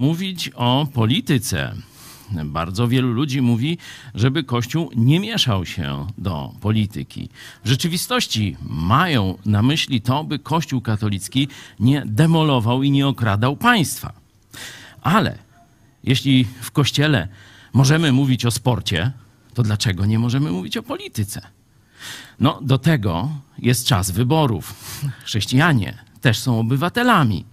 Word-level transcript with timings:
mówić 0.00 0.50
o 0.54 0.86
polityce. 0.92 1.74
Bardzo 2.44 2.88
wielu 2.88 3.12
ludzi 3.12 3.42
mówi, 3.42 3.78
żeby 4.14 4.44
Kościół 4.44 4.90
nie 4.96 5.20
mieszał 5.20 5.66
się 5.66 6.06
do 6.18 6.52
polityki. 6.60 7.28
W 7.64 7.68
rzeczywistości 7.68 8.56
mają 8.62 9.38
na 9.46 9.62
myśli 9.62 10.00
to, 10.00 10.24
by 10.24 10.38
Kościół 10.38 10.80
katolicki 10.80 11.48
nie 11.80 12.02
demolował 12.06 12.82
i 12.82 12.90
nie 12.90 13.08
okradał 13.08 13.56
państwa. 13.56 14.12
Ale 15.02 15.38
jeśli 16.04 16.44
w 16.60 16.70
Kościele 16.70 17.28
możemy 17.72 18.12
mówić 18.12 18.46
o 18.46 18.50
sporcie, 18.50 19.12
to 19.54 19.62
dlaczego 19.62 20.06
nie 20.06 20.18
możemy 20.18 20.50
mówić 20.50 20.76
o 20.76 20.82
polityce? 20.82 21.40
No, 22.40 22.58
do 22.62 22.78
tego 22.78 23.28
jest 23.58 23.86
czas 23.86 24.10
wyborów. 24.10 24.74
Chrześcijanie 25.24 26.09
też 26.20 26.38
są 26.38 26.60
obywatelami. 26.60 27.44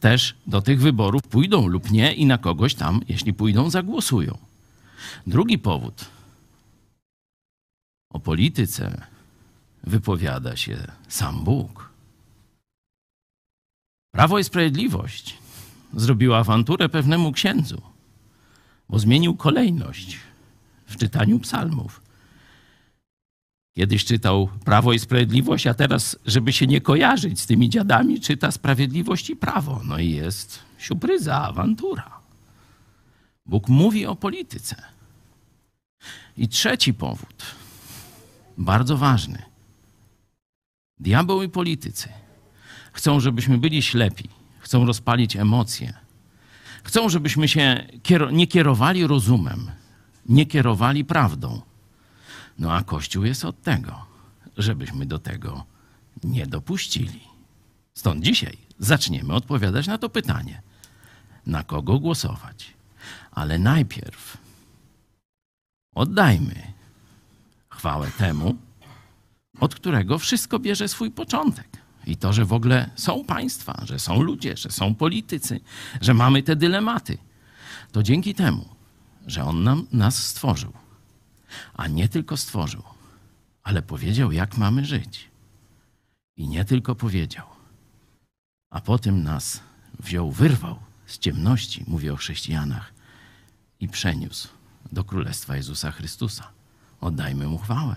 Też 0.00 0.34
do 0.46 0.62
tych 0.62 0.80
wyborów 0.80 1.22
pójdą 1.22 1.66
lub 1.66 1.90
nie 1.90 2.14
i 2.14 2.26
na 2.26 2.38
kogoś 2.38 2.74
tam, 2.74 3.00
jeśli 3.08 3.34
pójdą, 3.34 3.70
zagłosują. 3.70 4.38
Drugi 5.26 5.58
powód. 5.58 6.04
O 8.12 8.20
polityce 8.20 9.06
wypowiada 9.84 10.56
się 10.56 10.76
sam 11.08 11.44
Bóg. 11.44 11.90
Prawo 14.14 14.38
i 14.38 14.44
Sprawiedliwość 14.44 15.38
zrobiła 15.94 16.38
awanturę 16.38 16.88
pewnemu 16.88 17.32
księdzu, 17.32 17.82
bo 18.88 18.98
zmienił 18.98 19.36
kolejność 19.36 20.18
w 20.86 20.96
czytaniu 20.96 21.38
psalmów. 21.38 22.05
Kiedyś 23.76 24.04
czytał 24.04 24.48
Prawo 24.64 24.92
i 24.92 24.98
Sprawiedliwość, 24.98 25.66
a 25.66 25.74
teraz, 25.74 26.18
żeby 26.26 26.52
się 26.52 26.66
nie 26.66 26.80
kojarzyć 26.80 27.40
z 27.40 27.46
tymi 27.46 27.70
dziadami, 27.70 28.20
czyta 28.20 28.50
Sprawiedliwość 28.50 29.30
i 29.30 29.36
Prawo. 29.36 29.80
No 29.84 29.98
i 29.98 30.10
jest 30.10 30.58
siupryza, 30.78 31.42
awantura. 31.42 32.10
Bóg 33.46 33.68
mówi 33.68 34.06
o 34.06 34.16
polityce. 34.16 34.82
I 36.36 36.48
trzeci 36.48 36.94
powód, 36.94 37.44
bardzo 38.58 38.96
ważny. 38.96 39.42
Diabeł 40.98 41.42
i 41.42 41.48
politycy 41.48 42.08
chcą, 42.92 43.20
żebyśmy 43.20 43.58
byli 43.58 43.82
ślepi, 43.82 44.28
chcą 44.58 44.86
rozpalić 44.86 45.36
emocje, 45.36 45.92
chcą, 46.82 47.08
żebyśmy 47.08 47.48
się 47.48 47.86
nie 48.32 48.46
kierowali 48.46 49.06
rozumem, 49.06 49.70
nie 50.28 50.46
kierowali 50.46 51.04
prawdą 51.04 51.60
no 52.58 52.72
a 52.72 52.82
Kościół 52.82 53.24
jest 53.24 53.44
od 53.44 53.62
tego, 53.62 54.06
żebyśmy 54.56 55.06
do 55.06 55.18
tego 55.18 55.64
nie 56.24 56.46
dopuścili. 56.46 57.20
Stąd 57.94 58.24
dzisiaj 58.24 58.58
zaczniemy 58.78 59.34
odpowiadać 59.34 59.86
na 59.86 59.98
to 59.98 60.08
pytanie: 60.08 60.62
na 61.46 61.64
kogo 61.64 61.98
głosować? 61.98 62.74
Ale 63.30 63.58
najpierw 63.58 64.36
oddajmy 65.94 66.72
chwałę 67.70 68.10
temu, 68.18 68.56
od 69.60 69.74
którego 69.74 70.18
wszystko 70.18 70.58
bierze 70.58 70.88
swój 70.88 71.10
początek. 71.10 71.68
I 72.06 72.16
to, 72.16 72.32
że 72.32 72.44
w 72.44 72.52
ogóle 72.52 72.90
są 72.96 73.24
państwa, 73.24 73.82
że 73.84 73.98
są 73.98 74.22
ludzie, 74.22 74.56
że 74.56 74.70
są 74.70 74.94
politycy, 74.94 75.60
że 76.00 76.14
mamy 76.14 76.42
te 76.42 76.56
dylematy, 76.56 77.18
to 77.92 78.02
dzięki 78.02 78.34
temu, 78.34 78.68
że 79.26 79.44
On 79.44 79.62
nam, 79.62 79.86
nas 79.92 80.26
stworzył 80.26 80.72
a 81.74 81.88
nie 81.88 82.08
tylko 82.08 82.36
stworzył, 82.36 82.82
ale 83.62 83.82
powiedział, 83.82 84.32
jak 84.32 84.56
mamy 84.56 84.84
żyć. 84.84 85.28
I 86.36 86.48
nie 86.48 86.64
tylko 86.64 86.94
powiedział, 86.94 87.46
a 88.70 88.80
potem 88.80 89.22
nas 89.22 89.60
wziął, 89.98 90.32
wyrwał 90.32 90.78
z 91.06 91.18
ciemności, 91.18 91.84
mówię 91.86 92.12
o 92.12 92.16
chrześcijanach, 92.16 92.92
i 93.80 93.88
przeniósł 93.88 94.48
do 94.92 95.04
Królestwa 95.04 95.56
Jezusa 95.56 95.90
Chrystusa. 95.90 96.48
Oddajmy 97.00 97.46
mu 97.46 97.58
chwałę. 97.58 97.96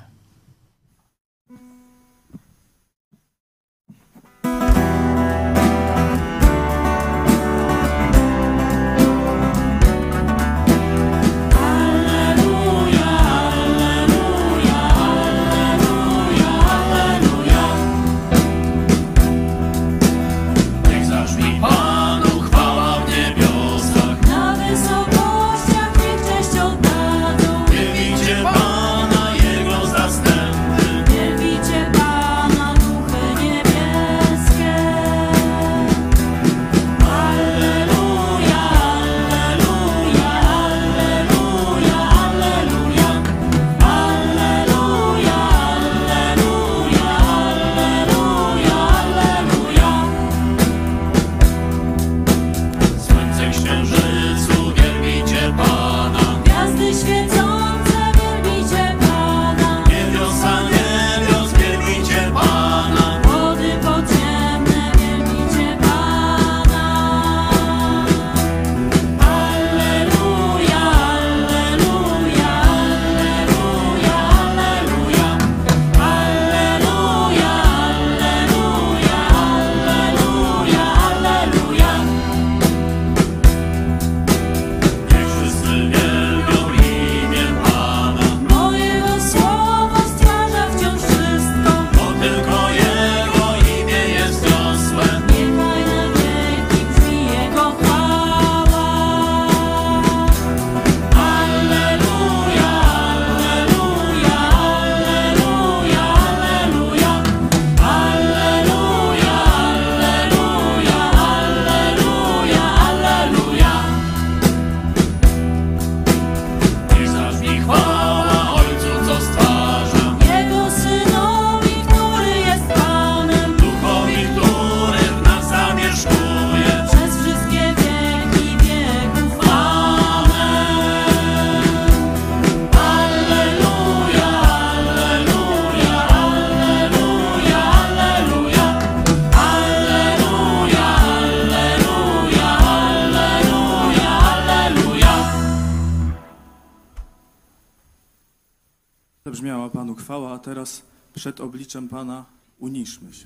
Przed 151.19 151.41
obliczem 151.41 151.89
Pana 151.89 152.25
uniszmy 152.59 153.13
się. 153.13 153.25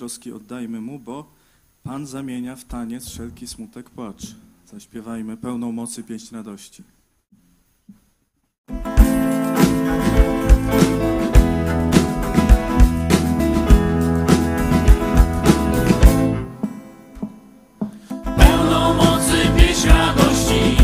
troski 0.00 0.32
oddajmy 0.32 0.80
Mu, 0.80 0.98
bo 0.98 1.30
Pan 1.82 2.06
zamienia 2.06 2.56
w 2.56 2.64
taniec 2.64 3.08
wszelki 3.08 3.46
smutek 3.46 3.90
płacz. 3.90 4.22
Zaśpiewajmy 4.66 5.36
pełną 5.36 5.72
mocy 5.72 6.02
pieśń 6.02 6.34
radości. 6.34 6.82
Pełną 18.36 18.94
mocy 18.94 19.38
pieśń 19.56 19.88
radości, 19.88 20.76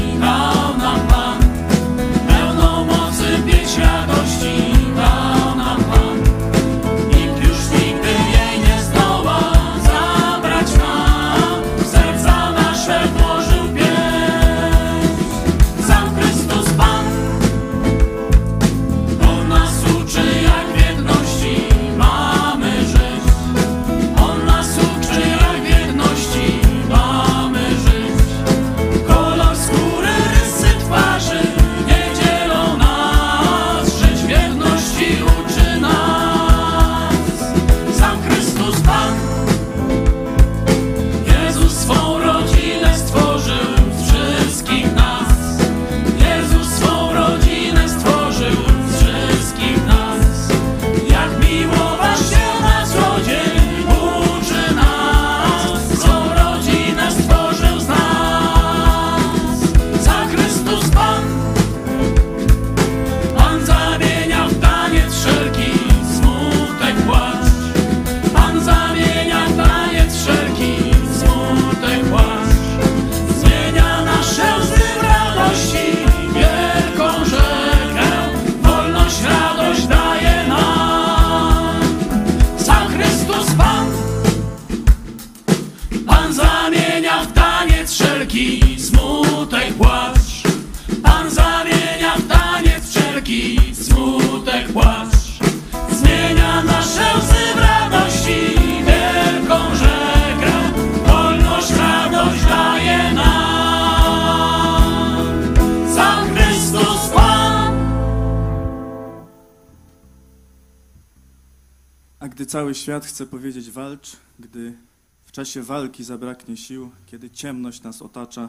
Gdy 112.36 112.46
cały 112.46 112.74
świat 112.74 113.06
chce 113.06 113.26
powiedzieć 113.26 113.70
walcz, 113.70 114.16
gdy 114.38 114.76
w 115.24 115.32
czasie 115.32 115.62
walki 115.62 116.04
zabraknie 116.04 116.56
sił, 116.56 116.90
kiedy 117.06 117.30
ciemność 117.30 117.82
nas 117.82 118.02
otacza, 118.02 118.48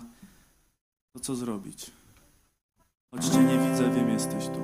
to 1.13 1.19
co 1.19 1.35
zrobić? 1.35 1.91
Choć 3.11 3.25
Cię 3.25 3.39
nie 3.39 3.69
widzę, 3.69 3.91
wiem, 3.95 4.09
jesteś 4.09 4.45
tu. 4.45 4.61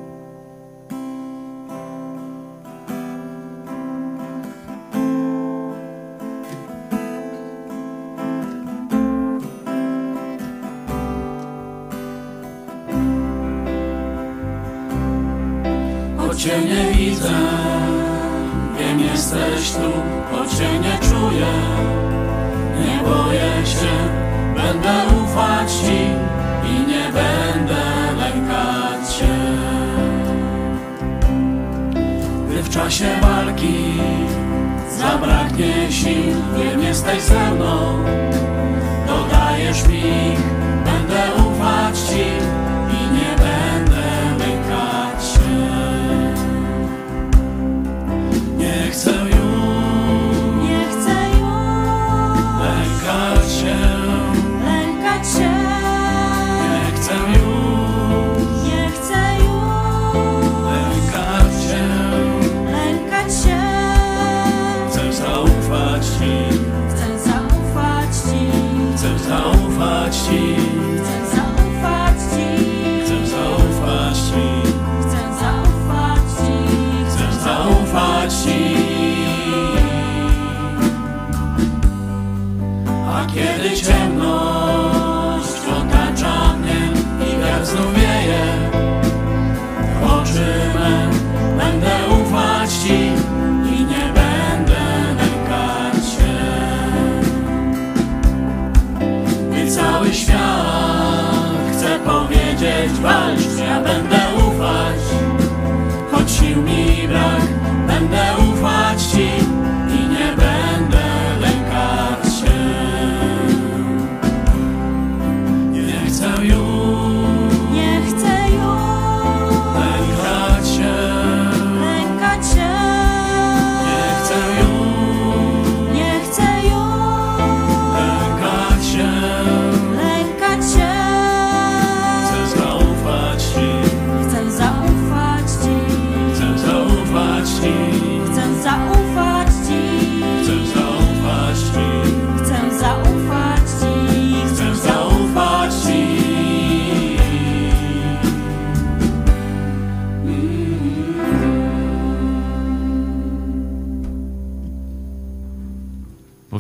Cię 16.38 16.62
nie 16.62 16.94
widzę 16.98 17.53
snu, 19.70 19.92
choć 20.32 20.52
się 20.52 20.80
nie 20.80 20.98
czuję. 21.10 21.54
Nie 22.86 23.10
boję 23.10 23.66
się, 23.66 23.94
będę 24.56 25.24
ufać 25.24 25.72
Ci 25.72 26.02
i 26.70 26.88
nie 26.88 27.04
będę 27.04 27.84
lękać 28.18 29.14
się. 29.14 29.36
Gdy 32.50 32.64
w 32.64 32.70
czasie 32.70 33.06
walki 33.22 33.94
zabraknie 35.00 35.92
sił, 35.92 36.36
wiem, 36.58 36.84
jesteś 36.84 37.22
ze 37.22 37.52
mną. 37.52 38.04
Dodajesz 39.08 39.88
mi, 39.88 40.04
będę 40.86 41.24
ufać 41.36 42.00
Ci. 42.00 42.53
and 103.94 104.23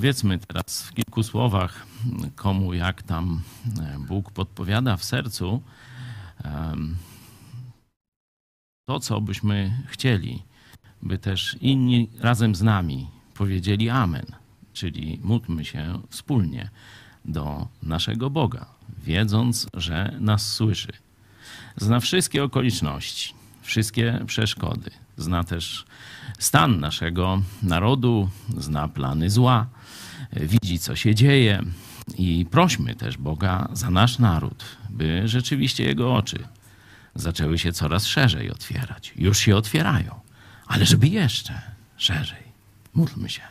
powiedzmy 0.03 0.39
teraz 0.39 0.83
w 0.83 0.93
kilku 0.93 1.23
słowach, 1.23 1.85
komu 2.35 2.73
jak 2.73 3.03
tam 3.03 3.41
e, 3.79 3.99
Bóg 3.99 4.31
podpowiada 4.31 4.97
w 4.97 5.03
sercu, 5.03 5.61
to, 8.85 8.99
co 8.99 9.21
byśmy 9.21 9.83
chcieli, 9.87 10.43
by 11.01 11.17
też 11.17 11.57
inni 11.61 12.09
razem 12.19 12.55
z 12.55 12.61
nami 12.61 13.07
powiedzieli 13.33 13.89
Amen, 13.89 14.25
czyli 14.73 15.19
módlmy 15.23 15.65
się 15.65 16.01
wspólnie 16.09 16.69
do 17.25 17.67
naszego 17.83 18.29
Boga, 18.29 18.65
wiedząc, 19.03 19.67
że 19.73 20.17
nas 20.19 20.53
słyszy. 20.53 20.91
Zna 21.77 21.99
wszystkie 21.99 22.43
okoliczności, 22.43 23.33
wszystkie 23.61 24.19
przeszkody, 24.27 24.91
zna 25.17 25.43
też 25.43 25.85
stan 26.39 26.79
naszego 26.79 27.41
narodu, 27.61 28.29
zna 28.57 28.87
plany 28.87 29.29
zła, 29.29 29.67
widzi, 30.35 30.79
co 30.79 30.95
się 30.95 31.15
dzieje. 31.15 31.63
I 32.17 32.45
prośmy 32.51 32.95
też 32.95 33.17
Boga 33.17 33.69
za 33.73 33.89
nasz 33.89 34.19
naród, 34.19 34.65
by 34.89 35.27
rzeczywiście 35.27 35.83
jego 35.83 36.15
oczy 36.15 36.47
zaczęły 37.15 37.59
się 37.59 37.71
coraz 37.71 38.05
szerzej 38.05 38.51
otwierać. 38.51 39.13
Już 39.15 39.39
się 39.39 39.55
otwierają, 39.55 40.19
ale 40.67 40.85
żeby 40.85 41.07
jeszcze 41.07 41.61
szerzej. 41.97 42.43
Módlmy 42.93 43.29
się. 43.29 43.41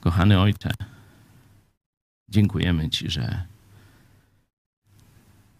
Kochany 0.00 0.40
Ojcze, 0.40 0.70
dziękujemy 2.30 2.90
Ci, 2.90 3.10
że 3.10 3.42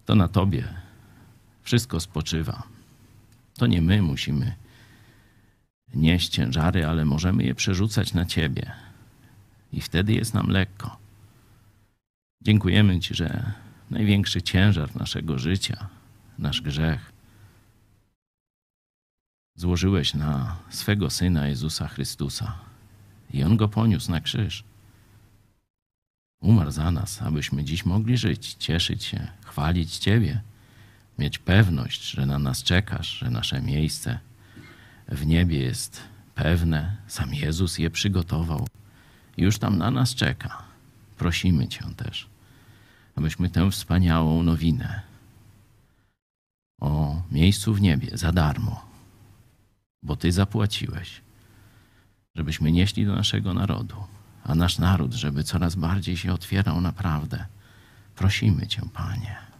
to 0.05 0.15
na 0.15 0.27
Tobie 0.27 0.73
wszystko 1.63 1.99
spoczywa. 1.99 2.63
To 3.53 3.67
nie 3.67 3.81
my 3.81 4.01
musimy 4.01 4.55
nieść 5.93 6.29
ciężary, 6.29 6.87
ale 6.87 7.05
możemy 7.05 7.43
je 7.43 7.55
przerzucać 7.55 8.13
na 8.13 8.25
Ciebie. 8.25 8.71
I 9.73 9.81
wtedy 9.81 10.13
jest 10.13 10.33
nam 10.33 10.47
lekko. 10.47 10.97
Dziękujemy 12.41 12.99
Ci, 12.99 13.15
że 13.15 13.53
największy 13.89 14.41
ciężar 14.41 14.95
naszego 14.95 15.39
życia, 15.39 15.87
nasz 16.39 16.61
grzech, 16.61 17.11
złożyłeś 19.55 20.13
na 20.13 20.57
swego 20.69 21.09
Syna 21.09 21.47
Jezusa 21.47 21.87
Chrystusa. 21.87 22.59
I 23.33 23.43
On 23.43 23.57
go 23.57 23.67
poniósł 23.67 24.11
na 24.11 24.21
krzyż. 24.21 24.63
Umarł 26.41 26.71
za 26.71 26.91
nas, 26.91 27.21
abyśmy 27.21 27.63
dziś 27.63 27.85
mogli 27.85 28.17
żyć, 28.17 28.53
cieszyć 28.53 29.03
się, 29.03 29.27
chwalić 29.45 29.97
Ciebie, 29.97 30.41
mieć 31.19 31.37
pewność, 31.39 32.09
że 32.09 32.25
na 32.25 32.39
nas 32.39 32.63
czekasz, 32.63 33.17
że 33.17 33.29
nasze 33.29 33.61
miejsce 33.61 34.19
w 35.11 35.25
niebie 35.25 35.59
jest 35.59 36.01
pewne. 36.35 36.97
Sam 37.07 37.33
Jezus 37.33 37.79
je 37.79 37.89
przygotował. 37.89 38.67
Już 39.37 39.59
tam 39.59 39.77
na 39.77 39.91
nas 39.91 40.15
czeka. 40.15 40.63
Prosimy 41.17 41.67
Cię 41.67 41.83
też, 41.97 42.27
abyśmy 43.15 43.49
tę 43.49 43.71
wspaniałą 43.71 44.43
nowinę 44.43 45.01
o 46.81 47.21
miejscu 47.31 47.73
w 47.73 47.81
niebie 47.81 48.17
za 48.17 48.31
darmo, 48.31 48.85
bo 50.03 50.15
Ty 50.15 50.31
zapłaciłeś, 50.31 51.21
żebyśmy 52.35 52.71
nieśli 52.71 53.05
do 53.05 53.15
naszego 53.15 53.53
narodu, 53.53 53.95
a 54.43 54.55
nasz 54.55 54.77
naród, 54.79 55.13
żeby 55.13 55.43
coraz 55.43 55.75
bardziej 55.75 56.17
się 56.17 56.33
otwierał 56.33 56.81
naprawdę. 56.81 57.45
Prosimy 58.15 58.67
Cię, 58.67 58.81
Panie. 58.93 59.50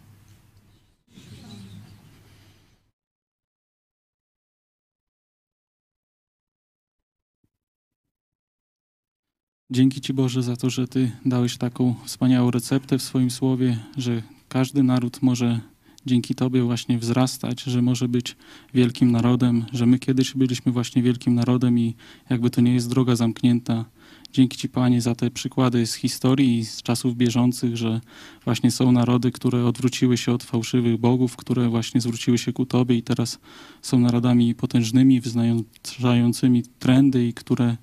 Dzięki 9.72 10.00
Ci 10.00 10.12
Boże 10.12 10.42
za 10.42 10.56
to, 10.56 10.70
że 10.70 10.88
Ty 10.88 11.10
dałeś 11.24 11.56
taką 11.56 11.94
wspaniałą 12.04 12.50
receptę 12.50 12.98
w 12.98 13.02
swoim 13.02 13.30
słowie, 13.30 13.78
że 13.96 14.22
każdy 14.48 14.82
naród 14.82 15.22
może 15.22 15.60
dzięki 16.06 16.34
Tobie 16.34 16.62
właśnie 16.62 16.98
wzrastać, 16.98 17.62
że 17.62 17.82
może 17.82 18.08
być 18.08 18.36
wielkim 18.74 19.12
narodem, 19.12 19.64
że 19.72 19.86
my 19.86 19.98
kiedyś 19.98 20.34
byliśmy 20.34 20.72
właśnie 20.72 21.02
wielkim 21.02 21.34
narodem 21.34 21.78
i 21.78 21.94
jakby 22.30 22.50
to 22.50 22.60
nie 22.60 22.74
jest 22.74 22.90
droga 22.90 23.16
zamknięta. 23.16 23.84
Dzięki 24.32 24.58
Ci 24.58 24.68
Panie 24.68 25.00
za 25.00 25.14
te 25.14 25.30
przykłady 25.30 25.86
z 25.86 25.94
historii 25.94 26.58
i 26.58 26.64
z 26.64 26.82
czasów 26.82 27.16
bieżących, 27.16 27.76
że 27.76 28.00
właśnie 28.44 28.70
są 28.70 28.92
narody, 28.92 29.32
które 29.32 29.66
odwróciły 29.66 30.16
się 30.16 30.32
od 30.32 30.42
fałszywych 30.42 30.96
bogów, 30.96 31.36
które 31.36 31.68
właśnie 31.68 32.00
zwróciły 32.00 32.38
się 32.38 32.52
ku 32.52 32.66
Tobie 32.66 32.96
i 32.96 33.02
teraz 33.02 33.38
są 33.82 33.98
narodami 33.98 34.54
potężnymi, 34.54 35.20
wyznającymi 35.20 36.62
trendy 36.78 37.26
i 37.26 37.32
które 37.32 37.76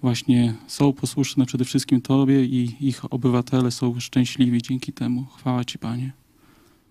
właśnie 0.00 0.54
są 0.66 0.92
posłuszne 0.92 1.46
przede 1.46 1.64
wszystkim 1.64 2.00
Tobie 2.00 2.44
i 2.44 2.88
ich 2.88 3.12
obywatele 3.12 3.70
są 3.70 4.00
szczęśliwi 4.00 4.62
dzięki 4.62 4.92
temu. 4.92 5.24
Chwała 5.24 5.64
Ci, 5.64 5.78
Panie. 5.78 6.12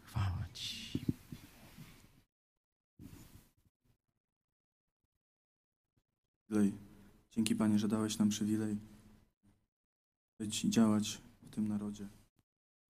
Chwała 0.01 0.46
Ci. 0.54 1.06
Dzięki 7.32 7.56
Panie, 7.56 7.80
że 7.80 7.88
dałeś 7.88 8.18
nam 8.18 8.30
przywilej 8.30 8.78
być 10.39 10.66
i 10.66 10.70
działać 10.70 11.22
w 11.42 11.50
tym 11.50 11.68
narodzie. 11.68 12.08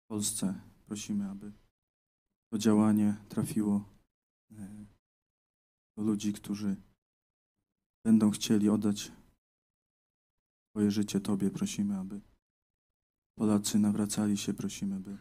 W 0.03 0.07
Polsce 0.07 0.53
prosimy, 0.85 1.29
aby 1.29 1.51
to 2.51 2.57
działanie 2.57 3.15
trafiło 3.29 3.83
e, 4.51 4.85
do 5.97 6.03
ludzi, 6.03 6.33
którzy 6.33 6.75
będą 8.05 8.31
chcieli 8.31 8.69
oddać 8.69 9.11
swoje 10.69 10.91
życie 10.91 11.19
Tobie. 11.19 11.49
Prosimy, 11.49 11.97
aby 11.97 12.21
Polacy 13.35 13.79
nawracali 13.79 14.37
się. 14.37 14.53
Prosimy, 14.53 14.99
by 14.99 15.17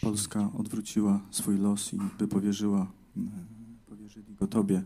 Polska 0.00 0.52
odwróciła 0.52 1.26
swój 1.30 1.58
los 1.58 1.94
i 1.94 1.98
by 2.18 2.28
powierzyła, 2.28 2.92
e, 3.16 3.20
powierzyli 3.86 4.34
go 4.34 4.46
Tobie. 4.46 4.82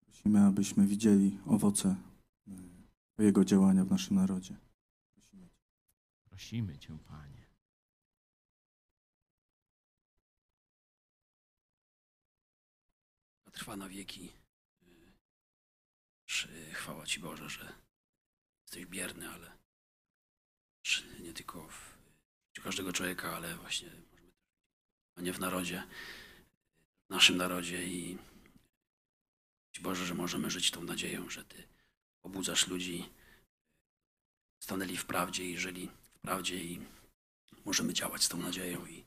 Prosimy, 0.00 0.40
abyśmy 0.40 0.86
widzieli 0.86 1.38
owoce 1.46 1.96
e, 2.48 2.52
Twojego 3.14 3.44
działania 3.44 3.84
w 3.84 3.90
naszym 3.90 4.16
narodzie. 4.16 4.56
Prosimy. 5.14 5.48
Prosimy 6.28 6.78
Cię, 6.78 6.98
Panie. 7.08 7.44
trwa 13.54 13.76
na 13.76 13.88
wieki. 13.88 14.43
Chwała 16.74 17.06
Ci 17.06 17.20
Boże, 17.20 17.48
że 17.48 17.72
jesteś 18.62 18.86
bierny, 18.86 19.30
ale 19.30 19.52
nie 21.20 21.32
tylko 21.32 21.68
w 21.68 21.96
życiu 22.48 22.62
każdego 22.62 22.92
człowieka, 22.92 23.36
ale 23.36 23.56
właśnie 23.56 23.90
a 25.16 25.20
nie 25.20 25.32
w 25.32 25.40
narodzie, 25.40 25.86
w 27.06 27.10
naszym 27.10 27.36
narodzie 27.36 27.84
i 27.84 28.18
Boże, 29.84 30.06
że 30.06 30.14
możemy 30.14 30.50
żyć 30.50 30.70
tą 30.70 30.82
nadzieją, 30.82 31.30
że 31.30 31.44
Ty 31.44 31.68
pobudzasz 32.22 32.66
ludzi, 32.68 33.10
stanęli 34.58 34.96
w 34.96 35.04
prawdzie 35.04 35.44
i 35.44 35.58
żyli 35.58 35.90
w 36.14 36.18
prawdzie 36.18 36.64
i 36.64 36.80
możemy 37.64 37.94
działać 37.94 38.24
z 38.24 38.28
tą 38.28 38.38
nadzieją 38.38 38.86
i 38.86 39.04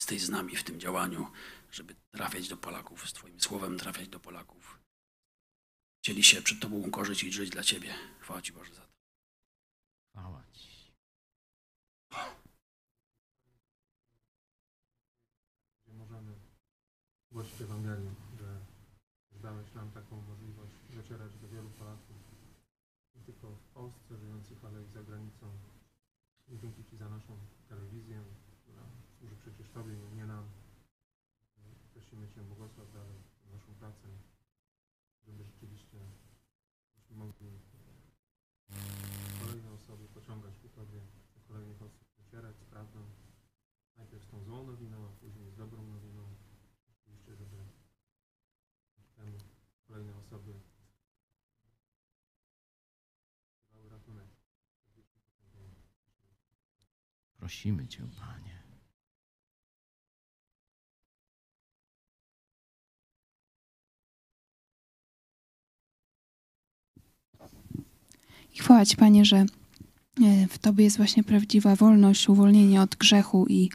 jesteś 0.00 0.22
z 0.22 0.28
nami 0.28 0.56
w 0.56 0.64
tym 0.64 0.80
działaniu, 0.80 1.32
żeby 1.72 1.94
trafiać 2.10 2.48
do 2.48 2.56
Polaków, 2.56 3.08
z 3.08 3.12
Twoim 3.12 3.40
słowem 3.40 3.78
trafiać 3.78 4.08
do 4.08 4.20
Polaków. 4.20 4.78
Chcieli 6.08 6.24
się 6.24 6.42
przed 6.42 6.60
Tobą 6.60 6.76
ukorzyć 6.76 7.24
i 7.24 7.32
żyć 7.32 7.50
dla 7.50 7.62
Ciebie. 7.62 7.94
Chwała 8.20 8.42
Ci 8.42 8.52
Boże 8.52 8.74
za 8.74 8.80
to. 8.80 8.94
Chwała 10.10 10.42
Ci. 10.52 10.68
gdzie 15.82 15.92
możemy 15.92 16.32
głosić 17.32 17.60
Ewangelium, 17.60 18.14
że 18.40 18.60
dałeś 19.42 19.74
nam 19.74 19.90
taką 19.90 20.22
możliwość 20.22 20.74
docierać 20.90 21.32
do 21.42 21.48
wielu 21.48 21.70
Polaków, 21.70 22.16
nie 23.14 23.22
tylko 23.22 23.50
w 23.50 23.68
Polsce 23.74 24.18
żyjących, 24.18 24.64
ale 24.64 24.82
i 24.84 24.90
za 24.90 25.02
granicą. 25.02 25.46
I 26.48 26.58
dzięki 26.58 26.84
Ci 26.84 26.96
za 26.96 27.08
naszą 27.08 27.38
telewizję, 27.68 28.24
która 28.62 28.82
służy 29.18 29.36
przecież 29.36 29.68
Tobie, 29.70 29.92
nie 30.16 30.26
nam. 30.26 30.44
Prosimy 31.92 32.28
Cię, 32.28 32.40
błogosław 32.42 32.92
dalej 32.92 33.18
naszą 33.52 33.74
pracę, 33.74 34.08
Prosimy 57.48 57.86
Cię, 57.86 58.02
Panie. 58.20 58.62
I 68.92 68.96
Panie, 68.96 69.24
że 69.24 69.36
e, 69.36 69.46
w 70.48 70.58
Tobie 70.58 70.84
jest 70.84 70.96
właśnie 70.96 71.24
prawdziwa 71.24 71.76
wolność, 71.76 72.28
uwolnienie 72.28 72.82
od 72.82 72.96
grzechu 72.96 73.46
i 73.48 73.70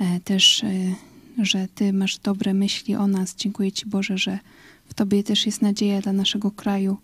e, 0.00 0.20
też, 0.20 0.64
e, 0.64 0.94
że 1.38 1.68
Ty 1.74 1.92
masz 1.92 2.18
dobre 2.18 2.54
myśli 2.54 2.94
o 2.94 3.06
nas. 3.06 3.34
Dziękuję 3.36 3.72
Ci, 3.72 3.86
Boże, 3.86 4.18
że 4.18 4.38
w 4.86 4.94
Tobie 4.94 5.22
też 5.22 5.46
jest 5.46 5.62
nadzieja 5.62 6.00
dla 6.00 6.12
naszego 6.12 6.50
kraju. 6.50 6.98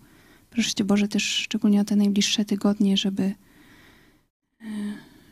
Proszę 0.49 0.73
Cię, 0.73 0.83
Boże, 0.83 1.07
też 1.07 1.23
szczególnie 1.23 1.81
o 1.81 1.85
te 1.85 1.95
najbliższe 1.95 2.45
tygodnie, 2.45 2.97
żeby 2.97 3.33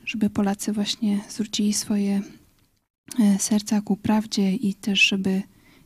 żeby 0.07 0.29
Polacy 0.29 0.73
właśnie 0.73 1.19
zwrócili 1.29 1.73
swoje 1.73 2.21
e, 3.19 3.39
serca 3.39 3.81
ku 3.81 3.97
prawdzie 3.97 4.53
i 4.53 4.73
też, 4.73 5.01
żeby 5.01 5.41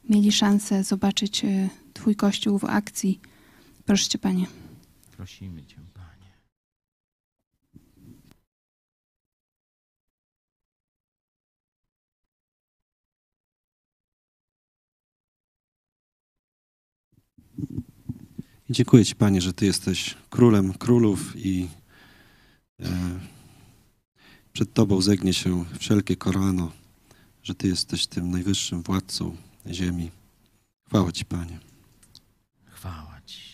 mieli 0.10 0.32
szansę 0.32 0.84
zobaczyć 0.84 1.46
e, 1.46 1.70
Twój 1.94 2.16
Kościół 2.16 2.60
w 2.60 2.66
akcji. 2.66 3.20
Proszę 3.86 4.10
Cię, 4.10 4.18
Panie. 4.18 4.46
Prosimy 5.12 5.66
Cię, 5.66 5.76
Panie. 5.94 6.32
Dziękuję 18.70 19.06
Ci, 19.06 19.16
Panie, 19.16 19.42
że 19.42 19.54
Ty 19.54 19.66
jesteś 19.66 20.18
królem 20.30 20.74
królów 20.74 21.34
i 21.36 21.68
e, 22.80 23.31
przed 24.54 24.74
Tobą 24.74 25.02
zegnie 25.02 25.34
się 25.34 25.66
wszelkie 25.80 26.16
kolano, 26.16 26.72
że 27.44 27.56
Ty 27.56 27.68
jesteś 27.68 28.08
tym 28.08 28.32
najwyższym 28.32 28.82
władcą 28.82 29.36
ziemi. 29.68 30.12
Chwała 30.88 31.12
Ci, 31.12 31.26
Panie. 31.26 31.60
Chwała 32.66 33.22
Ci. 33.26 33.52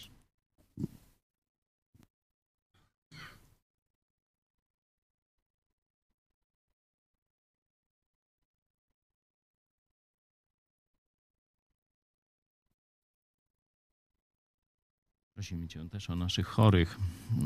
Prosimy 15.37 15.67
Cię 15.67 15.89
też 15.89 16.09
o 16.09 16.15
naszych 16.15 16.47
chorych, 16.47 16.97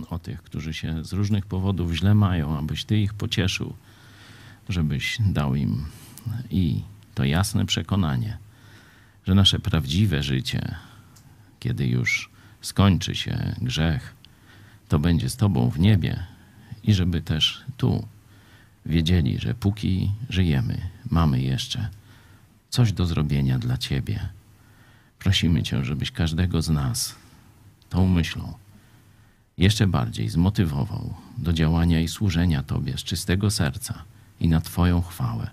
o 0.09 0.19
tych, 0.19 0.41
którzy 0.41 0.73
się 0.73 1.03
z 1.03 1.13
różnych 1.13 1.45
powodów 1.45 1.93
źle 1.93 2.15
mają, 2.15 2.57
abyś 2.57 2.85
Ty 2.85 2.97
ich 3.01 3.13
pocieszył, 3.13 3.73
żebyś 4.69 5.17
dał 5.19 5.55
im 5.55 5.85
i 6.49 6.81
to 7.15 7.23
jasne 7.23 7.65
przekonanie, 7.65 8.37
że 9.27 9.35
nasze 9.35 9.59
prawdziwe 9.59 10.23
życie, 10.23 10.75
kiedy 11.59 11.87
już 11.87 12.29
skończy 12.61 13.15
się 13.15 13.55
grzech, 13.61 14.15
to 14.89 14.99
będzie 14.99 15.29
z 15.29 15.35
Tobą 15.37 15.69
w 15.69 15.79
niebie 15.79 16.23
i 16.83 16.93
żeby 16.93 17.21
też 17.21 17.63
tu 17.77 18.07
wiedzieli, 18.85 19.39
że 19.39 19.53
póki 19.53 20.11
żyjemy, 20.29 20.81
mamy 21.09 21.41
jeszcze 21.41 21.89
coś 22.69 22.93
do 22.93 23.05
zrobienia 23.05 23.59
dla 23.59 23.77
Ciebie. 23.77 24.29
Prosimy 25.19 25.63
Cię, 25.63 25.85
żebyś 25.85 26.11
każdego 26.11 26.61
z 26.61 26.69
nas 26.69 27.20
tą 27.91 28.07
myślą 28.07 28.53
jeszcze 29.57 29.87
bardziej 29.87 30.29
zmotywował 30.29 31.13
do 31.37 31.53
działania 31.53 31.99
i 31.99 32.07
służenia 32.07 32.63
Tobie 32.63 32.97
z 32.97 33.03
czystego 33.03 33.51
serca 33.51 34.03
i 34.39 34.47
na 34.47 34.61
Twoją 34.61 35.01
chwałę. 35.01 35.49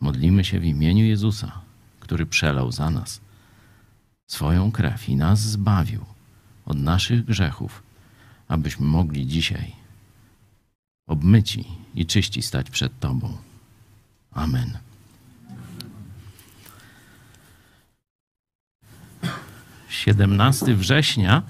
Modlimy 0.00 0.44
się 0.44 0.60
w 0.60 0.64
imieniu 0.64 1.04
Jezusa, 1.04 1.52
który 2.00 2.26
przelał 2.26 2.72
za 2.72 2.90
nas 2.90 3.20
swoją 4.26 4.72
krew 4.72 5.08
i 5.08 5.16
nas 5.16 5.40
zbawił 5.40 6.04
od 6.66 6.78
naszych 6.78 7.24
grzechów, 7.24 7.82
abyśmy 8.48 8.86
mogli 8.86 9.26
dzisiaj 9.26 9.72
obmyci 11.06 11.64
i 11.94 12.06
czyści 12.06 12.42
stać 12.42 12.70
przed 12.70 13.00
Tobą. 13.00 13.36
Amen. 14.32 14.78
Siedemnasty 20.04 20.76
września 20.76 21.42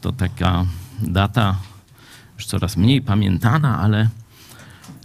to 0.00 0.12
taka 0.12 0.64
data 1.02 1.56
już 2.34 2.46
coraz 2.46 2.76
mniej 2.76 3.02
pamiętana, 3.02 3.78
ale 3.78 4.08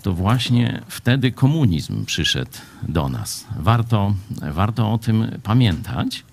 to 0.02 0.14
właśnie 0.14 0.82
wtedy 0.88 1.32
komunizm 1.32 2.06
przyszedł 2.06 2.52
do 2.84 3.10
nas. 3.10 3.48
Warto, 3.60 4.14
warto 4.52 4.94
o 4.94 4.98
tym 4.98 5.40
pamiętać, 5.44 6.24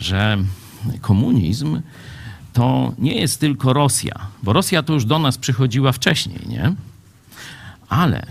że 0.00 0.38
komunizm 1.00 1.80
to 2.52 2.92
nie 2.98 3.14
jest 3.14 3.40
tylko 3.40 3.72
Rosja, 3.72 4.26
bo 4.42 4.52
Rosja 4.52 4.82
to 4.82 4.92
już 4.92 5.04
do 5.04 5.18
nas 5.18 5.38
przychodziła 5.38 5.92
wcześniej, 5.92 6.40
nie? 6.48 6.74
Ale 7.88 8.26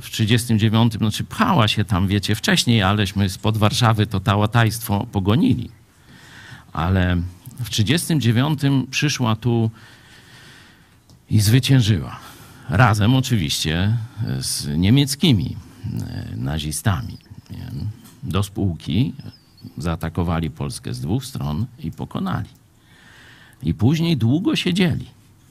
w 0.00 0.10
1939, 0.10 0.92
znaczy 0.94 1.24
pchała 1.24 1.68
się 1.68 1.84
tam, 1.84 2.08
wiecie, 2.08 2.34
wcześniej, 2.34 2.82
aleśmy 2.82 3.28
spod 3.28 3.56
Warszawy 3.56 4.06
to 4.06 4.20
tałatajstwo 4.20 5.06
pogonili. 5.12 5.79
Ale 6.72 7.16
w 7.60 7.70
1939 7.70 8.90
przyszła 8.90 9.36
tu 9.36 9.70
i 11.30 11.40
zwyciężyła. 11.40 12.18
Razem 12.68 13.14
oczywiście 13.14 13.96
z 14.38 14.68
niemieckimi 14.78 15.56
e, 15.86 16.36
nazistami. 16.36 17.18
Do 18.22 18.42
spółki 18.42 19.12
zaatakowali 19.78 20.50
Polskę 20.50 20.94
z 20.94 21.00
dwóch 21.00 21.24
stron 21.24 21.66
i 21.78 21.92
pokonali. 21.92 22.48
I 23.62 23.74
później 23.74 24.16
długo 24.16 24.56
siedzieli. 24.56 25.06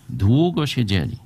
Długo 0.10 0.68
siedzieli. 0.68 1.18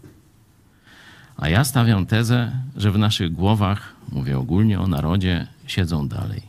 A 1.38 1.50
ja 1.50 1.64
stawiam 1.64 2.06
tezę, 2.06 2.52
że 2.76 2.92
w 2.92 2.98
naszych 2.98 3.34
głowach, 3.34 3.96
mówię 4.12 4.40
ogólnie 4.40 4.80
o 4.80 4.88
narodzie, 4.88 5.48
siedzą 5.68 6.08
dalej. 6.08 6.42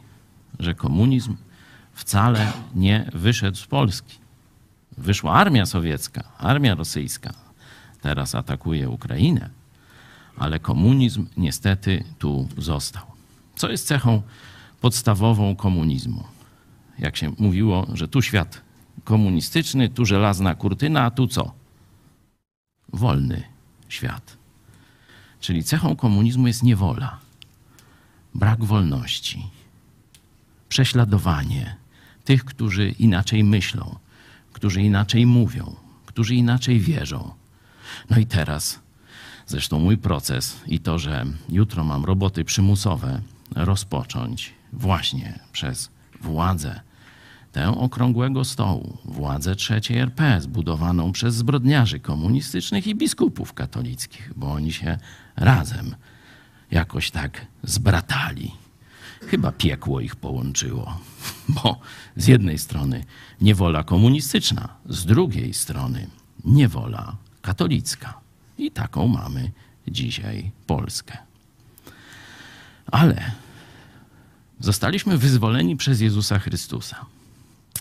Że 0.58 0.74
komunizm 0.74 1.36
wcale 1.94 2.52
nie 2.74 3.10
wyszedł 3.14 3.56
z 3.56 3.66
Polski. 3.66 4.18
Wyszła 4.98 5.32
armia 5.32 5.66
sowiecka, 5.66 6.24
armia 6.38 6.74
rosyjska. 6.74 7.34
Teraz 8.00 8.34
atakuje 8.34 8.88
Ukrainę, 8.88 9.50
ale 10.36 10.60
komunizm 10.60 11.26
niestety 11.36 12.04
tu 12.18 12.48
został. 12.58 13.02
Co 13.56 13.70
jest 13.70 13.86
cechą 13.86 14.22
podstawową 14.80 15.56
komunizmu? 15.56 16.24
Jak 16.98 17.16
się 17.16 17.32
mówiło, 17.38 17.86
że 17.92 18.08
tu 18.08 18.22
świat 18.22 18.60
komunistyczny, 19.04 19.88
tu 19.88 20.04
żelazna 20.04 20.54
kurtyna, 20.54 21.02
a 21.02 21.10
tu 21.10 21.26
co? 21.26 21.52
Wolny 22.92 23.42
świat. 23.88 24.36
Czyli 25.40 25.64
cechą 25.64 25.96
komunizmu 25.96 26.46
jest 26.46 26.62
niewola, 26.62 27.18
brak 28.34 28.64
wolności, 28.64 29.50
prześladowanie 30.68 31.76
tych, 32.24 32.44
którzy 32.44 32.88
inaczej 32.88 33.44
myślą, 33.44 33.98
którzy 34.52 34.82
inaczej 34.82 35.26
mówią, 35.26 35.76
którzy 36.06 36.34
inaczej 36.34 36.80
wierzą. 36.80 37.30
No 38.10 38.18
i 38.18 38.26
teraz, 38.26 38.80
zresztą 39.46 39.78
mój 39.78 39.98
proces 39.98 40.56
i 40.66 40.80
to, 40.80 40.98
że 40.98 41.24
jutro 41.48 41.84
mam 41.84 42.04
roboty 42.04 42.44
przymusowe 42.44 43.20
rozpocząć 43.54 44.54
właśnie 44.72 45.38
przez 45.52 45.90
władzę 46.20 46.80
tę 47.52 47.78
okrągłego 47.78 48.44
stołu, 48.44 48.98
władzę 49.04 49.56
trzeciej 49.56 49.98
RP, 49.98 50.40
zbudowaną 50.40 51.12
przez 51.12 51.34
zbrodniarzy 51.34 52.00
komunistycznych 52.00 52.86
i 52.86 52.94
biskupów 52.94 53.52
katolickich, 53.52 54.32
bo 54.36 54.52
oni 54.52 54.72
się 54.72 54.98
razem 55.36 55.94
jakoś 56.70 57.10
tak 57.10 57.46
zbratali. 57.62 58.63
Chyba 59.26 59.52
piekło 59.52 60.00
ich 60.00 60.16
połączyło, 60.16 61.00
bo 61.48 61.80
z 62.16 62.26
jednej 62.26 62.58
strony 62.58 63.04
niewola 63.40 63.84
komunistyczna, 63.84 64.68
z 64.88 65.04
drugiej 65.04 65.54
strony 65.54 66.06
niewola 66.44 67.16
katolicka. 67.42 68.20
I 68.58 68.70
taką 68.70 69.08
mamy 69.08 69.52
dzisiaj 69.88 70.50
Polskę. 70.66 71.18
Ale 72.86 73.30
zostaliśmy 74.60 75.18
wyzwoleni 75.18 75.76
przez 75.76 76.00
Jezusa 76.00 76.38
Chrystusa. 76.38 77.06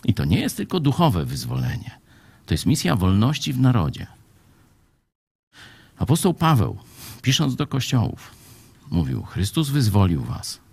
I 0.04 0.14
to 0.14 0.24
nie 0.24 0.40
jest 0.40 0.56
tylko 0.56 0.80
duchowe 0.80 1.24
wyzwolenie. 1.24 1.90
To 2.46 2.54
jest 2.54 2.66
misja 2.66 2.96
wolności 2.96 3.52
w 3.52 3.60
narodzie. 3.60 4.06
Apostoł 5.98 6.34
Paweł, 6.34 6.78
pisząc 7.22 7.56
do 7.56 7.66
kościołów, 7.66 8.30
mówił: 8.90 9.22
Chrystus 9.22 9.68
wyzwolił 9.68 10.22
was. 10.22 10.63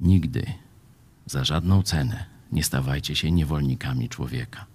Nigdy, 0.00 0.46
za 1.26 1.44
żadną 1.44 1.82
cenę, 1.82 2.24
nie 2.52 2.64
stawajcie 2.64 3.16
się 3.16 3.30
niewolnikami 3.30 4.08
człowieka. 4.08 4.66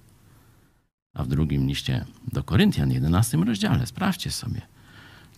A 1.13 1.23
w 1.23 1.27
drugim 1.27 1.67
liście 1.67 2.05
do 2.31 2.43
Koryntian, 2.43 2.91
11 2.91 3.37
rozdziale, 3.37 3.85
sprawdźcie 3.85 4.31
sobie, 4.31 4.61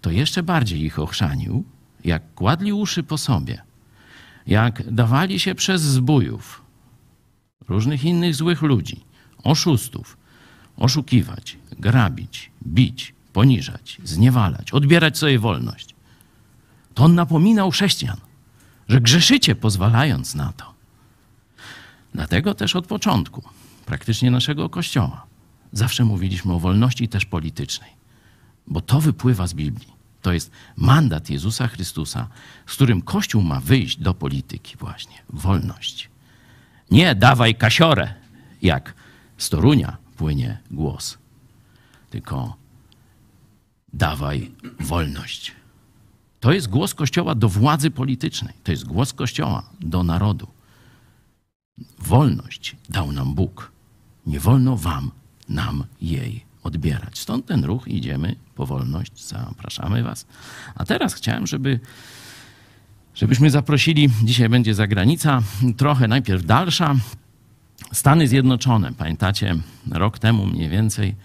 to 0.01 0.11
jeszcze 0.11 0.43
bardziej 0.43 0.81
ich 0.81 0.99
ochrzanił, 0.99 1.63
jak 2.03 2.33
kładli 2.33 2.73
uszy 2.73 3.03
po 3.03 3.17
sobie, 3.17 3.61
jak 4.47 4.93
dawali 4.93 5.39
się 5.39 5.55
przez 5.55 5.81
zbójów, 5.81 6.61
różnych 7.67 8.03
innych 8.03 8.35
złych 8.35 8.61
ludzi, 8.61 9.03
oszustów, 9.43 10.17
oszukiwać, 10.77 11.57
grabić, 11.79 12.51
bić, 12.67 13.13
poniżać, 13.33 13.97
zniewalać, 14.03 14.71
odbierać 14.71 15.17
sobie 15.17 15.39
wolność. 15.39 15.95
To 16.93 17.03
on 17.03 17.15
napominał 17.15 17.71
chrześcijan, 17.71 18.17
że 18.89 19.01
grzeszycie 19.01 19.55
pozwalając 19.55 20.35
na 20.35 20.53
to. 20.53 20.73
Dlatego 22.13 22.53
też 22.53 22.75
od 22.75 22.87
początku, 22.87 23.43
praktycznie 23.85 24.31
naszego 24.31 24.69
Kościoła, 24.69 25.25
zawsze 25.71 26.05
mówiliśmy 26.05 26.53
o 26.53 26.59
wolności 26.59 27.07
też 27.07 27.25
politycznej, 27.25 27.89
bo 28.67 28.81
to 28.81 29.01
wypływa 29.01 29.47
z 29.47 29.53
Biblii. 29.53 29.95
To 30.21 30.33
jest 30.33 30.51
mandat 30.77 31.29
Jezusa 31.29 31.67
Chrystusa, 31.67 32.27
z 32.67 32.73
którym 32.73 33.01
Kościół 33.01 33.41
ma 33.41 33.59
wyjść 33.59 33.97
do 33.97 34.13
polityki 34.13 34.77
właśnie. 34.77 35.15
Wolność. 35.29 36.09
Nie 36.91 37.15
dawaj 37.15 37.55
kasiorę, 37.55 38.13
jak 38.61 38.93
z 39.37 39.49
Torunia 39.49 39.97
płynie 40.17 40.57
głos, 40.71 41.17
tylko 42.09 42.55
dawaj 43.93 44.51
wolność. 44.79 45.51
To 46.45 46.53
jest 46.53 46.69
głos 46.69 46.93
Kościoła 46.93 47.35
do 47.35 47.49
władzy 47.49 47.91
politycznej. 47.91 48.53
To 48.63 48.71
jest 48.71 48.85
głos 48.85 49.13
Kościoła 49.13 49.63
do 49.81 50.03
narodu. 50.03 50.47
Wolność 51.99 52.75
dał 52.89 53.11
nam 53.11 53.35
Bóg. 53.35 53.71
Nie 54.25 54.39
wolno 54.39 54.77
wam, 54.77 55.11
nam 55.49 55.83
jej 56.01 56.45
odbierać. 56.63 57.19
Stąd 57.19 57.45
ten 57.45 57.63
ruch, 57.63 57.87
idziemy 57.87 58.35
po 58.55 58.65
wolność, 58.65 59.27
zapraszamy 59.27 60.03
was. 60.03 60.25
A 60.75 60.85
teraz 60.85 61.13
chciałem, 61.13 61.47
żeby, 61.47 61.79
żebyśmy 63.15 63.49
zaprosili, 63.49 64.09
dzisiaj 64.23 64.49
będzie 64.49 64.73
zagranica, 64.73 65.41
trochę 65.77 66.07
najpierw 66.07 66.45
dalsza, 66.45 66.95
Stany 67.91 68.27
Zjednoczone. 68.27 68.93
Pamiętacie, 68.93 69.55
rok 69.91 70.19
temu 70.19 70.45
mniej 70.45 70.69
więcej 70.69 71.15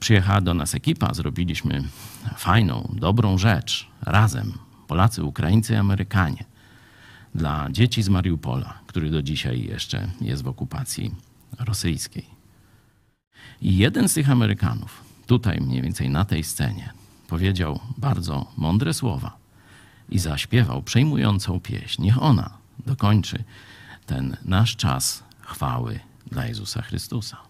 przyjechała 0.00 0.40
do 0.40 0.54
nas 0.54 0.74
ekipa, 0.74 1.14
zrobiliśmy 1.14 1.82
fajną, 2.36 2.94
dobrą 2.96 3.38
rzecz 3.38 3.88
razem, 4.02 4.52
Polacy, 4.86 5.24
Ukraińcy 5.24 5.72
i 5.72 5.76
Amerykanie, 5.76 6.44
dla 7.34 7.68
dzieci 7.70 8.02
z 8.02 8.08
Mariupola, 8.08 8.78
który 8.86 9.10
do 9.10 9.22
dzisiaj 9.22 9.62
jeszcze 9.62 10.10
jest 10.20 10.42
w 10.42 10.48
okupacji 10.48 11.14
rosyjskiej. 11.58 12.26
I 13.62 13.76
jeden 13.76 14.08
z 14.08 14.14
tych 14.14 14.30
Amerykanów, 14.30 15.04
tutaj 15.26 15.60
mniej 15.60 15.82
więcej 15.82 16.10
na 16.10 16.24
tej 16.24 16.44
scenie, 16.44 16.92
powiedział 17.28 17.80
bardzo 17.98 18.52
mądre 18.56 18.94
słowa 18.94 19.36
i 20.08 20.18
zaśpiewał 20.18 20.82
przejmującą 20.82 21.60
pieśń. 21.60 22.02
Niech 22.02 22.22
ona 22.22 22.50
dokończy 22.86 23.44
ten 24.06 24.36
nasz 24.44 24.76
czas 24.76 25.24
chwały 25.40 26.00
dla 26.26 26.46
Jezusa 26.46 26.82
Chrystusa. 26.82 27.49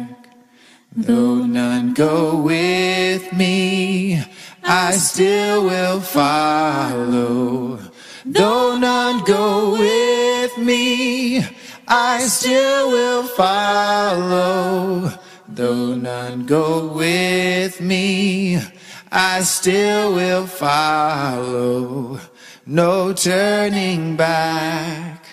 Though 0.93 1.45
none 1.45 1.93
go 1.93 2.41
with 2.41 3.31
me, 3.31 4.21
I 4.61 4.91
still 4.91 5.63
will 5.63 6.01
follow. 6.01 7.79
Though 8.25 8.77
none 8.77 9.23
go 9.23 9.71
with 9.71 10.57
me, 10.57 11.45
I 11.87 12.19
still 12.23 12.91
will 12.91 13.23
follow. 13.23 15.13
Though 15.47 15.95
none 15.95 16.45
go 16.45 16.87
with 16.93 17.79
me, 17.79 18.59
I 19.09 19.43
still 19.43 20.13
will 20.13 20.45
follow. 20.45 22.19
No 22.65 23.13
turning 23.13 24.17
back, 24.17 25.25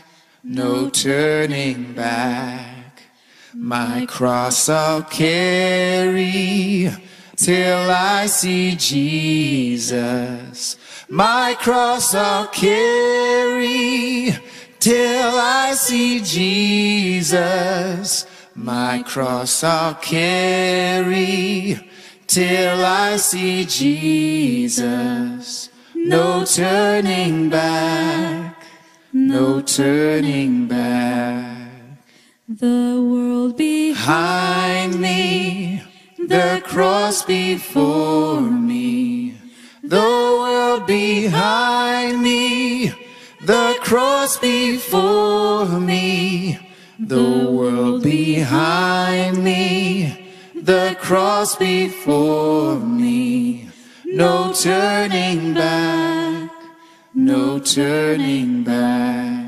no 0.44 0.88
turning 0.88 1.94
back. 1.94 2.78
My 3.61 4.07
cross 4.07 4.68
I'll 4.68 5.03
carry 5.03 6.88
till 7.35 7.90
I 7.90 8.27
see 8.27 8.77
Jesus. 8.77 10.77
My 11.09 11.57
cross 11.59 12.14
I'll 12.14 12.47
carry 12.47 14.33
till 14.79 15.33
I 15.35 15.75
see 15.75 16.21
Jesus. 16.21 18.27
My 18.55 19.03
cross 19.05 19.64
I'll 19.64 19.97
carry 19.97 21.81
till 22.29 22.85
I 22.85 23.16
see 23.16 23.64
Jesus. 23.64 25.68
No 25.97 26.44
turning 26.44 27.51
back, 27.51 28.62
no 29.12 29.61
turning 29.62 30.68
back. 30.68 31.47
The 32.50 32.96
world 33.06 33.58
behind 33.58 34.98
me, 34.98 35.82
the 36.16 36.62
cross 36.64 37.22
before 37.22 38.40
me, 38.40 39.34
the 39.84 39.98
world 39.98 40.87
behind 40.87 42.22
me, 42.22 42.88
the 43.42 43.76
cross 43.82 44.38
before 44.38 45.66
me, 45.78 46.58
the 46.98 47.50
world 47.50 48.02
behind 48.02 49.44
me, 49.44 50.40
the 50.54 50.96
cross 50.98 51.54
before 51.54 52.76
me, 52.76 53.68
no 54.06 54.54
turning 54.54 55.52
back, 55.52 56.50
no 57.12 57.58
turning 57.58 58.64
back. 58.64 59.47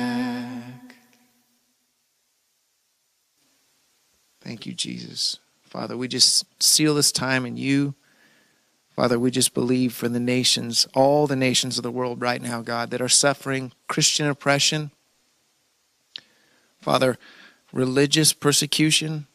Thank 4.51 4.65
you, 4.65 4.73
Jesus. 4.73 5.39
Father, 5.63 5.95
we 5.95 6.09
just 6.09 6.43
seal 6.61 6.95
this 6.95 7.13
time 7.13 7.45
in 7.45 7.55
you. 7.55 7.95
Father, 8.93 9.17
we 9.17 9.31
just 9.31 9.53
believe 9.53 9.93
for 9.93 10.09
the 10.09 10.19
nations, 10.19 10.85
all 10.93 11.25
the 11.25 11.37
nations 11.37 11.77
of 11.77 11.83
the 11.83 11.89
world 11.89 12.19
right 12.19 12.41
now, 12.41 12.61
God, 12.61 12.89
that 12.89 12.99
are 13.01 13.07
suffering 13.07 13.71
Christian 13.87 14.27
oppression. 14.27 14.91
Father, 16.81 17.17
religious 17.71 18.33
persecution. 18.33 19.25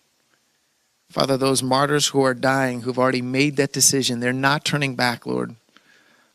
Father, 1.09 1.39
those 1.39 1.63
martyrs 1.63 2.09
who 2.09 2.23
are 2.23 2.35
dying, 2.35 2.83
who've 2.83 2.99
already 2.99 3.23
made 3.23 3.57
that 3.57 3.73
decision, 3.73 4.21
they're 4.21 4.35
not 4.35 4.67
turning 4.67 4.97
back, 4.97 5.25
Lord. 5.25 5.57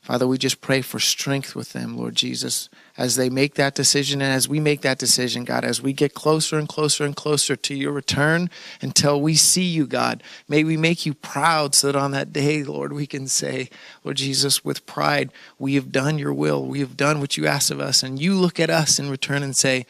Father, 0.02 0.26
we 0.26 0.40
just 0.40 0.60
pray 0.60 0.82
for 0.82 0.98
strength 0.98 1.56
with 1.56 1.74
them, 1.74 1.96
Lord 1.96 2.16
Jesus, 2.16 2.68
as 2.98 3.16
they 3.16 3.30
make 3.30 3.56
that 3.56 3.76
decision 3.76 4.22
and 4.22 4.34
as 4.34 4.50
we 4.50 4.60
make 4.60 4.82
that 4.82 4.98
decision, 4.98 5.44
God, 5.44 5.64
as 5.64 5.82
we 5.82 5.94
get 5.94 6.14
closer 6.14 6.58
and 6.58 6.68
closer 6.68 7.06
and 7.06 7.16
closer 7.16 7.56
to 7.56 7.74
your 7.74 7.92
return 7.92 8.50
until 8.82 9.22
we 9.22 9.36
see 9.36 9.64
you, 9.64 9.88
God. 9.88 10.24
May 10.48 10.64
we 10.64 10.78
make 10.78 11.06
you 11.06 11.14
proud 11.14 11.74
so 11.74 11.88
that 11.88 11.96
on 11.96 12.12
that 12.12 12.34
day, 12.34 12.64
Lord, 12.64 12.94
we 12.94 13.08
can 13.08 13.28
say, 13.28 13.70
Lord 14.04 14.18
Jesus, 14.18 14.66
with 14.66 14.86
pride, 14.86 15.32
we 15.58 15.76
have 15.76 15.92
done 15.92 16.18
your 16.18 16.34
will. 16.34 16.66
We 16.66 16.80
have 16.80 16.98
done 16.98 17.20
what 17.20 17.38
you 17.38 17.48
asked 17.48 17.72
of 17.72 17.80
us. 17.80 18.04
And 18.04 18.22
you 18.22 18.36
look 18.36 18.60
at 18.60 18.70
us 18.70 19.00
in 19.00 19.10
return 19.10 19.44
and 19.44 19.56
say, 19.56 19.86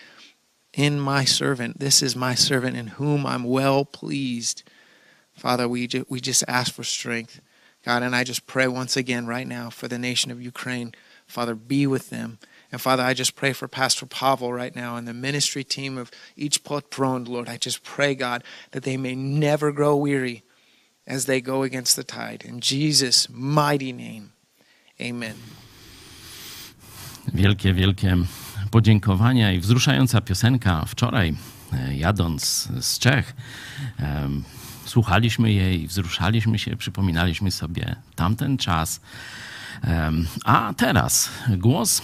In 0.73 0.99
my 0.99 1.25
servant, 1.25 1.79
this 1.79 2.01
is 2.01 2.15
my 2.15 2.35
servant 2.35 2.77
in 2.77 2.87
whom 2.87 3.25
I'm 3.25 3.43
well 3.43 3.83
pleased. 3.83 4.63
Father, 5.33 5.67
we, 5.67 5.87
ju- 5.87 6.05
we 6.07 6.19
just 6.19 6.43
ask 6.47 6.73
for 6.73 6.83
strength. 6.83 7.41
God, 7.83 8.03
and 8.03 8.15
I 8.15 8.23
just 8.23 8.45
pray 8.45 8.67
once 8.67 8.95
again 8.95 9.25
right 9.25 9.47
now 9.47 9.71
for 9.71 9.87
the 9.87 9.97
nation 9.97 10.29
of 10.29 10.41
Ukraine. 10.41 10.93
Father, 11.25 11.55
be 11.55 11.87
with 11.87 12.11
them. 12.11 12.37
And 12.71 12.81
Father, 12.81 13.03
I 13.03 13.13
just 13.13 13.35
pray 13.35 13.53
for 13.53 13.67
Pastor 13.67 14.05
Pavel 14.05 14.53
right 14.53 14.75
now 14.75 14.95
and 14.95 15.07
the 15.07 15.13
ministry 15.13 15.63
team 15.63 15.97
of 15.97 16.09
each 16.37 16.63
Potpron, 16.63 17.27
Lord. 17.27 17.49
I 17.49 17.57
just 17.57 17.83
pray, 17.83 18.15
God, 18.15 18.43
that 18.71 18.83
they 18.83 18.97
may 18.97 19.15
never 19.15 19.73
grow 19.73 19.95
weary 19.95 20.43
as 21.05 21.25
they 21.25 21.41
go 21.41 21.63
against 21.63 21.95
the 21.95 22.03
tide. 22.03 22.43
In 22.45 22.61
Jesus' 22.61 23.27
mighty 23.29 23.91
name, 23.91 24.31
amen. 24.99 25.35
Wielkie, 27.33 27.73
wielkie 27.73 28.17
podziękowania 28.71 29.51
i 29.51 29.59
wzruszająca 29.59 30.21
piosenka. 30.21 30.85
Wczoraj, 30.85 31.33
e, 31.73 31.95
jadąc 31.95 32.69
z 32.81 32.99
Czech, 32.99 33.33
em, 33.99 34.43
słuchaliśmy 34.85 35.53
jej, 35.53 35.87
wzruszaliśmy 35.87 36.59
się, 36.59 36.77
przypominaliśmy 36.77 37.51
sobie 37.51 37.95
tamten 38.15 38.57
czas. 38.57 39.01
Em, 39.83 40.27
A 40.45 40.73
teraz 40.77 41.29
głos 41.57 42.01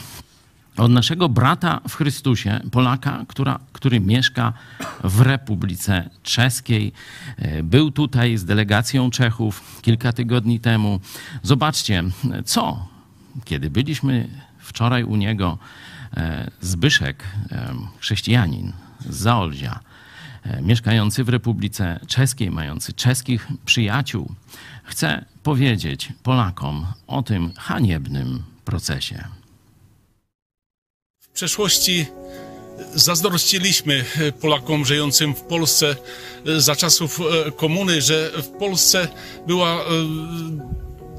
od 0.78 0.92
naszego 0.92 1.30
brata 1.30 1.82
w 1.90 1.96
Chrystusie, 1.96 2.60
Polaka, 2.72 3.26
która, 3.28 3.60
który 3.74 4.00
mieszka 4.00 4.54
w 5.04 5.22
Republice 5.22 6.10
Czeskiej. 6.24 6.94
E, 7.38 7.64
Był 7.64 7.92
tutaj 7.92 8.38
z 8.38 8.46
delegacją 8.46 9.10
Czechów 9.10 9.82
kilka 9.82 10.14
tygodni 10.14 10.60
temu. 10.60 11.00
Zobaczcie, 11.44 12.04
co, 12.46 12.88
kiedy 13.46 13.70
byliśmy 13.70 14.30
wczoraj 14.60 15.04
u 15.04 15.16
niego, 15.16 15.58
e, 16.18 16.52
Zbyszek, 16.62 17.24
e, 17.52 17.74
chrześcijanin 18.00 18.74
z 19.00 19.16
Zaolzia, 19.16 19.80
mieszkający 20.62 21.24
w 21.24 21.30
Republice 21.30 22.00
Czeskiej, 22.08 22.52
mający 22.52 22.94
czeskich 22.94 23.48
przyjaciół, 23.66 24.36
chce 24.84 25.26
powiedzieć 25.44 26.14
Polakom 26.24 26.86
o 27.08 27.24
tym 27.24 27.52
haniebnym 27.58 28.44
procesie. 28.66 29.37
W 31.38 31.40
przeszłości 31.40 32.06
zazdrościliśmy 32.96 34.06
Polakom 34.42 34.86
żyjącym 34.86 35.36
w 35.36 35.42
Polsce 35.42 35.96
za 36.58 36.76
czasów 36.76 37.20
e, 37.20 37.52
komuny, 37.52 38.02
że 38.02 38.32
w 38.42 38.48
Polsce 38.48 39.08
była 39.48 39.82
e, 39.82 39.86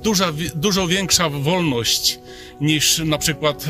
duża, 0.03 0.33
dużo 0.55 0.87
większa 0.87 1.29
wolność 1.29 2.19
niż 2.61 2.99
na 2.99 3.19
przykład 3.19 3.65
e, 3.65 3.69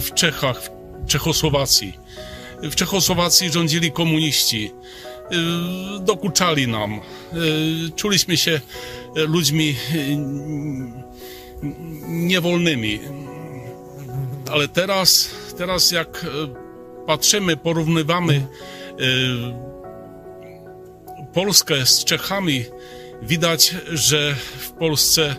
w 0.00 0.10
Czechach, 0.14 0.70
w 1.04 1.08
Czechosłowacji. 1.08 1.92
W 2.62 2.74
Czechosłowacji 2.74 3.50
rządzili 3.50 3.92
komuniści. 3.92 4.72
E, 5.30 6.00
Dokuczali 6.00 6.68
nam. 6.68 6.92
E, 6.92 7.00
Czuliśmy 7.96 8.36
się 8.36 8.60
e, 9.16 9.20
ludźmi 9.20 9.76
e, 9.92 9.96
niewolnymi. 12.08 13.00
Ale 14.50 14.68
teraz, 14.68 15.30
teraz 15.56 15.90
jak 15.90 16.24
e, 16.24 16.28
patrzymy, 17.06 17.56
porównywamy 17.56 18.34
e, 18.34 18.46
Polskę 21.32 21.86
z 21.86 22.04
Czechami, 22.04 22.64
widać, 23.22 23.74
że 23.92 24.34
w 24.58 24.70
Polsce 24.70 25.36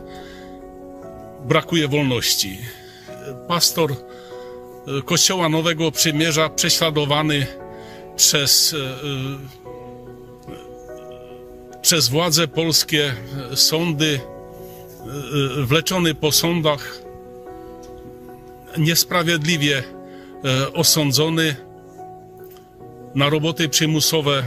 brakuje 1.45 1.87
wolności. 1.87 2.57
Pastor 3.47 3.91
e, 3.91 3.95
Kościoła 5.01 5.49
Nowego 5.49 5.91
Przymierza 5.91 6.49
prześladowany 6.49 7.47
przez, 8.15 8.75
przez 11.81 12.09
władze 12.09 12.47
polskie, 12.47 13.13
sądy, 13.55 14.19
wleczony 15.57 16.15
po 16.15 16.31
sądach, 16.31 17.01
niesprawiedliwie 18.77 19.83
osądzony 20.73 21.55
na 23.15 23.29
roboty 23.29 23.69
przymusowe. 23.69 24.43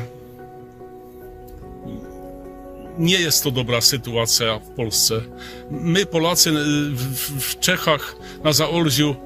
Nie 2.98 3.20
jest 3.20 3.44
to 3.44 3.50
dobra 3.50 3.80
sytuacja 3.80 4.58
w 4.58 4.68
Polsce. 4.68 5.20
My, 5.70 6.06
Polacy, 6.06 6.50
e, 6.50 6.52
w, 7.40 7.58
Czechach, 7.58 8.16
na 8.44 8.52
Zaolziu, 8.52 9.10
e, 9.10 9.16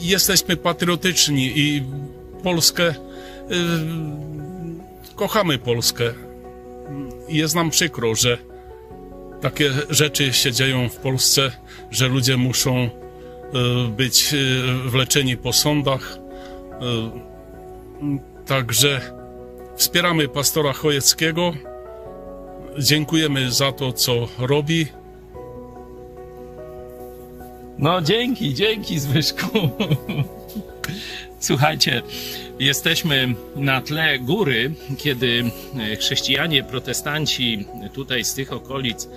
jesteśmy 0.00 0.56
patriotyczni 0.56 1.52
i 1.56 1.82
Polskę, 2.42 2.84
e, 2.86 2.94
kochamy 5.16 5.58
Polskę. 5.58 6.04
Jest 7.28 7.54
nam 7.54 7.70
przykro, 7.70 8.14
że 8.14 8.38
takie 9.40 9.72
rzeczy 9.90 10.32
się 10.32 10.52
dzieją 10.52 10.88
w 10.88 10.96
Polsce, 10.96 11.52
że 11.90 12.08
ludzie 12.08 12.36
muszą 12.36 12.76
e, 12.76 13.05
być 13.96 14.34
e, 14.34 14.36
wleczeni 14.88 15.36
po 15.36 15.52
sądach. 15.52 16.18
E, 16.72 17.26
Także 18.46 19.00
wspieramy 19.76 20.28
pastora 20.28 20.72
Chojeckiego. 20.72 21.52
Dziękujemy 22.78 23.50
za 23.50 23.72
to, 23.72 23.92
co 23.92 24.28
robi. 24.38 24.86
No 27.78 28.02
dzięki, 28.02 28.54
dzięki 28.54 28.98
Zbyszku. 28.98 29.48
Słuchajcie, 31.46 32.02
jesteśmy 32.58 33.34
na 33.56 33.80
tle 33.80 34.18
góry, 34.18 34.74
kiedy 34.98 35.44
e, 35.92 35.96
chrześcijanie, 35.96 36.62
protestanci 36.62 37.66
tutaj 37.92 38.24
z 38.24 38.34
tych 38.34 38.52
okolic 38.52 39.08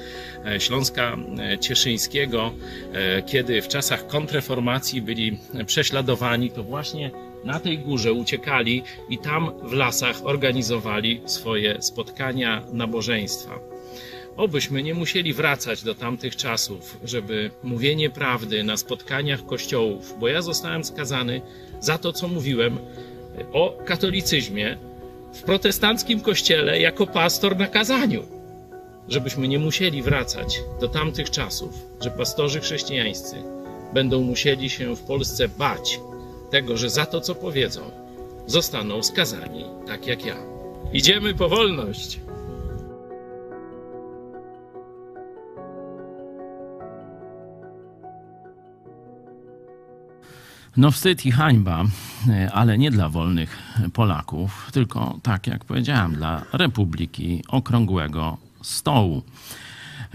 e, 0.46 0.60
Śląska 0.60 1.18
e, 1.40 1.60
Cieszyńskiego, 1.60 2.54
kiedy 3.26 3.62
w 3.62 3.68
czasach 3.68 4.08
kontreformacji 4.08 5.02
byli 5.02 5.38
prześladowani, 5.66 6.52
to 6.52 6.64
właśnie 6.64 7.12
na 7.44 7.60
tej 7.60 7.80
górze 7.80 8.14
uciekali 8.14 8.84
i 9.10 9.18
tam 9.18 9.52
w 9.64 9.74
lasach 9.74 10.26
organizowali 10.26 11.22
swoje 11.26 11.82
spotkania, 11.82 12.64
nabożeństwa. 12.74 13.60
Obyśmy 14.38 14.84
nie 14.84 14.94
musieli 14.94 15.34
wracać 15.34 15.84
do 15.84 15.96
tamtych 15.96 16.36
czasów, 16.36 16.98
żeby 17.04 17.52
mówienie 17.64 18.10
prawdy 18.10 18.64
na 18.64 18.78
spotkaniach 18.78 19.46
kościołów, 19.46 20.16
bo 20.20 20.28
ja 20.28 20.42
zostałem 20.42 20.84
skazany 20.84 21.42
za 21.80 21.98
to, 21.98 22.14
co 22.14 22.28
mówiłem 22.28 22.78
o 23.54 23.78
katolicyzmie 23.86 24.78
w 25.34 25.42
protestanckim 25.42 26.20
kościele 26.20 26.80
jako 26.80 27.08
pastor 27.08 27.58
na 27.58 27.68
kazaniu. 27.68 28.24
Żebyśmy 29.10 29.48
nie 29.48 29.60
musieli 29.60 30.02
wracać 30.02 30.62
do 30.82 30.88
tamtych 30.88 31.30
czasów, 31.30 31.74
że 32.02 32.12
pastorzy 32.12 32.60
chrześcijańscy 32.60 33.36
będą 33.94 34.22
musieli 34.22 34.70
się 34.70 34.96
w 34.96 35.00
Polsce 35.00 35.48
bać 35.48 36.00
tego, 36.52 36.78
że 36.78 36.90
za 36.90 37.06
to, 37.06 37.22
co 37.22 37.36
powiedzą, 37.36 37.82
zostaną 38.48 39.04
skazani 39.04 39.66
tak 39.88 40.08
jak 40.08 40.26
ja. 40.26 40.36
Idziemy 40.94 41.34
po 41.34 41.50
wolność. 41.50 42.20
No 50.80 50.92
wstyd 50.92 51.26
i 51.26 51.32
hańba, 51.32 51.84
e, 52.30 52.52
ale 52.52 52.78
nie 52.78 52.92
dla 52.92 53.10
wolnych 53.10 53.58
Polaków, 53.94 54.70
tylko 54.72 55.20
tak 55.24 55.48
jak 55.48 55.66
powiedziałem, 55.66 56.16
dla 56.16 56.42
Republiki 56.54 57.44
Okrągłego 57.48 58.38
Stołu. 58.62 59.22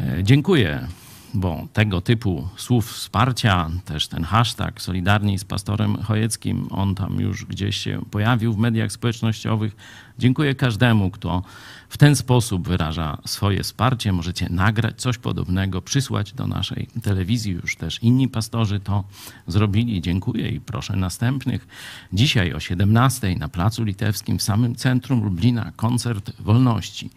E, 0.00 0.24
Dziękuję, 0.24 0.88
bo 1.35 1.68
tego 1.73 2.01
typu 2.01 2.49
słów 2.57 2.92
wsparcia, 2.92 3.70
też 3.85 4.09
ten 4.09 4.25
hashtag 4.25 4.83
Solidarni 4.83 5.38
z 5.38 5.44
pastorem 5.44 5.97
Chojeckim, 5.97 6.66
on 6.70 6.94
tam 6.94 7.20
już 7.20 7.44
gdzieś 7.44 7.77
się 7.77 8.03
pojawił 8.11 8.53
w 8.53 8.59
mediach 8.59 8.92
społecznościowych. 8.92 9.77
Dziękuję 10.18 10.55
każdemu, 10.55 11.11
kto 11.11 11.42
w 11.88 11.97
ten 11.97 12.16
sposób 12.16 12.68
wyraża 12.68 13.18
swoje 13.27 13.62
wsparcie. 13.62 14.12
Możecie 14.12 14.49
nagrać 14.51 15.01
coś 15.01 15.18
podobnego, 15.18 15.83
przysłać 15.83 16.33
do 16.33 16.47
naszej 16.47 16.88
telewizji. 17.03 17.53
Już 17.53 17.77
też 17.77 18.03
inni 18.03 18.29
pastorzy 18.29 18.81
to 18.81 19.05
zrobili. 19.47 20.03
Dziękuję 20.03 20.49
i 20.49 20.61
proszę 20.61 20.97
następnych. 20.97 21.66
Dzisiaj 22.12 22.53
o 22.53 22.61
17 22.61 23.37
na 23.37 23.49
Placu 23.49 23.85
Litewskim 23.85 24.38
w 24.38 24.42
samym 24.42 24.75
centrum 24.75 25.25
Lublina 25.25 25.73
koncert 25.77 26.33
wolności 26.40 27.11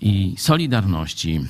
i 0.00 0.34
solidarności 0.38 1.40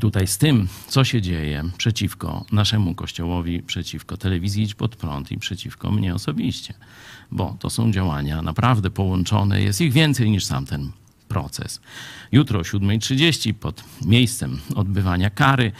tutaj 0.00 0.26
z 0.26 0.38
tym, 0.38 0.68
co 0.88 1.04
się 1.04 1.22
dzieje 1.22 1.64
przeciwko 1.78 2.44
naszemu 2.52 2.94
kościołowi, 2.94 3.62
przeciwko 3.62 4.16
telewizji 4.16 4.62
Idź 4.62 4.74
Pod 4.74 4.96
Prąd 4.96 5.32
i 5.32 5.38
przeciwko 5.38 5.90
mnie 5.90 6.14
osobiście. 6.14 6.74
Bo 7.30 7.56
to 7.60 7.70
są 7.70 7.92
działania 7.92 8.42
naprawdę 8.42 8.90
połączone. 8.90 9.62
Jest 9.62 9.80
ich 9.80 9.92
więcej 9.92 10.30
niż 10.30 10.44
sam 10.44 10.66
ten 10.66 10.90
proces. 11.28 11.80
Jutro 12.32 12.60
o 12.60 12.62
7.30 12.62 13.54
pod 13.54 13.84
miejscem 14.04 14.60
odbywania 14.74 15.30
kary, 15.30 15.72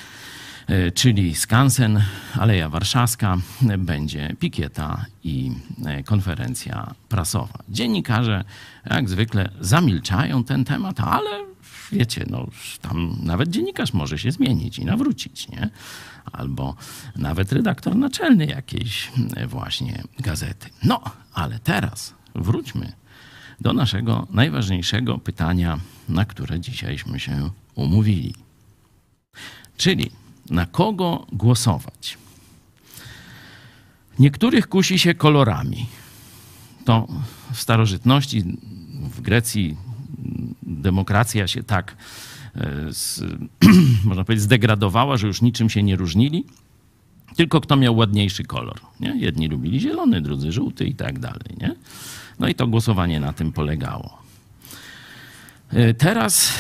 e, 0.67 0.91
czyli 0.91 1.35
Skansen, 1.35 2.03
Aleja 2.39 2.69
Warszawska, 2.69 3.39
będzie 3.79 4.37
pikieta 4.39 5.05
i 5.25 5.53
e, 5.87 6.03
konferencja 6.03 6.95
prasowa. 7.09 7.59
Dziennikarze 7.69 8.45
jak 8.91 9.09
zwykle 9.09 9.51
zamilczają 9.61 10.45
ten 10.45 10.65
temat, 10.65 11.01
ale 11.01 11.54
wiecie, 11.95 12.25
no 12.31 12.47
tam 12.81 13.17
nawet 13.23 13.51
dziennikarz 13.51 13.93
może 13.93 14.19
się 14.19 14.33
zmienić 14.33 14.79
i 14.79 14.85
nawrócić, 14.85 15.49
nie? 15.49 15.71
Albo 16.33 16.77
nawet 17.17 17.53
redaktor 17.53 17.97
naczelny 17.97 18.47
jakiejś 18.47 19.13
e, 19.37 19.47
właśnie 19.47 20.03
gazety. 20.19 20.71
No, 20.85 21.01
ale 21.35 21.59
teraz 21.59 22.15
wróćmy 22.35 22.93
do 23.61 23.73
naszego 23.73 24.27
najważniejszego 24.31 25.19
pytania, 25.19 25.79
na 26.09 26.25
które 26.25 26.61
dzisiajśmy 26.61 27.21
się 27.21 27.51
umówili. 27.75 28.35
Czyli 29.77 30.11
na 30.51 30.67
kogo 30.67 31.27
głosować? 31.33 32.19
Niektórych 34.19 34.69
kusi 34.69 34.99
się 34.99 35.15
kolorami. 35.15 35.87
To 36.85 37.09
w 37.53 37.61
starożytności, 37.61 38.45
w 39.11 39.21
Grecji 39.21 39.77
demokracja 40.83 41.47
się 41.47 41.63
tak, 41.63 41.97
e, 42.57 42.93
z, 42.93 43.23
można 44.05 44.25
powiedzieć, 44.25 44.45
zdegradowała, 44.45 45.17
że 45.17 45.27
już 45.27 45.43
niczym 45.43 45.71
się 45.71 45.83
nie 45.83 45.97
różnili. 45.97 46.45
Tylko 47.37 47.61
kto 47.61 47.77
miał 47.77 47.97
ładniejszy 47.97 48.45
kolor. 48.45 48.81
Nie? 49.01 49.17
Jedni 49.17 49.49
lubili 49.49 49.81
zielony, 49.81 50.21
drudzy 50.21 50.53
żółty 50.53 50.85
i 50.85 50.95
tak 50.95 51.19
dalej. 51.19 51.57
Nie? 51.61 51.75
No 52.39 52.49
i 52.49 52.55
to 52.55 52.67
głosowanie 52.67 53.21
na 53.21 53.33
tym 53.33 53.53
polegało. 53.53 54.19
E, 55.71 55.95
Teraz 55.95 56.53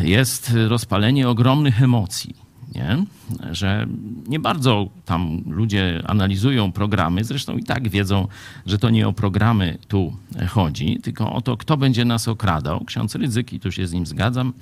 jest 0.00 0.52
rozpalenie 0.68 1.28
ogromnych 1.28 1.82
emocji, 1.82 2.43
nie? 2.74 3.04
że 3.50 3.86
nie 4.28 4.40
bardzo 4.40 4.88
tam 5.04 5.42
ludzie 5.46 6.02
analizują 6.06 6.72
programy, 6.72 7.24
zresztą 7.24 7.56
i 7.56 7.64
tak 7.64 7.88
wiedzą, 7.88 8.28
że 8.66 8.78
to 8.78 8.90
nie 8.90 9.08
o 9.08 9.12
programy 9.12 9.78
tu 9.88 10.16
chodzi, 10.48 11.00
tylko 11.02 11.32
o 11.32 11.40
to, 11.40 11.56
kto 11.56 11.76
będzie 11.76 12.04
nas 12.04 12.28
okradał. 12.28 12.84
Ksiądz 12.84 13.14
Rydzyk, 13.14 13.52
i 13.52 13.60
tu 13.60 13.72
się 13.72 13.86
z 13.86 13.92
nim 13.92 14.06
zgadzam, 14.06 14.52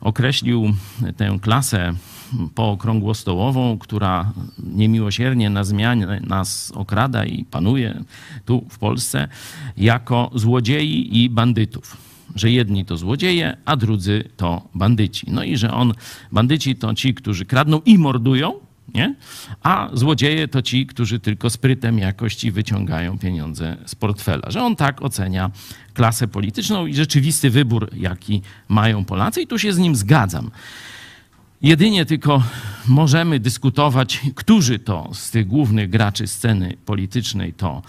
określił 0.00 0.74
tę 1.16 1.38
klasę 1.42 1.92
pookrągłostołową, 2.54 3.78
która 3.78 4.32
niemiłosiernie 4.58 5.50
na 5.50 5.64
zmianę 5.64 6.20
nas 6.20 6.72
okrada 6.74 7.24
i 7.24 7.44
panuje 7.44 8.04
tu 8.44 8.66
w 8.70 8.78
Polsce, 8.78 9.28
jako 9.76 10.30
złodziei 10.34 11.22
i 11.22 11.30
bandytów. 11.30 12.09
Że 12.34 12.50
jedni 12.50 12.84
to 12.84 12.96
złodzieje, 12.96 13.56
a 13.64 13.76
drudzy 13.76 14.24
to 14.36 14.68
bandyci. 14.74 15.26
No 15.30 15.44
i 15.44 15.56
że 15.56 15.72
on, 15.72 15.92
bandyci 16.32 16.76
to 16.76 16.94
ci, 16.94 17.14
którzy 17.14 17.44
kradną 17.44 17.80
i 17.84 17.98
mordują, 17.98 18.52
nie? 18.94 19.14
a 19.62 19.88
złodzieje 19.92 20.48
to 20.48 20.62
ci, 20.62 20.86
którzy 20.86 21.20
tylko 21.20 21.50
sprytem 21.50 21.98
jakości 21.98 22.50
wyciągają 22.50 23.18
pieniądze 23.18 23.76
z 23.86 23.94
portfela. 23.94 24.50
Że 24.50 24.62
on 24.62 24.76
tak 24.76 25.02
ocenia 25.02 25.50
klasę 25.94 26.28
polityczną 26.28 26.86
i 26.86 26.94
rzeczywisty 26.94 27.50
wybór, 27.50 27.90
jaki 27.96 28.42
mają 28.68 29.04
Polacy, 29.04 29.42
i 29.42 29.46
tu 29.46 29.58
się 29.58 29.72
z 29.72 29.78
nim 29.78 29.96
zgadzam. 29.96 30.50
Jedynie 31.62 32.06
tylko 32.06 32.42
możemy 32.88 33.40
dyskutować, 33.40 34.20
którzy 34.34 34.78
to 34.78 35.10
z 35.12 35.30
tych 35.30 35.46
głównych 35.46 35.90
graczy 35.90 36.26
sceny 36.26 36.76
politycznej 36.86 37.52
to 37.52 37.82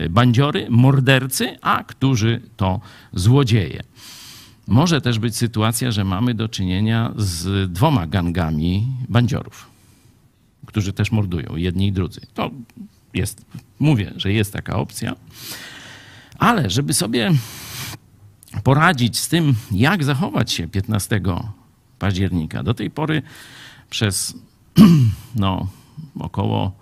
y, 0.00 0.10
bandziory, 0.10 0.66
mordercy, 0.70 1.58
a 1.62 1.84
którzy 1.84 2.40
to 2.56 2.80
złodzieje. 3.12 3.82
Może 4.66 5.00
też 5.00 5.18
być 5.18 5.36
sytuacja, 5.36 5.90
że 5.90 6.04
mamy 6.04 6.34
do 6.34 6.48
czynienia 6.48 7.12
z 7.16 7.72
dwoma 7.72 8.06
gangami 8.06 8.86
bandziorów, 9.08 9.70
którzy 10.66 10.92
też 10.92 11.12
mordują, 11.12 11.56
jedni 11.56 11.86
i 11.86 11.92
drudzy. 11.92 12.20
To 12.34 12.50
jest, 13.14 13.44
mówię, 13.78 14.12
że 14.16 14.32
jest 14.32 14.52
taka 14.52 14.76
opcja, 14.76 15.16
ale 16.38 16.70
żeby 16.70 16.94
sobie 16.94 17.32
poradzić 18.64 19.18
z 19.18 19.28
tym, 19.28 19.54
jak 19.70 20.04
zachować 20.04 20.52
się 20.52 20.68
15 20.68 21.20
października. 21.98 22.62
Do 22.62 22.74
tej 22.74 22.90
pory 22.90 23.22
przez 23.90 24.34
no, 25.34 25.68
około 26.18 26.72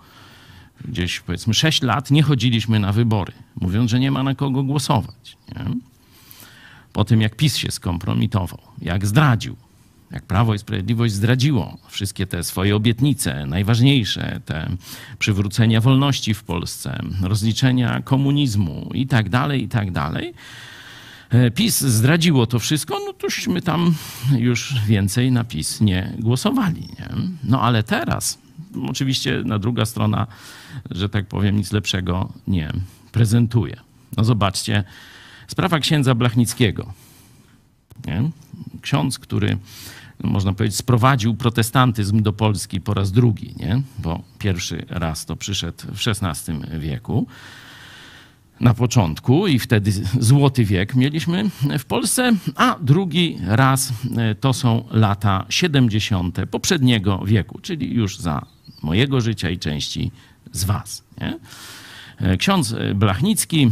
gdzieś 0.85 1.19
powiedzmy 1.19 1.53
6 1.53 1.81
lat 1.81 2.11
nie 2.11 2.23
chodziliśmy 2.23 2.79
na 2.79 2.91
wybory, 2.91 3.33
mówiąc, 3.55 3.91
że 3.91 3.99
nie 3.99 4.11
ma 4.11 4.23
na 4.23 4.35
kogo 4.35 4.63
głosować. 4.63 5.37
Nie? 5.55 5.65
Po 6.93 7.05
tym, 7.05 7.21
jak 7.21 7.35
PiS 7.35 7.57
się 7.57 7.71
skompromitował, 7.71 8.59
jak 8.81 9.05
zdradził, 9.05 9.55
jak 10.11 10.25
Prawo 10.25 10.53
i 10.53 10.59
Sprawiedliwość 10.59 11.13
zdradziło 11.13 11.77
wszystkie 11.87 12.27
te 12.27 12.43
swoje 12.43 12.75
obietnice, 12.75 13.45
najważniejsze, 13.45 14.41
te 14.45 14.69
przywrócenia 15.19 15.81
wolności 15.81 16.33
w 16.33 16.43
Polsce, 16.43 17.01
rozliczenia 17.21 18.01
komunizmu 18.01 18.89
i 18.93 19.07
tak 19.07 19.29
dalej, 19.29 19.63
i 19.63 19.67
tak 19.67 19.91
dalej, 19.91 20.33
PiS 21.55 21.81
zdradziło 21.81 22.47
to 22.47 22.59
wszystko, 22.59 22.99
no 23.05 23.13
tośmy 23.13 23.61
tam 23.61 23.95
już 24.37 24.75
więcej 24.87 25.31
na 25.31 25.43
PiS 25.43 25.81
nie 25.81 26.13
głosowali. 26.19 26.81
Nie? 26.81 27.09
No 27.43 27.61
ale 27.61 27.83
teraz, 27.83 28.37
oczywiście 28.89 29.41
na 29.45 29.59
druga 29.59 29.85
strona, 29.85 30.27
że 30.91 31.09
tak 31.09 31.27
powiem, 31.27 31.57
nic 31.57 31.71
lepszego 31.71 32.33
nie 32.47 32.73
prezentuje. 33.11 33.77
No 34.17 34.23
zobaczcie, 34.23 34.83
sprawa 35.47 35.79
księdza 35.79 36.15
Blachnickiego. 36.15 36.93
Nie? 38.07 38.29
Ksiądz, 38.81 39.19
który 39.19 39.57
no, 40.23 40.29
można 40.29 40.53
powiedzieć, 40.53 40.77
sprowadził 40.77 41.35
protestantyzm 41.35 42.21
do 42.21 42.33
Polski 42.33 42.81
po 42.81 42.93
raz 42.93 43.11
drugi, 43.11 43.55
nie? 43.57 43.81
bo 43.99 44.23
pierwszy 44.39 44.85
raz 44.89 45.25
to 45.25 45.35
przyszedł 45.35 45.83
w 45.93 46.07
XVI 46.07 46.53
wieku 46.79 47.27
na 48.59 48.73
początku 48.73 49.47
i 49.47 49.59
wtedy 49.59 49.91
złoty 50.19 50.65
wiek 50.65 50.95
mieliśmy 50.95 51.49
w 51.79 51.85
Polsce, 51.85 52.31
a 52.55 52.75
drugi 52.81 53.37
raz 53.47 53.93
e, 54.17 54.35
to 54.35 54.53
są 54.53 54.83
lata 54.91 55.45
70. 55.49 56.37
poprzedniego 56.51 57.21
wieku, 57.25 57.59
czyli 57.61 57.93
już 57.93 58.17
za 58.17 58.45
mojego 58.83 59.21
życia 59.21 59.49
i 59.49 59.57
części 59.57 60.11
z 60.51 60.63
was. 60.63 61.03
Nie? 61.21 61.37
E, 62.19 62.37
Ksiądz 62.37 62.75
Blachnicki 62.95 63.71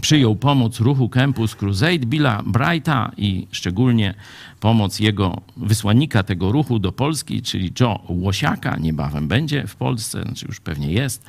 przyjął 0.00 0.36
pomoc 0.36 0.80
ruchu 0.80 1.08
Campus 1.08 1.54
Crusade 1.54 1.98
Billa 1.98 2.42
Brighta 2.46 3.12
i 3.16 3.46
szczególnie 3.50 4.14
pomoc 4.60 5.00
jego 5.00 5.40
wysłannika 5.56 6.22
tego 6.22 6.52
ruchu 6.52 6.78
do 6.78 6.92
Polski, 6.92 7.42
czyli 7.42 7.72
Joe 7.80 8.00
Łosiaka, 8.08 8.76
niebawem 8.76 9.28
będzie 9.28 9.66
w 9.66 9.76
Polsce, 9.76 10.22
znaczy 10.22 10.46
już 10.48 10.60
pewnie 10.60 10.92
jest, 10.92 11.26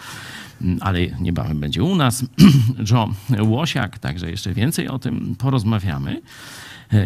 ale 0.80 0.99
niebawem 1.20 1.60
będzie 1.60 1.84
u 1.84 1.95
nas, 1.95 2.26
Joe 2.91 3.10
Łosiak, 3.41 3.99
także 3.99 4.32
jeszcze 4.32 4.53
więcej 4.53 4.88
o 4.88 4.99
tym 4.99 5.36
porozmawiamy. 5.38 6.22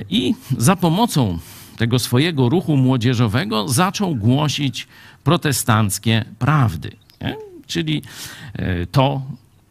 I 0.10 0.36
za 0.58 0.76
pomocą 0.76 1.40
tego 1.78 2.00
swojego 2.00 2.50
ruchu 2.50 2.78
młodzieżowego 2.78 3.70
zaczął 3.70 4.16
głosić 4.16 4.88
protestanckie 5.24 6.26
prawdy. 6.40 6.92
Nie? 7.22 7.36
Czyli 7.68 8.02
e, 8.54 8.86
to, 8.86 9.22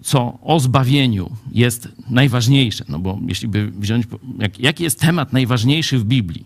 co 0.03 0.39
o 0.43 0.61
zbawieniu 0.61 1.31
jest 1.53 1.89
najważniejsze. 2.11 2.85
No 2.89 2.99
bo 2.99 3.19
jeśli 3.29 3.49
by 3.49 3.71
wziąć, 3.71 4.07
jak, 4.39 4.61
jaki 4.61 4.85
jest 4.85 5.01
temat 5.01 5.33
najważniejszy 5.33 5.99
w 5.99 6.05
Biblii? 6.05 6.45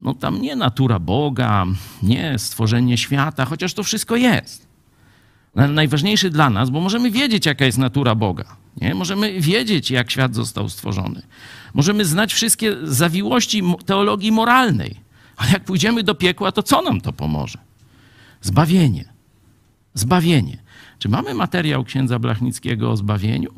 No 0.00 0.14
tam 0.14 0.42
nie 0.42 0.56
natura 0.56 0.98
Boga, 0.98 1.66
nie 2.02 2.38
stworzenie 2.38 2.98
świata, 2.98 3.44
chociaż 3.44 3.74
to 3.74 3.82
wszystko 3.82 4.16
jest. 4.16 4.66
Ale 5.56 5.68
najważniejszy 5.68 6.30
dla 6.30 6.50
nas, 6.50 6.70
bo 6.70 6.80
możemy 6.80 7.10
wiedzieć, 7.10 7.46
jaka 7.46 7.64
jest 7.64 7.78
natura 7.78 8.14
Boga. 8.14 8.56
Nie? 8.80 8.94
Możemy 8.94 9.40
wiedzieć, 9.40 9.90
jak 9.90 10.10
świat 10.10 10.34
został 10.34 10.68
stworzony. 10.68 11.22
Możemy 11.74 12.04
znać 12.04 12.34
wszystkie 12.34 12.76
zawiłości 12.82 13.62
teologii 13.86 14.32
moralnej. 14.32 15.00
Ale 15.36 15.50
jak 15.50 15.64
pójdziemy 15.64 16.02
do 16.02 16.14
piekła, 16.14 16.52
to 16.52 16.62
co 16.62 16.82
nam 16.82 17.00
to 17.00 17.12
pomoże? 17.12 17.58
Zbawienie. 18.40 19.04
Zbawienie. 19.94 20.58
Czy 20.98 21.08
mamy 21.08 21.34
materiał 21.34 21.84
księdza 21.84 22.18
Blachnickiego 22.18 22.90
o 22.90 22.96
zbawieniu? 22.96 23.54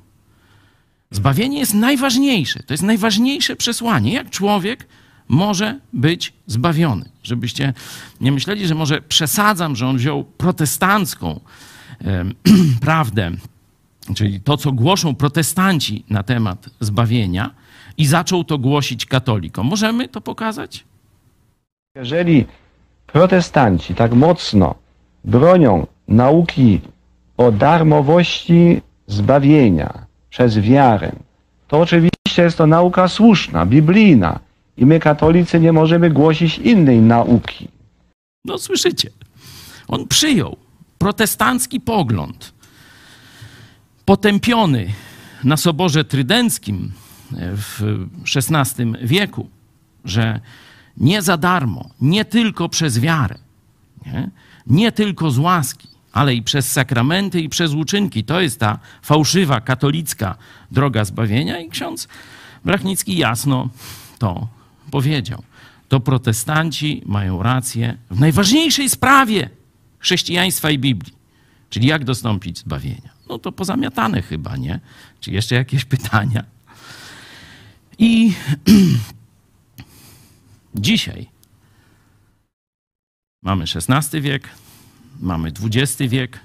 Zbawienie 1.11 1.59
jest 1.59 1.75
najważniejsze. 1.75 2.63
To 2.63 2.75
jest 2.75 2.83
najważniejsze 2.83 3.57
przesłanie. 3.57 4.13
Jak 4.13 4.31
człowiek 4.31 4.87
może 5.29 5.81
być 5.93 6.33
zbawiony? 6.47 7.05
Żebyście 7.23 7.73
nie 8.21 8.33
myśleli, 8.33 8.67
że 8.67 8.75
może 8.75 9.03
przesadzam, 9.03 9.77
że 9.77 9.87
on 9.87 9.97
wziął 9.97 10.25
protestancką 10.25 11.41
prawdę, 12.81 13.31
czyli 14.15 14.41
to, 14.41 14.57
co 14.57 14.73
głoszą 14.73 15.15
protestanci 15.15 16.05
na 16.11 16.23
temat 16.23 16.71
zbawienia 16.81 17.51
i 17.97 18.07
zaczął 18.07 18.45
to 18.45 18.59
głosić 18.59 19.07
katolikom. 19.07 19.67
Możemy 19.67 20.09
to 20.09 20.21
pokazać? 20.21 20.85
Jeżeli 21.95 22.47
protestanci 23.07 23.95
tak 23.95 24.15
mocno 24.15 24.75
bronią 25.25 25.87
nauki 26.09 26.81
o 27.37 27.53
darmowości 27.53 28.83
zbawienia 29.07 30.07
przez 30.31 30.59
wiarę, 30.59 31.13
to 31.69 31.81
oczywiście 31.81 32.43
jest 32.43 32.59
to 32.59 32.67
nauka 32.67 33.09
słuszna, 33.09 33.67
biblijna 33.67 34.41
i 34.79 34.87
my 34.87 35.01
katolicy 35.01 35.61
nie 35.61 35.73
możemy 35.73 36.11
głosić 36.11 36.59
innej 36.59 37.01
nauki. 37.01 37.69
No 38.45 38.59
słyszycie, 38.59 39.11
on 39.89 40.09
przyjął 40.09 40.57
protestancki 40.99 41.81
pogląd, 41.81 42.53
potępiony 44.05 44.87
na 45.45 45.57
Soborze 45.57 46.05
Trydenckim 46.05 46.93
w 47.33 47.83
XVI 48.37 48.93
wieku, 49.03 49.49
że 50.05 50.41
nie 50.97 51.23
za 51.23 51.37
darmo, 51.37 51.91
nie 52.01 52.25
tylko 52.25 52.69
przez 52.69 53.01
wiarę, 53.01 53.39
nie, 54.07 54.31
nie 54.67 54.93
tylko 54.93 55.31
z 55.31 55.39
łaski, 55.39 55.89
ale 56.13 56.35
i 56.35 56.43
przez 56.43 56.73
sakramenty 56.73 57.41
i 57.41 57.49
przez 57.49 57.73
uczynki. 57.73 58.25
To 58.25 58.41
jest 58.41 58.61
ta 58.61 58.79
fałszywa, 59.03 59.61
katolicka 59.61 60.37
droga 60.71 61.05
zbawienia 61.05 61.61
i 61.61 61.69
ksiądz 61.69 62.09
Blachnicki 62.65 63.17
jasno 63.17 63.69
to 64.19 64.49
powiedział. 64.91 65.43
To 65.89 66.01
protestanci 66.01 67.03
mają 67.07 67.43
rację 67.43 67.99
w 68.11 68.21
najważniejszej 68.21 68.89
sprawie 68.89 69.51
chrześcijaństwa 69.99 70.71
i 70.71 70.79
Biblii, 70.79 71.15
czyli 71.71 71.87
jak 71.87 72.05
dostąpić 72.05 72.59
zbawienia. 72.59 73.11
No 73.29 73.39
to 73.39 73.53
pozamiatane 73.53 74.23
chyba, 74.23 74.57
nie? 74.57 74.81
Czy 75.21 75.31
jeszcze 75.31 75.55
jakieś 75.55 75.85
pytania? 75.95 76.45
I 77.99 78.33
dzisiaj 80.75 81.29
mamy 83.43 83.65
XVI 83.91 84.21
wiek, 84.21 84.49
mamy 85.21 85.53
XX 85.63 86.11
wiek, 86.11 86.41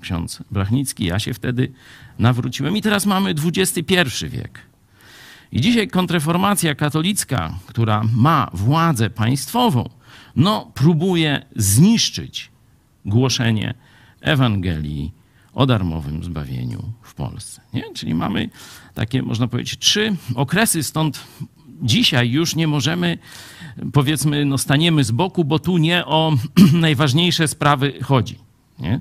ksiądz 0.00 0.42
Blachnicki, 0.50 1.04
ja 1.04 1.18
się 1.18 1.34
wtedy 1.34 1.72
nawróciłem 2.18 2.76
i 2.76 2.82
teraz 2.82 3.06
mamy 3.06 3.34
XXI 3.44 4.28
wiek. 4.28 4.71
I 5.52 5.60
dzisiaj 5.60 5.88
kontreformacja 5.88 6.74
katolicka, 6.74 7.54
która 7.66 8.02
ma 8.12 8.50
władzę 8.52 9.10
państwową, 9.10 9.88
no 10.36 10.70
próbuje 10.74 11.46
zniszczyć 11.56 12.50
głoszenie 13.04 13.74
Ewangelii 14.20 15.12
o 15.54 15.66
darmowym 15.66 16.24
zbawieniu 16.24 16.82
w 17.02 17.14
Polsce. 17.14 17.60
Nie? 17.74 17.82
Czyli 17.94 18.14
mamy 18.14 18.50
takie, 18.94 19.22
można 19.22 19.48
powiedzieć, 19.48 19.78
trzy 19.78 20.16
okresy, 20.34 20.82
stąd 20.82 21.24
dzisiaj 21.82 22.30
już 22.30 22.56
nie 22.56 22.68
możemy, 22.68 23.18
powiedzmy, 23.92 24.44
no 24.44 24.58
staniemy 24.58 25.04
z 25.04 25.10
boku, 25.10 25.44
bo 25.44 25.58
tu 25.58 25.78
nie 25.78 26.06
o 26.06 26.32
najważniejsze 26.72 27.48
sprawy 27.48 27.92
chodzi. 28.02 28.38
Nie? 28.78 29.00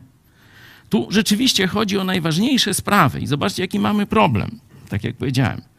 Tu 0.90 1.08
rzeczywiście 1.10 1.68
chodzi 1.68 1.98
o 1.98 2.04
najważniejsze 2.04 2.74
sprawy 2.74 3.20
i 3.20 3.28
zobaczcie, 3.28 3.64
jaki 3.64 3.80
mamy 3.80 4.06
problem, 4.06 4.60
tak 4.90 5.04
jak 5.04 5.16
powiedziałem. 5.16 5.71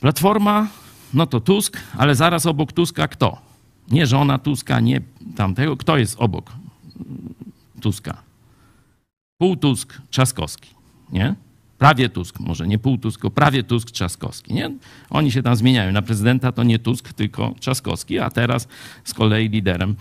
Platforma, 0.00 0.68
no 1.14 1.26
to 1.26 1.40
Tusk, 1.40 1.80
ale 1.98 2.14
zaraz 2.14 2.46
obok 2.46 2.72
Tuska 2.72 3.08
kto? 3.08 3.38
Nie 3.90 4.06
żona 4.06 4.38
Tuska, 4.38 4.80
nie 4.80 5.00
tamtego. 5.36 5.76
Kto 5.76 5.98
jest 5.98 6.16
obok 6.18 6.52
Tuska? 7.80 8.22
Pół 9.38 9.56
Tusk, 9.56 10.00
Trzaskowski, 10.10 10.70
nie? 11.12 11.34
Prawie 11.78 12.08
Tusk, 12.08 12.40
może 12.40 12.68
nie 12.68 12.78
pół 12.78 12.98
Tusk, 12.98 13.22
prawie 13.34 13.62
Tusk, 13.62 13.90
Trzaskowski, 13.90 14.54
nie? 14.54 14.70
Oni 15.10 15.32
się 15.32 15.42
tam 15.42 15.56
zmieniają. 15.56 15.92
Na 15.92 16.02
prezydenta 16.02 16.52
to 16.52 16.62
nie 16.62 16.78
Tusk, 16.78 17.12
tylko 17.12 17.54
Trzaskowski, 17.60 18.18
a 18.18 18.30
teraz 18.30 18.68
z 19.04 19.14
kolei 19.14 19.48
liderem 19.48 19.96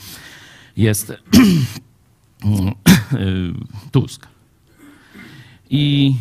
jest 0.77 1.11
Tusk. 3.91 4.27
I 5.69 6.15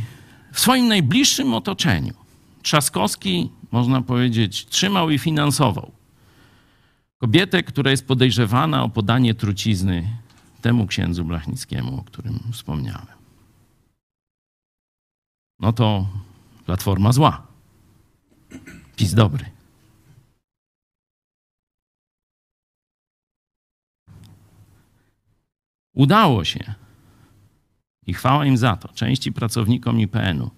w 0.52 0.60
swoim 0.60 0.88
najbliższym 0.88 1.54
otoczeniu 1.54 2.14
Trzaskowski, 2.62 3.50
można 3.72 4.02
powiedzieć, 4.02 4.66
trzymał 4.66 5.10
i 5.10 5.18
finansował 5.18 5.92
kobietę, 7.18 7.62
która 7.62 7.90
jest 7.90 8.06
podejrzewana 8.06 8.82
o 8.82 8.88
podanie 8.88 9.34
trucizny 9.34 10.18
temu 10.62 10.86
księdzu 10.86 11.24
Blachnickiemu, 11.24 12.00
o 12.00 12.04
którym 12.04 12.40
wspomniałem. 12.52 13.18
No 15.60 15.72
to 15.72 16.06
platforma 16.66 17.12
zła. 17.12 17.46
PiS 18.96 19.14
dobry. 19.14 19.44
Udało 25.94 26.44
się 26.44 26.74
i 28.06 28.14
chwała 28.14 28.46
im 28.46 28.56
za 28.56 28.76
to, 28.76 28.88
części 28.88 29.32
pracownikom 29.32 30.00
IPN-u, 30.00 30.50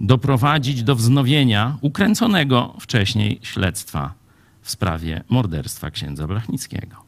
doprowadzić 0.00 0.82
do 0.82 0.96
wznowienia 0.96 1.76
ukręconego 1.80 2.74
wcześniej 2.80 3.40
śledztwa 3.42 4.14
w 4.62 4.70
sprawie 4.70 5.24
morderstwa 5.28 5.90
księdza 5.90 6.26
Blachnickiego. 6.26 7.04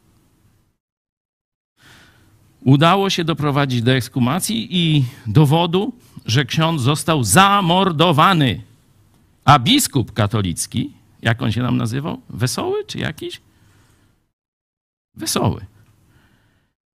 Udało 2.64 3.10
się 3.10 3.24
doprowadzić 3.24 3.82
do 3.82 3.92
ekskumacji 3.92 4.68
i 4.70 5.04
dowodu, 5.26 5.92
że 6.26 6.44
ksiądz 6.44 6.82
został 6.82 7.24
zamordowany. 7.24 8.62
A 9.44 9.58
biskup 9.58 10.12
katolicki, 10.12 10.92
jak 11.22 11.42
on 11.42 11.52
się 11.52 11.62
nam 11.62 11.76
nazywał? 11.76 12.20
Wesoły 12.28 12.84
czy 12.84 12.98
jakiś? 12.98 13.40
Wesoły. 15.14 15.66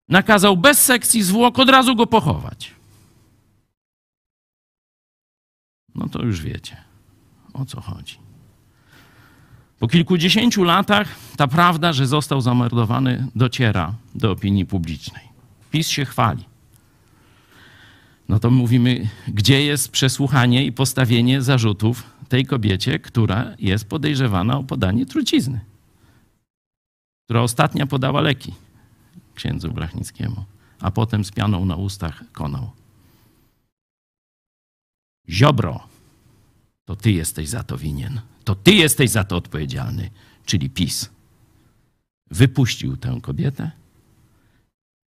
Nakazał 0.10 0.58
bez 0.58 0.86
sekcji 0.86 1.24
zwłok 1.24 1.60
od 1.60 1.70
razu 1.70 1.96
go 1.96 2.08
pochować. 2.08 2.72
No 5.96 6.10
to 6.10 6.22
już 6.22 6.42
wiecie, 6.42 6.78
o 7.54 7.66
co 7.66 7.82
chodzi. 7.82 8.18
Po 9.80 9.88
kilkudziesięciu 9.88 10.64
latach 10.64 11.16
ta 11.38 11.48
prawda, 11.48 11.94
że 11.94 12.08
został 12.08 12.42
zamordowany, 12.42 13.28
dociera 13.36 13.94
do 14.16 14.32
opinii 14.32 14.66
publicznej. 14.66 15.24
PiS 15.72 15.90
się 15.90 16.06
chwali. 16.06 16.46
No 18.30 18.40
to 18.40 18.52
mówimy, 18.52 19.08
gdzie 19.28 19.66
jest 19.66 19.92
przesłuchanie 19.92 20.66
i 20.66 20.72
postawienie 20.72 21.42
zarzutów 21.42 22.04
tej 22.30 22.46
kobiecie, 22.46 23.00
która 23.00 23.56
jest 23.60 23.90
podejrzewana 23.90 24.58
o 24.58 24.64
podanie 24.64 25.06
trucizny, 25.06 25.60
która 27.26 27.42
ostatnia 27.42 27.88
podała 27.88 28.22
leki 28.22 28.54
księdzu 29.36 29.72
Blachnickiemu, 29.72 30.44
a 30.80 30.92
potem 30.92 31.26
z 31.26 31.32
pianą 31.32 31.66
na 31.66 31.76
ustach 31.76 32.24
konał. 32.34 32.81
Ziobro, 35.30 35.88
to 36.86 36.96
ty 36.96 37.12
jesteś 37.12 37.50
za 37.50 37.64
to 37.64 37.78
winien. 37.78 38.22
To 38.44 38.56
ty 38.56 38.74
jesteś 38.74 39.10
za 39.10 39.24
to 39.24 39.36
odpowiedzialny, 39.36 40.10
czyli 40.46 40.70
PiS. 40.70 41.10
Wypuścił 42.32 42.98
tę 42.98 43.20
kobietę 43.22 43.72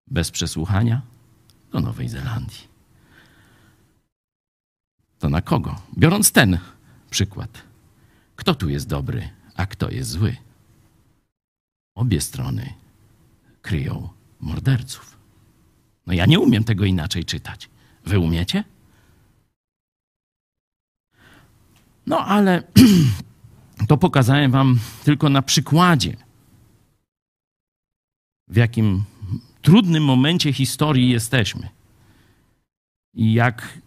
bez 0.07 0.31
przesłuchania 0.31 1.01
do 1.71 1.79
Nowej 1.79 2.09
Zelandii. 2.09 2.67
To 5.19 5.29
na 5.29 5.41
kogo? 5.41 5.81
Biorąc 5.97 6.31
ten 6.31 6.57
przykład, 7.09 7.63
kto 8.35 8.55
tu 8.55 8.69
jest 8.69 8.87
dobry, 8.87 9.29
a 9.55 9.65
kto 9.65 9.89
jest 9.89 10.09
zły? 10.09 10.37
Obie 11.95 12.21
strony 12.21 12.73
kryją 13.61 14.09
morderców. 14.39 15.17
No 16.07 16.13
ja 16.13 16.25
nie 16.25 16.39
umiem 16.39 16.63
tego 16.63 16.85
inaczej 16.85 17.25
czytać. 17.25 17.69
Wy 18.05 18.19
umiecie? 18.19 18.63
No 22.05 22.25
ale 22.25 22.63
to 23.87 23.97
pokazałem 23.97 24.51
Wam 24.51 24.79
tylko 25.03 25.29
na 25.29 25.41
przykładzie, 25.41 26.17
w 28.47 28.55
jakim 28.55 29.03
trudnym 29.61 30.03
momencie 30.03 30.53
historii 30.53 31.09
jesteśmy. 31.09 31.69
I 33.13 33.33
jak 33.33 33.79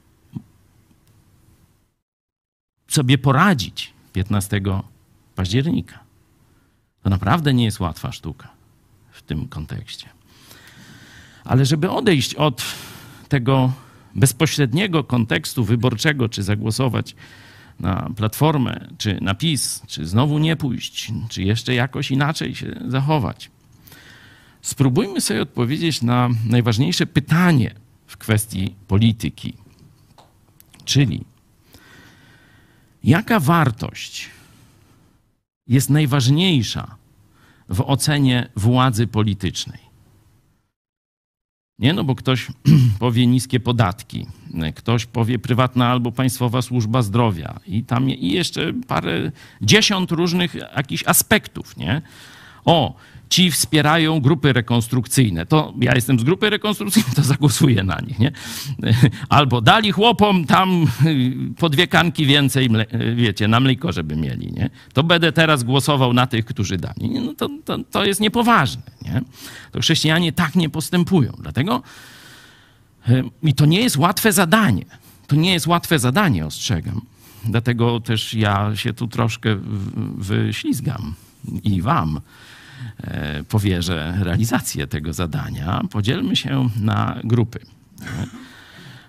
sobie 2.88 3.18
poradzić 3.18 3.92
15 4.12 4.60
października. 5.34 5.98
To 7.02 7.10
naprawdę 7.10 7.54
nie 7.54 7.64
jest 7.64 7.80
łatwa 7.80 8.12
sztuka 8.12 8.48
w 9.10 9.22
tym 9.22 9.48
kontekście. 9.48 10.08
Ale 11.44 11.64
żeby 11.64 11.90
odejść 11.90 12.34
od 12.34 12.62
tego 13.28 13.72
bezpośredniego 14.14 15.04
kontekstu 15.04 15.64
wyborczego, 15.64 16.28
czy 16.28 16.42
zagłosować 16.42 17.16
na 17.80 18.10
platformę, 18.16 18.88
czy 18.98 19.18
na 19.20 19.34
PiS, 19.34 19.82
czy 19.86 20.06
znowu 20.06 20.38
nie 20.38 20.56
pójść, 20.56 21.12
czy 21.28 21.42
jeszcze 21.42 21.74
jakoś 21.74 22.10
inaczej 22.10 22.54
się 22.54 22.80
zachować. 22.88 23.50
Spróbujmy 24.62 25.20
sobie 25.20 25.42
odpowiedzieć 25.42 26.02
na 26.02 26.28
najważniejsze 26.48 27.06
pytanie 27.06 27.74
w 28.06 28.16
kwestii 28.16 28.74
polityki, 28.88 29.54
czyli 30.84 31.24
jaka 33.04 33.40
wartość 33.40 34.30
jest 35.66 35.90
najważniejsza 35.90 36.96
w 37.68 37.80
ocenie 37.80 38.48
władzy 38.56 39.06
politycznej? 39.06 39.83
Nie, 41.78 41.92
no 41.92 42.04
bo 42.04 42.14
ktoś 42.14 42.46
powie 42.98 43.26
niskie 43.26 43.60
podatki, 43.60 44.26
ktoś 44.74 45.06
powie 45.06 45.38
prywatna 45.38 45.88
albo 45.88 46.12
państwowa 46.12 46.62
służba 46.62 47.02
zdrowia 47.02 47.60
i 47.66 47.84
tam 47.84 48.10
i 48.10 48.30
jeszcze 48.32 48.72
parę, 48.88 49.32
dziesiąt 49.62 50.10
różnych 50.10 50.54
jakichś 50.54 51.04
aspektów, 51.06 51.76
nie? 51.76 52.02
O, 52.64 52.96
ci 53.28 53.50
wspierają 53.50 54.20
grupy 54.20 54.52
rekonstrukcyjne. 54.52 55.46
To 55.46 55.74
ja 55.80 55.94
jestem 55.94 56.20
z 56.20 56.24
grupy 56.24 56.50
rekonstrukcyjnej, 56.50 57.12
to 57.14 57.22
zagłosuję 57.22 57.84
na 57.84 58.00
nich, 58.00 58.18
nie? 58.18 58.32
Albo 59.28 59.60
dali 59.60 59.92
chłopom 59.92 60.44
tam 60.44 60.86
po 61.60 61.68
dwie 61.68 61.86
kanki 61.86 62.26
więcej, 62.26 62.70
wiecie, 63.16 63.48
na 63.48 63.60
mleko, 63.60 63.92
żeby 63.92 64.16
mieli, 64.16 64.52
nie? 64.52 64.70
To 64.92 65.02
będę 65.02 65.32
teraz 65.32 65.64
głosował 65.64 66.12
na 66.12 66.26
tych, 66.26 66.44
którzy 66.44 66.76
dali. 66.76 67.10
No 67.10 67.34
to, 67.34 67.48
to, 67.64 67.78
to 67.78 68.04
jest 68.04 68.20
niepoważne, 68.20 68.82
nie? 69.14 69.22
To 69.72 69.80
chrześcijanie 69.80 70.32
tak 70.32 70.54
nie 70.54 70.70
postępują. 70.70 71.32
Dlatego 71.38 71.82
i 73.42 73.54
to 73.54 73.66
nie 73.66 73.80
jest 73.80 73.96
łatwe 73.96 74.32
zadanie. 74.32 74.84
To 75.26 75.36
nie 75.36 75.52
jest 75.52 75.66
łatwe 75.66 75.98
zadanie, 75.98 76.46
ostrzegam. 76.46 77.00
Dlatego 77.44 78.00
też 78.00 78.34
ja 78.34 78.76
się 78.76 78.92
tu 78.92 79.08
troszkę 79.08 79.56
wyślizgam 80.16 81.14
i 81.62 81.82
wam 81.82 82.20
e, 82.98 83.44
powierzę 83.44 84.18
realizację 84.20 84.86
tego 84.86 85.12
zadania. 85.12 85.80
Podzielmy 85.90 86.36
się 86.36 86.68
na 86.80 87.20
grupy. 87.24 87.60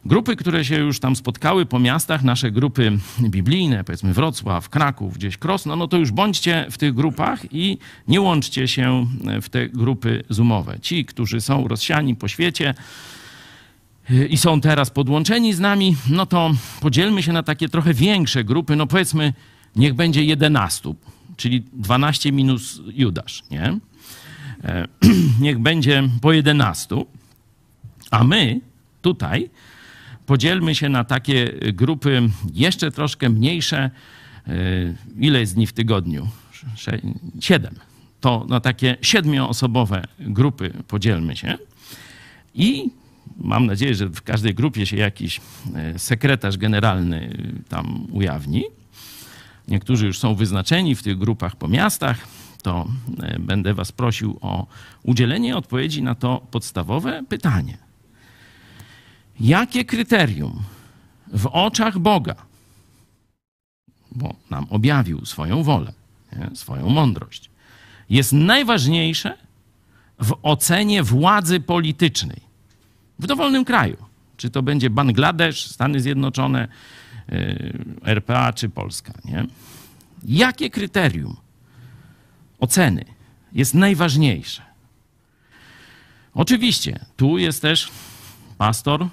Grupy, 0.06 0.36
które 0.36 0.66
się 0.66 0.80
już 0.80 1.00
tam 1.00 1.16
spotkały 1.16 1.66
po 1.66 1.80
miastach, 1.80 2.24
nasze 2.24 2.52
grupy 2.52 2.98
biblijne, 3.22 3.84
powiedzmy 3.84 4.14
Wrocław, 4.14 4.70
Kraków, 4.70 5.18
gdzieś 5.18 5.38
Krosno, 5.38 5.76
no 5.76 5.88
to 5.88 5.98
już 5.98 6.12
bądźcie 6.12 6.66
w 6.72 6.78
tych 6.78 6.94
grupach 6.94 7.54
i 7.54 7.78
nie 8.08 8.22
łączcie 8.22 8.68
się 8.68 9.08
w 9.42 9.50
te 9.50 9.70
grupy 9.70 10.24
zoomowe. 10.30 10.80
Ci, 10.80 11.06
którzy 11.06 11.42
są 11.42 11.68
rozsiani 11.68 12.16
po 12.16 12.28
świecie, 12.28 12.74
i 14.30 14.38
są 14.38 14.62
teraz 14.62 14.90
podłączeni 14.90 15.54
z 15.54 15.60
nami, 15.60 15.96
no 16.10 16.26
to 16.26 16.52
podzielmy 16.82 17.24
się 17.24 17.34
na 17.34 17.44
takie 17.44 17.70
trochę 17.70 17.94
większe 17.94 18.44
grupy, 18.44 18.76
no 18.76 18.88
powiedzmy, 18.88 19.34
niech 19.76 19.94
będzie 19.94 20.24
11, 20.24 20.94
czyli 21.38 21.64
12 21.74 22.32
minus 22.32 22.82
Judasz, 22.94 23.44
nie? 23.52 23.80
E, 24.64 24.88
Niech 25.42 25.60
będzie 25.60 26.04
po 26.22 26.34
11, 26.34 26.96
a 28.12 28.24
my 28.24 28.60
tutaj 29.02 29.50
podzielmy 30.26 30.76
się 30.76 30.90
na 30.90 31.04
takie 31.04 31.54
grupy 31.74 32.22
jeszcze 32.54 32.92
troszkę 32.92 33.30
mniejsze. 33.30 33.92
E, 34.48 34.52
Ile 35.20 35.40
jest 35.40 35.56
dni 35.56 35.68
w 35.68 35.74
tygodniu? 35.74 36.28
Siedem. 37.40 37.76
To 38.22 38.46
na 38.50 38.60
takie 38.60 38.98
siedmioosobowe 39.02 40.08
grupy 40.20 40.74
podzielmy 40.88 41.36
się. 41.36 41.58
I 42.56 42.90
mam 43.38 43.66
nadzieję, 43.66 43.96
że 43.96 44.10
w 44.10 44.22
każdej 44.22 44.56
grupie 44.56 44.86
się 44.86 44.98
jakiś 44.98 45.42
e, 45.76 46.00
sekretarz 46.00 46.58
generalny 46.58 47.38
tam 47.70 48.08
ujawni. 48.12 48.64
Niektórzy 49.68 50.06
już 50.06 50.20
są 50.20 50.36
wyznaczeni 50.36 50.96
w 50.96 51.04
tych 51.04 51.18
grupach 51.18 51.56
po 51.56 51.68
miastach. 51.68 52.28
To 52.62 52.88
będę 53.40 53.74
Was 53.74 53.92
prosił 53.92 54.38
o 54.42 54.68
udzielenie 55.04 55.58
odpowiedzi 55.58 56.04
na 56.04 56.16
to 56.16 56.48
podstawowe 56.52 57.24
pytanie. 57.30 57.78
Jakie 59.40 59.86
kryterium 59.86 60.64
w 61.28 61.46
oczach 61.52 62.00
Boga, 62.00 62.36
bo 64.12 64.36
nam 64.50 64.68
objawił 64.70 65.26
swoją 65.26 65.64
wolę, 65.64 65.94
nie? 66.36 66.56
swoją 66.56 66.90
mądrość, 66.90 67.50
jest 68.10 68.34
najważniejsze 68.34 69.38
w 70.20 70.34
ocenie 70.44 71.04
władzy 71.04 71.60
politycznej 71.60 72.42
w 73.20 73.28
dowolnym 73.28 73.66
kraju. 73.66 73.98
Czy 74.38 74.50
to 74.50 74.64
będzie 74.64 74.90
Bangladesz, 74.90 75.68
Stany 75.68 76.00
Zjednoczone, 76.00 76.68
yy, 77.30 77.74
RPA 78.04 78.54
czy 78.54 78.70
Polska, 78.70 79.14
nie? 79.26 79.46
Jakie 80.24 80.70
kryterium 80.70 81.36
oceny 82.60 83.06
jest 83.54 83.74
najważniejsze? 83.74 84.62
Oczywiście, 86.34 87.00
tu 87.18 87.38
jest 87.38 87.62
też 87.62 87.92
pastor 88.58 89.08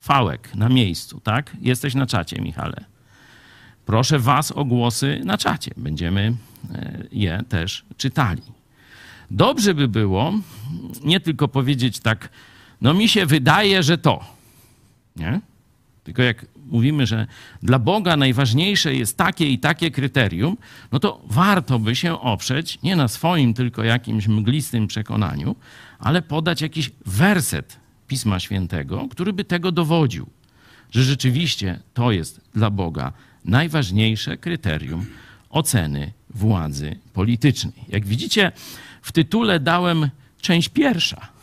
Fałek 0.00 0.54
na 0.54 0.68
miejscu, 0.68 1.20
tak? 1.20 1.56
Jesteś 1.60 1.94
na 1.94 2.06
czacie, 2.06 2.40
Michale. 2.42 2.84
Proszę 3.86 4.18
Was 4.18 4.52
o 4.52 4.64
głosy 4.64 5.20
na 5.24 5.38
czacie. 5.38 5.70
Będziemy 5.76 6.34
e, 6.74 7.02
je 7.12 7.42
też 7.48 7.84
czytali. 7.96 8.42
Dobrze 9.30 9.74
by 9.74 9.88
było 9.88 10.32
nie 11.04 11.20
tylko 11.20 11.48
powiedzieć 11.48 12.00
tak, 12.00 12.28
no 12.80 12.94
mi 12.94 13.08
się 13.08 13.26
wydaje, 13.26 13.82
że 13.82 13.98
to. 13.98 14.24
Nie? 15.16 15.40
Tylko 16.04 16.22
jak 16.22 16.46
mówimy, 16.66 17.06
że 17.06 17.26
dla 17.62 17.78
Boga 17.78 18.16
najważniejsze 18.16 18.94
jest 18.94 19.16
takie 19.16 19.50
i 19.50 19.58
takie 19.58 19.90
kryterium, 19.90 20.56
no 20.92 20.98
to 20.98 21.20
warto 21.24 21.78
by 21.78 21.96
się 21.96 22.20
oprzeć 22.20 22.78
nie 22.82 22.96
na 22.96 23.08
swoim 23.08 23.54
tylko 23.54 23.84
jakimś 23.84 24.28
mglistym 24.28 24.86
przekonaniu, 24.86 25.56
ale 25.98 26.22
podać 26.22 26.62
jakiś 26.62 26.90
werset 27.06 27.87
Pisma 28.08 28.40
Świętego, 28.40 29.08
który 29.10 29.32
by 29.32 29.44
tego 29.44 29.72
dowodził, 29.72 30.26
że 30.90 31.02
rzeczywiście 31.02 31.80
to 31.94 32.12
jest 32.12 32.40
dla 32.54 32.70
Boga 32.70 33.12
najważniejsze 33.44 34.36
kryterium 34.36 35.06
oceny 35.50 36.12
władzy 36.30 36.96
politycznej. 37.12 37.84
Jak 37.88 38.06
widzicie, 38.06 38.52
w 39.02 39.12
tytule 39.12 39.60
dałem 39.60 40.10
część 40.40 40.68
pierwsza 40.68 41.38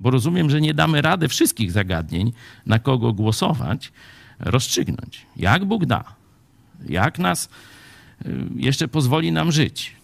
bo 0.00 0.10
rozumiem, 0.10 0.50
że 0.50 0.60
nie 0.60 0.74
damy 0.74 1.02
rady 1.02 1.28
wszystkich 1.28 1.72
zagadnień, 1.72 2.32
na 2.66 2.78
kogo 2.78 3.12
głosować, 3.12 3.92
rozstrzygnąć. 4.38 5.26
Jak 5.36 5.64
Bóg 5.64 5.86
da, 5.86 6.04
jak 6.88 7.18
nas 7.18 7.48
y, 8.26 8.36
jeszcze 8.56 8.88
pozwoli 8.88 9.32
nam 9.32 9.52
żyć, 9.52 9.96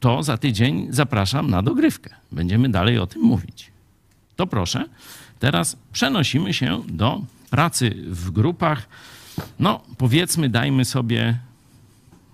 to 0.00 0.22
za 0.22 0.38
tydzień 0.38 0.86
zapraszam 0.90 1.50
na 1.50 1.62
dogrywkę. 1.62 2.10
Będziemy 2.32 2.68
dalej 2.68 2.98
o 2.98 3.06
tym 3.06 3.22
mówić. 3.22 3.69
To 4.40 4.46
proszę, 4.46 4.84
teraz 5.38 5.76
przenosimy 5.92 6.54
się 6.54 6.82
do 6.88 7.22
pracy 7.50 7.94
w 8.06 8.30
grupach. 8.30 8.88
No, 9.58 9.80
powiedzmy, 9.98 10.48
dajmy 10.48 10.84
sobie 10.84 11.38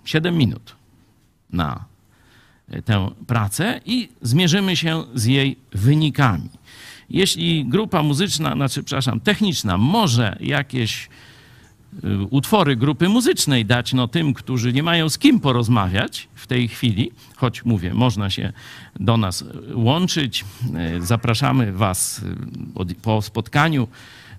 7 0.05 0.37
minut 0.37 0.75
na 1.49 1.85
tę 2.85 3.11
pracę 3.27 3.81
i 3.85 4.09
zmierzymy 4.21 4.75
się 4.75 5.03
z 5.15 5.25
jej 5.25 5.57
wynikami. 5.71 6.49
Jeśli 7.09 7.65
grupa 7.65 8.03
muzyczna, 8.03 8.53
znaczy, 8.53 8.83
przepraszam, 8.83 9.19
techniczna 9.19 9.77
może 9.77 10.37
jakieś 10.39 11.09
utwory 12.29 12.75
grupy 12.75 13.09
muzycznej 13.09 13.65
dać 13.65 13.93
no, 13.93 14.07
tym, 14.07 14.33
którzy 14.33 14.73
nie 14.73 14.83
mają 14.83 15.09
z 15.09 15.17
kim 15.17 15.39
porozmawiać 15.39 16.27
w 16.35 16.47
tej 16.47 16.67
chwili, 16.67 17.11
choć 17.35 17.65
mówię, 17.65 17.93
można 17.93 18.29
się 18.29 18.53
do 18.99 19.17
nas 19.17 19.43
łączyć. 19.73 20.45
Y, 20.97 21.05
Zapraszamy 21.05 21.71
Was 21.71 22.21
y, 22.91 22.95
po 22.95 23.21
spotkaniu 23.21 23.87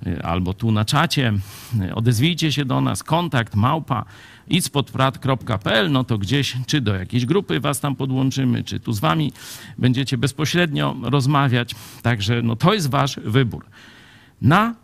y, 0.07 0.23
albo 0.23 0.55
tu 0.55 0.73
na 0.73 0.85
czacie. 0.85 1.33
Y, 1.83 1.95
Odezwijcie 1.95 2.53
się 2.53 2.65
do 2.65 2.81
nas, 2.81 3.03
kontakt 3.03 3.55
małpa 3.55 4.05
itspodprat.pl, 4.49 5.91
no 5.91 6.05
to 6.05 6.19
gdzieś, 6.19 6.57
czy 6.67 6.81
do 6.81 6.95
jakiejś 6.95 7.27
grupy 7.27 7.61
was 7.61 7.81
tam 7.81 7.97
podłączymy, 7.97 8.65
czy 8.65 8.81
tu 8.81 8.93
z 8.93 9.01
wami 9.01 9.33
będziecie 9.79 10.19
bezpośrednio 10.19 10.97
rozmawiać. 11.03 11.75
Także 12.03 12.43
no 12.43 12.57
to 12.57 12.75
jest 12.75 12.91
wasz 12.91 13.21
wybór. 13.25 13.67
Na 14.43 14.75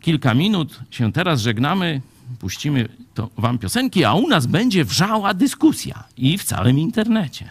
kilka 0.00 0.34
minut 0.34 0.80
się 0.90 1.12
teraz 1.12 1.40
żegnamy, 1.40 2.00
puścimy 2.38 2.88
to 3.14 3.30
wam 3.38 3.58
piosenki, 3.58 4.04
a 4.04 4.14
u 4.14 4.28
nas 4.28 4.46
będzie 4.46 4.84
wrzała 4.84 5.34
dyskusja 5.34 6.04
i 6.16 6.38
w 6.38 6.44
całym 6.44 6.78
internecie. 6.78 7.50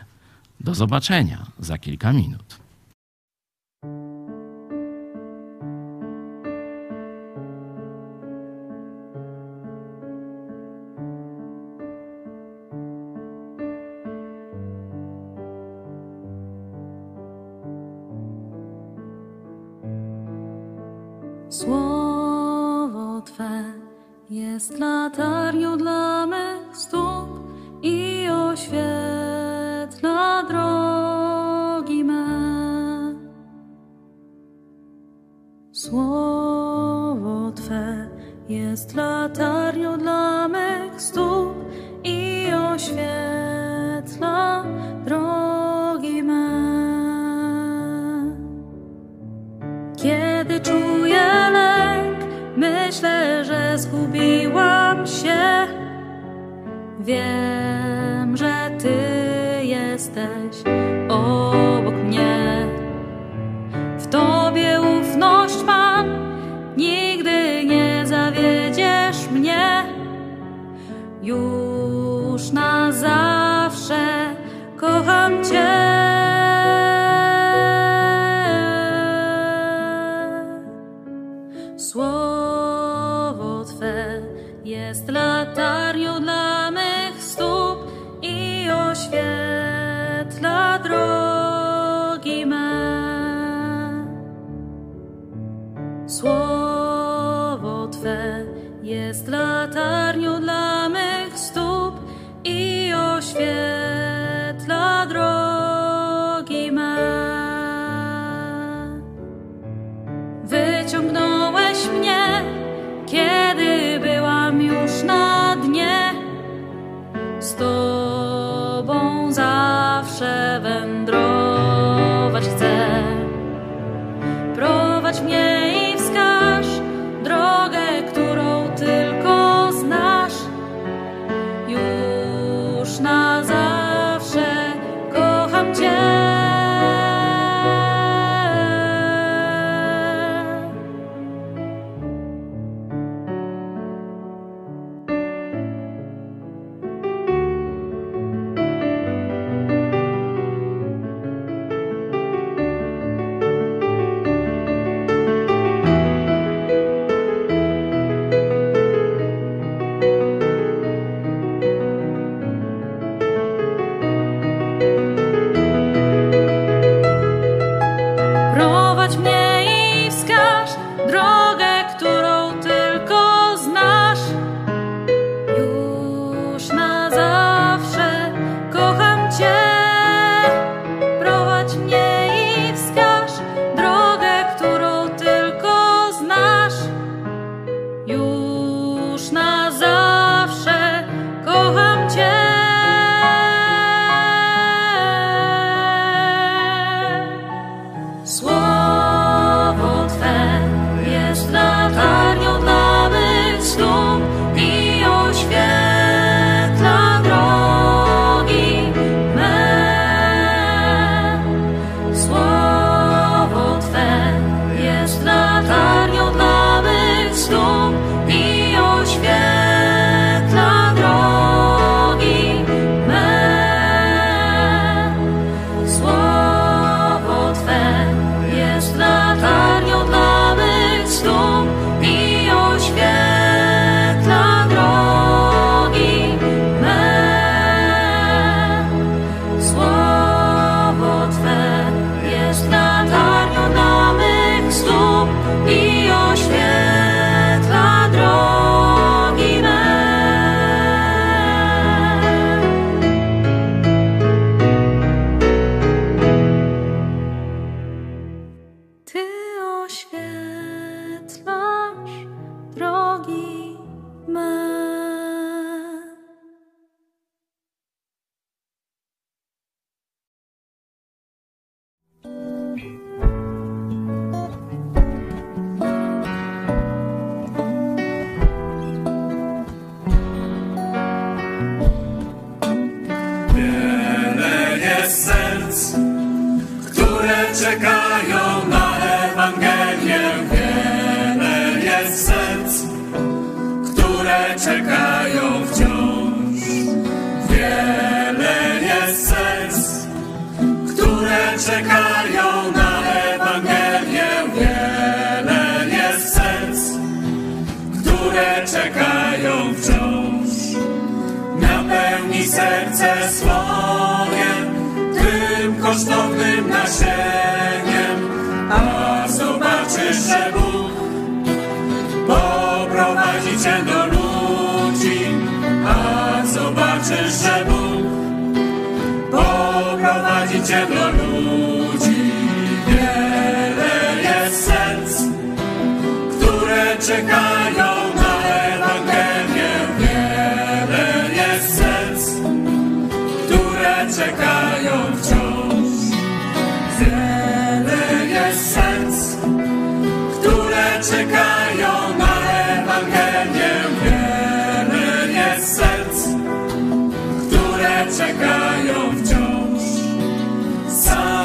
Do 0.60 0.76
zobaczenia 0.76 1.46
za 1.60 1.78
kilka 1.78 2.14
minut. 2.14 2.59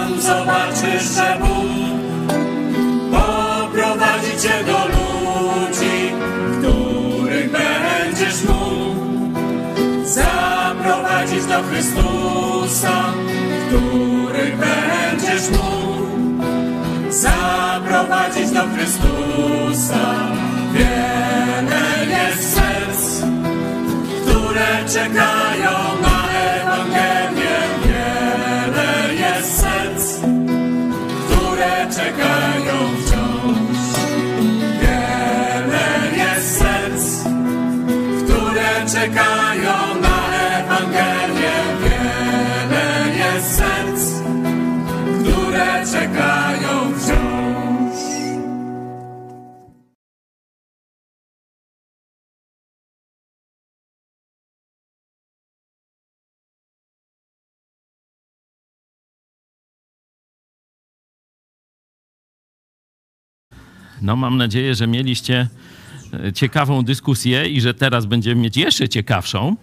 Sam 0.04 0.20
zobaczysz, 0.20 1.02
że 1.02 1.38
Bóg 1.40 2.00
poprowadzi 3.10 4.32
cię 4.42 4.64
do 4.66 4.86
ludzi, 4.86 6.12
których 6.58 7.50
będziesz 7.50 8.44
mógł 8.44 9.34
zaprowadzić 10.04 11.44
do 11.44 11.62
Chrystusa, 11.62 13.12
których 13.68 14.56
będziesz 14.56 15.50
mógł 15.50 16.42
zaprowadzić 17.10 18.50
do 18.50 18.62
Chrystusa. 18.74 20.04
Wiele 20.72 22.06
jest 22.10 22.54
serc, 22.54 23.22
które 24.22 24.84
czekają 24.88 25.72
na 26.02 26.13
które 32.24 32.54
czekają 32.54 33.03
No, 64.04 64.16
mam 64.16 64.36
nadzieję, 64.36 64.74
że 64.74 64.86
mieliście 64.86 65.48
e, 66.26 66.32
ciekawą 66.32 66.82
dyskusję 66.82 67.48
i 67.48 67.60
że 67.60 67.74
teraz 67.74 68.06
będziemy 68.06 68.40
mieć 68.40 68.56
jeszcze 68.56 68.88
ciekawszą, 68.88 69.56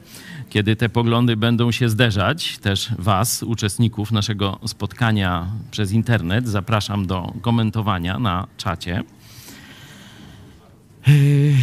kiedy 0.50 0.76
te 0.76 0.90
poglądy 0.90 1.38
będą 1.38 1.72
się 1.72 1.90
zderzać. 1.90 2.58
Też 2.58 2.90
Was, 3.00 3.44
uczestników 3.44 4.12
naszego 4.12 4.60
spotkania 4.66 5.48
przez 5.72 5.92
internet, 5.92 6.48
zapraszam 6.48 7.08
do 7.08 7.34
komentowania 7.42 8.20
na 8.20 8.48
czacie. 8.58 9.04
Yy, 11.08 11.54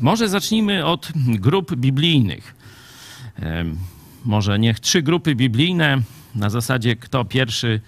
Może 0.00 0.28
zacznijmy 0.28 0.84
od 0.86 1.12
grup 1.16 1.76
biblijnych. 1.76 2.54
Em, 3.36 3.76
Może 4.24 4.58
niech 4.58 4.80
trzy 4.80 5.02
grupy 5.02 5.34
biblijne, 5.34 5.98
na 6.34 6.50
zasadzie 6.50 6.96
kto 6.96 7.24
pierwszy, 7.24 7.80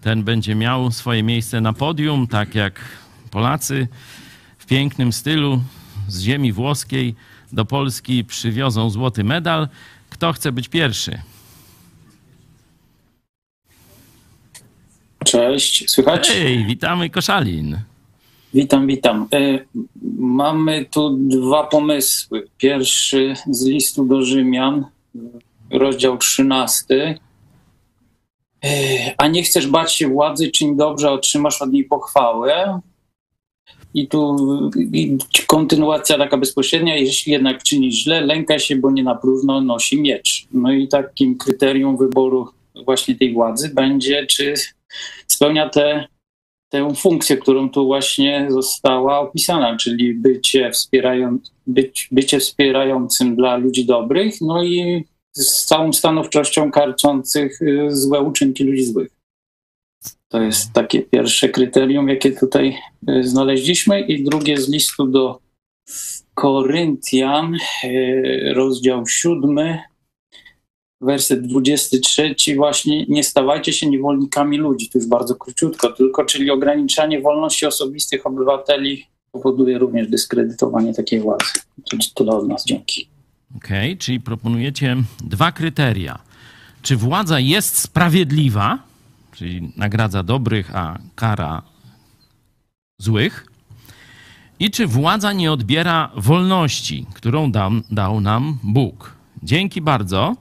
ten 0.00 0.24
będzie 0.24 0.54
miał 0.54 0.90
swoje 0.92 1.22
miejsce 1.22 1.60
na 1.60 1.72
podium, 1.72 2.26
tak 2.26 2.54
jak 2.54 2.80
Polacy 3.36 3.88
w 4.58 4.66
pięknym 4.66 5.12
stylu 5.12 5.60
z 6.08 6.20
ziemi 6.20 6.52
włoskiej 6.52 7.14
do 7.52 7.64
Polski 7.64 8.24
przywiozą 8.24 8.90
złoty 8.90 9.24
medal. 9.24 9.68
Kto 10.10 10.32
chce 10.32 10.52
być 10.52 10.68
pierwszy? 10.68 11.18
Cześć, 15.24 15.90
słychać? 15.90 16.28
Hej, 16.28 16.64
witamy 16.64 17.10
Koszalin. 17.10 17.78
Witam, 18.54 18.86
witam. 18.86 19.28
E, 19.32 19.58
Mamy 20.18 20.84
tu 20.84 21.16
dwa 21.16 21.64
pomysły. 21.64 22.48
Pierwszy 22.58 23.34
z 23.50 23.66
listu 23.66 24.04
do 24.04 24.22
Rzymian, 24.22 24.84
rozdział 25.70 26.18
13. 26.18 27.18
E, 28.64 28.68
A 29.18 29.28
nie 29.28 29.42
chcesz 29.42 29.66
bać 29.66 29.92
się 29.92 30.08
władzy, 30.08 30.50
czyń 30.50 30.76
dobrze, 30.76 31.10
otrzymasz 31.10 31.62
od 31.62 31.72
niej 31.72 31.84
pochwałę. 31.84 32.80
I 33.96 34.08
tu 34.08 34.36
i 34.92 35.18
kontynuacja 35.46 36.18
taka 36.18 36.36
bezpośrednia. 36.36 36.96
Jeśli 36.96 37.32
jednak 37.32 37.62
czynisz 37.62 37.94
źle, 37.94 38.20
lękaj 38.20 38.60
się, 38.60 38.76
bo 38.76 38.90
nie 38.90 39.02
na 39.02 39.14
próżno 39.14 39.60
nosi 39.60 40.00
miecz. 40.00 40.46
No 40.52 40.72
i 40.72 40.88
takim 40.88 41.38
kryterium 41.38 41.96
wyboru 41.96 42.48
właśnie 42.84 43.14
tej 43.14 43.32
władzy 43.32 43.68
będzie, 43.74 44.26
czy 44.26 44.54
spełnia 45.26 45.68
te 45.68 46.06
tę 46.68 46.94
funkcję, 46.94 47.36
którą 47.36 47.70
tu 47.70 47.86
właśnie 47.86 48.46
została 48.50 49.20
opisana, 49.20 49.76
czyli 49.76 50.14
bycie, 50.14 50.70
wspierają, 50.70 51.38
być, 51.66 52.08
bycie 52.12 52.40
wspierającym 52.40 53.36
dla 53.36 53.56
ludzi 53.56 53.86
dobrych, 53.86 54.40
no 54.40 54.64
i 54.64 55.04
z 55.32 55.64
całą 55.64 55.92
stanowczością 55.92 56.70
karczących 56.70 57.62
y, 57.62 57.88
złe 57.90 58.20
uczynki 58.20 58.64
ludzi 58.64 58.84
złych. 58.84 59.15
To 60.36 60.42
jest 60.42 60.72
takie 60.72 61.02
pierwsze 61.02 61.48
kryterium, 61.48 62.08
jakie 62.08 62.32
tutaj 62.32 62.78
y, 63.08 63.22
znaleźliśmy. 63.24 64.00
I 64.00 64.24
drugie 64.24 64.60
z 64.60 64.68
listu 64.68 65.06
do 65.06 65.38
Koryntian, 66.34 67.56
y, 67.84 68.52
rozdział 68.54 69.06
siódmy, 69.06 69.78
werset 71.00 71.46
23, 71.46 72.34
właśnie 72.56 73.06
nie 73.08 73.24
stawajcie 73.24 73.72
się 73.72 73.86
niewolnikami 73.86 74.58
ludzi. 74.58 74.88
To 74.90 74.98
już 74.98 75.08
bardzo 75.08 75.34
króciutko, 75.34 75.92
tylko 75.92 76.24
czyli 76.24 76.50
ograniczanie 76.50 77.20
wolności 77.20 77.66
osobistych 77.66 78.26
obywateli 78.26 79.06
powoduje 79.32 79.78
również 79.78 80.08
dyskredytowanie 80.08 80.94
takiej 80.94 81.20
władzy. 81.20 81.44
To 81.90 81.96
tyle 82.14 82.32
od 82.32 82.48
nas, 82.48 82.64
dzięki. 82.66 83.08
Okej, 83.56 83.98
czyli 83.98 84.20
proponujecie 84.20 84.96
dwa 85.24 85.52
kryteria. 85.52 86.18
Czy 86.82 86.96
władza 86.96 87.40
jest 87.40 87.78
sprawiedliwa, 87.78 88.78
czyli 89.36 89.72
nagradza 89.76 90.22
dobrych, 90.22 90.76
a 90.76 90.98
kara 91.14 91.62
złych? 92.98 93.46
I 94.58 94.70
czy 94.70 94.86
władza 94.86 95.32
nie 95.32 95.52
odbiera 95.52 96.10
wolności, 96.16 97.06
którą 97.14 97.52
dam, 97.52 97.82
dał 97.90 98.20
nam 98.20 98.58
Bóg? 98.62 99.16
Dzięki 99.42 99.80
bardzo. 99.80 100.36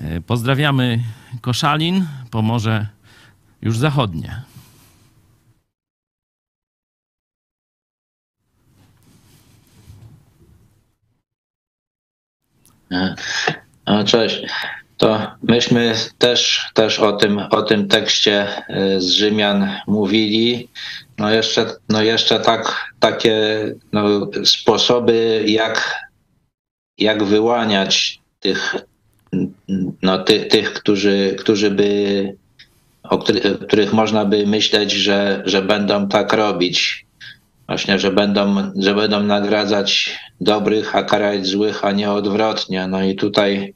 E, 0.00 0.20
Pozdrawiamy 0.20 1.00
Koszalin, 1.40 2.06
Pomorze 2.30 2.86
już 3.62 3.78
zachodnie. 3.78 4.42
Cześć. 14.06 14.46
To 15.00 15.20
myśmy 15.42 15.94
też, 16.18 16.70
też 16.74 16.98
o, 16.98 17.12
tym, 17.12 17.38
o 17.50 17.62
tym 17.62 17.88
tekście 17.88 18.46
y, 18.70 19.00
z 19.00 19.10
Rzymian 19.10 19.70
mówili. 19.86 20.68
No 21.18 21.30
jeszcze, 21.30 21.66
no 21.88 22.02
jeszcze 22.02 22.40
tak, 22.40 22.90
takie 22.98 23.64
no, 23.92 24.30
sposoby, 24.44 25.44
jak, 25.46 25.94
jak 26.98 27.24
wyłaniać 27.24 28.20
tych, 28.40 28.74
no, 30.02 30.18
ty, 30.18 30.40
tych 30.40 30.72
którzy, 30.72 31.36
którzy 31.38 31.70
by, 31.70 32.36
o 33.02 33.18
których, 33.18 33.58
których 33.60 33.92
można 33.92 34.24
by 34.24 34.46
myśleć, 34.46 34.92
że, 34.92 35.42
że 35.46 35.62
będą 35.62 36.08
tak 36.08 36.32
robić. 36.32 37.06
Właśnie, 37.66 37.98
że 37.98 38.10
będą, 38.12 38.72
że 38.76 38.94
będą 38.94 39.22
nagradzać 39.22 40.18
dobrych, 40.40 40.96
a 40.96 41.02
karać 41.02 41.46
złych, 41.46 41.84
a 41.84 41.92
nie 41.92 42.10
odwrotnie. 42.10 42.86
No 42.86 43.02
i 43.02 43.14
tutaj 43.14 43.74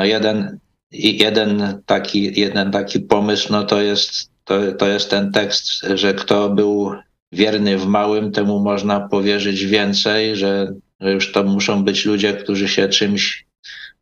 no 0.00 0.06
jeden, 0.06 0.58
jeden, 0.92 1.82
taki, 1.86 2.40
jeden 2.40 2.70
taki 2.70 3.00
pomysł, 3.00 3.52
no 3.52 3.64
to 3.64 3.80
jest, 3.80 4.30
to, 4.44 4.72
to 4.72 4.88
jest 4.88 5.10
ten 5.10 5.32
tekst, 5.32 5.86
że 5.94 6.14
kto 6.14 6.50
był 6.50 6.92
wierny 7.32 7.78
w 7.78 7.86
małym, 7.86 8.32
temu 8.32 8.60
można 8.60 9.00
powierzyć 9.00 9.66
więcej, 9.66 10.36
że, 10.36 10.72
że 11.00 11.12
już 11.12 11.32
to 11.32 11.44
muszą 11.44 11.84
być 11.84 12.04
ludzie, 12.04 12.32
którzy 12.32 12.68
się 12.68 12.88
czymś 12.88 13.46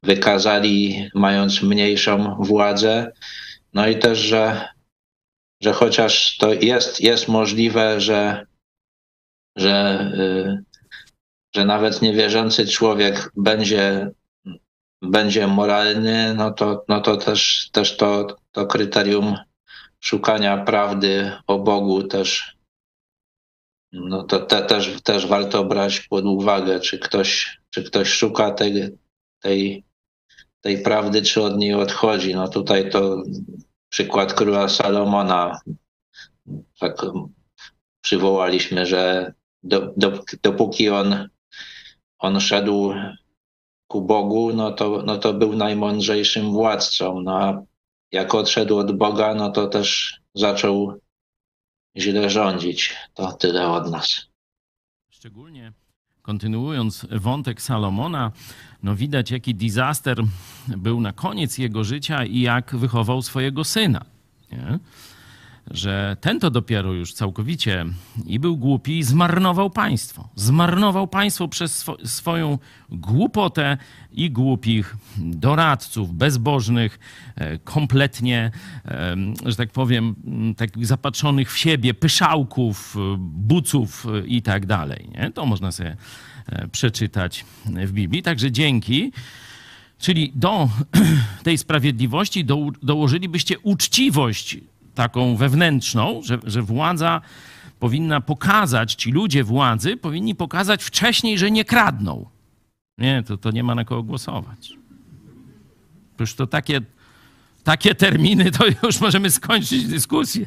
wykazali, 0.03 1.09
mając 1.15 1.63
mniejszą 1.63 2.37
władzę. 2.41 3.13
No 3.75 3.89
i 3.89 3.99
też, 3.99 4.19
że, 4.19 4.69
że 5.63 5.73
chociaż 5.73 6.37
to 6.37 6.53
jest, 6.53 7.01
jest 7.01 7.29
możliwe, 7.29 8.01
że, 8.01 8.47
że, 9.57 10.01
y, 10.15 10.65
że 11.57 11.65
nawet 11.65 12.03
niewierzący 12.03 12.67
człowiek 12.67 13.33
będzie 13.37 14.11
będzie 15.03 15.47
moralny, 15.47 16.35
no 16.35 16.51
to, 16.51 16.85
no 16.89 17.01
to 17.01 17.17
też, 17.17 17.71
też 17.73 17.97
to, 17.97 18.27
to 18.53 18.67
kryterium 18.67 19.37
szukania 20.01 20.65
prawdy 20.65 21.33
o 21.47 21.59
Bogu 21.59 22.03
też, 22.03 22.57
no 23.93 24.23
to 24.23 24.41
te, 24.41 24.63
też, 24.63 25.03
też 25.03 25.27
warto 25.27 25.65
brać 25.65 26.01
pod 26.01 26.25
uwagę, 26.25 26.81
czy 26.81 26.99
ktoś, 26.99 27.61
czy 27.71 27.83
ktoś 27.83 28.09
szuka 28.09 28.51
tej, 28.51 28.99
tej, 29.41 29.85
tej 30.61 30.83
prawdy, 30.83 31.23
czy 31.23 31.43
od 31.43 31.59
niej 31.59 31.75
odchodzi. 31.75 32.35
No 32.35 32.49
tutaj 32.49 32.91
to 32.91 33.23
przykład 33.89 34.35
króla 34.35 34.69
Salomona, 34.69 35.61
tak 36.81 36.97
przywołaliśmy, 38.01 38.87
że 38.87 39.33
do, 39.63 39.93
do, 39.97 40.23
dopóki 40.43 40.89
on, 40.89 41.29
on 42.19 42.41
szedł 42.41 42.95
ku 43.89 44.03
Bogu, 44.03 44.53
no 44.55 44.73
to, 44.73 45.03
no 45.07 45.19
to 45.19 45.35
był 45.35 45.57
najmądrzejszym 45.57 46.53
władcą. 46.53 47.21
No 47.21 47.39
a 47.39 47.63
jak 48.13 48.35
odszedł 48.35 48.79
od 48.79 48.97
Boga, 48.97 49.35
no 49.35 49.51
to 49.51 49.67
też 49.67 50.21
zaczął 50.35 51.01
źle 51.97 52.31
rządzić. 52.31 52.97
To 53.15 53.33
tyle 53.33 53.69
od 53.69 53.91
nas. 53.91 54.27
Szczególnie 55.11 55.73
kontynuując 56.23 57.07
wątek 57.11 57.63
Salomona, 57.63 58.33
no 58.83 58.97
widać 58.97 59.31
jaki 59.31 59.55
disaster 59.55 60.19
był 60.69 61.01
na 61.01 61.13
koniec 61.13 61.59
jego 61.59 61.85
życia 61.85 62.25
i 62.25 62.41
jak 62.41 62.77
wychował 62.77 63.23
swojego 63.23 63.65
syna. 63.65 64.05
Nie? 64.53 64.79
Że 65.71 66.17
ten 66.21 66.41
to 66.41 66.51
dopiero 66.51 66.93
już 66.93 67.13
całkowicie 67.13 67.85
i 68.27 68.39
był 68.39 68.57
głupi 68.57 68.99
i 68.99 69.03
zmarnował 69.03 69.71
państwo. 69.71 70.29
Zmarnował 70.35 71.09
państwo 71.09 71.49
przez 71.49 71.77
swo 71.77 71.97
swoją 72.05 72.59
głupotę 72.91 73.77
i 74.13 74.31
głupich 74.31 74.97
doradców, 75.19 76.15
bezbożnych, 76.15 76.99
e, 77.37 77.59
kompletnie, 77.59 78.51
e, 78.85 79.17
że 79.47 79.57
tak 79.57 79.71
powiem, 79.71 80.15
m, 80.27 80.55
tak 80.55 80.87
zapatrzonych 80.87 81.53
w 81.53 81.59
siebie, 81.59 81.95
pyszałków, 81.95 82.97
e, 82.97 83.17
buców 83.19 84.07
i 84.27 84.43
tak 84.43 84.67
dalej. 84.67 85.09
Nie? 85.15 85.31
To 85.31 85.47
można 85.47 85.73
sobie 85.73 85.97
przeczytać 86.73 87.45
w 87.67 87.93
Biblii. 87.93 88.23
Także 88.23 88.53
dzięki. 88.53 89.13
Czyli 89.99 90.33
do 90.35 90.69
tej 91.45 91.59
sprawiedliwości 91.59 92.45
do, 92.45 92.71
dołożylibyście 92.83 93.59
uczciwość 93.59 94.57
taką 94.99 95.37
wewnętrzną, 95.37 96.21
że, 96.25 96.39
że 96.45 96.63
władza 96.63 97.21
powinna 97.79 98.21
pokazać, 98.21 98.95
ci 98.95 99.13
ludzie 99.13 99.45
władzy 99.45 99.97
powinni 99.97 100.35
pokazać 100.35 100.85
wcześniej, 100.85 101.39
że 101.39 101.51
nie 101.51 101.65
kradną. 101.65 102.27
Nie, 102.99 103.23
to, 103.23 103.37
to 103.37 103.51
nie 103.51 103.65
ma 103.65 103.75
na 103.75 103.85
kogo 103.85 104.03
głosować. 104.03 104.73
Już 106.21 106.35
to 106.35 106.47
takie, 106.47 106.81
takie 107.65 107.95
terminy, 107.95 108.51
to 108.51 108.65
już 108.83 109.01
możemy 109.01 109.31
skończyć 109.31 109.87
dyskusję, 109.87 110.47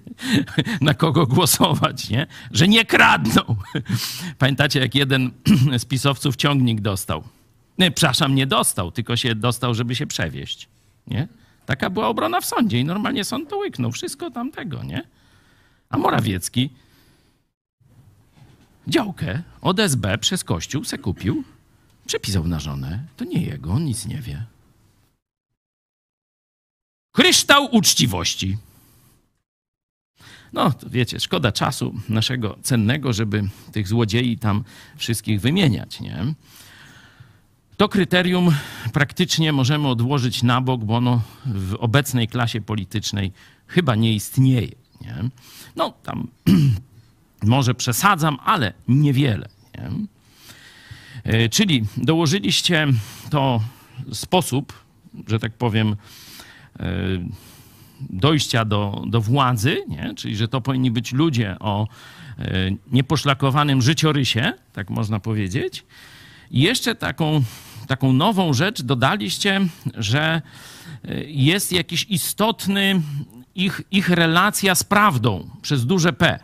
na 0.82 0.94
kogo 0.94 1.28
głosować, 1.28 2.10
nie? 2.10 2.28
Że 2.52 2.68
nie 2.68 2.86
kradną. 2.86 3.42
Pamiętacie, 4.38 4.80
jak 4.80 4.96
jeden 4.96 5.32
z 5.78 5.86
pisowców 5.86 6.36
ciągnik 6.36 6.82
dostał? 6.82 7.24
Nie, 7.78 7.92
przepraszam, 7.92 8.36
nie 8.36 8.48
dostał, 8.48 8.92
tylko 8.92 9.16
się 9.16 9.36
dostał, 9.36 9.74
żeby 9.74 9.96
się 9.96 10.08
przewieźć, 10.08 10.68
nie? 11.08 11.28
Taka 11.66 11.90
była 11.90 12.08
obrona 12.08 12.42
w 12.42 12.46
sądzie 12.46 12.80
i 12.80 12.86
normalnie 12.86 13.24
sąd 13.24 13.50
to 13.50 13.58
łyknął. 13.58 13.92
Wszystko 13.92 14.32
tamtego, 14.32 14.84
nie? 14.84 15.04
A 15.90 15.98
Morawiecki 15.98 16.70
działkę 18.88 19.44
od 19.62 19.80
SB 19.80 20.18
przez 20.18 20.44
Kościół 20.44 20.84
se 20.84 20.98
kupił, 20.98 21.44
przepisał 22.06 22.48
na 22.48 22.60
żonę. 22.60 23.04
To 23.18 23.26
nie 23.26 23.42
jego, 23.42 23.72
on 23.72 23.86
nic 23.86 24.06
nie 24.06 24.22
wie. 24.22 24.46
Kryształ 27.12 27.76
uczciwości. 27.76 28.58
No, 30.54 30.72
to 30.72 30.90
wiecie, 30.90 31.20
szkoda 31.20 31.52
czasu 31.52 31.96
naszego 32.10 32.58
cennego, 32.62 33.14
żeby 33.14 33.44
tych 33.72 33.88
złodziei 33.88 34.38
tam 34.38 34.64
wszystkich 34.98 35.42
wymieniać, 35.42 36.00
nie? 36.00 36.34
To 37.82 37.90
kryterium 37.90 38.56
praktycznie 38.94 39.54
możemy 39.54 39.88
odłożyć 39.88 40.44
na 40.44 40.62
bok, 40.62 40.84
bo 40.84 40.96
ono 40.96 41.22
w 41.46 41.76
obecnej 41.80 42.28
klasie 42.28 42.62
politycznej 42.62 43.32
chyba 43.68 43.96
nie 43.96 44.14
istnieje. 44.14 44.72
Nie? 45.02 45.16
No, 45.76 45.94
tam 46.04 46.28
może 47.44 47.76
przesadzam, 47.76 48.38
ale 48.46 48.74
niewiele. 48.88 49.50
Nie? 49.76 49.90
E, 51.24 51.50
Czyli 51.50 51.86
dołożyliście 51.98 52.88
to 53.30 53.62
sposób, 54.14 54.74
że 55.28 55.40
tak 55.40 55.54
powiem, 55.54 55.96
e, 56.80 56.86
dojścia 58.10 58.66
do, 58.66 59.04
do 59.08 59.22
władzy, 59.22 59.84
nie? 59.88 60.14
czyli 60.16 60.36
że 60.36 60.48
to 60.48 60.62
powinni 60.62 60.92
być 60.92 61.14
ludzie 61.14 61.56
o 61.60 61.88
e, 62.38 62.72
nieposzlakowanym 62.92 63.82
życiorysie, 63.82 64.54
tak 64.74 64.90
można 64.90 65.20
powiedzieć. 65.20 65.86
I 66.52 66.62
jeszcze 66.62 66.96
taką, 66.96 67.44
taką 67.92 68.14
nową 68.14 68.54
rzecz 68.54 68.82
dodaliście, 68.82 69.62
że 69.98 70.42
e, 71.06 71.24
jest 71.24 71.72
jakiś 71.72 72.06
istotny 72.10 73.02
ich, 73.56 73.82
ich 73.92 74.10
relacja 74.10 74.76
z 74.76 74.84
prawdą 74.84 75.50
przez 75.62 75.86
duże 75.86 76.14
P. 76.14 76.40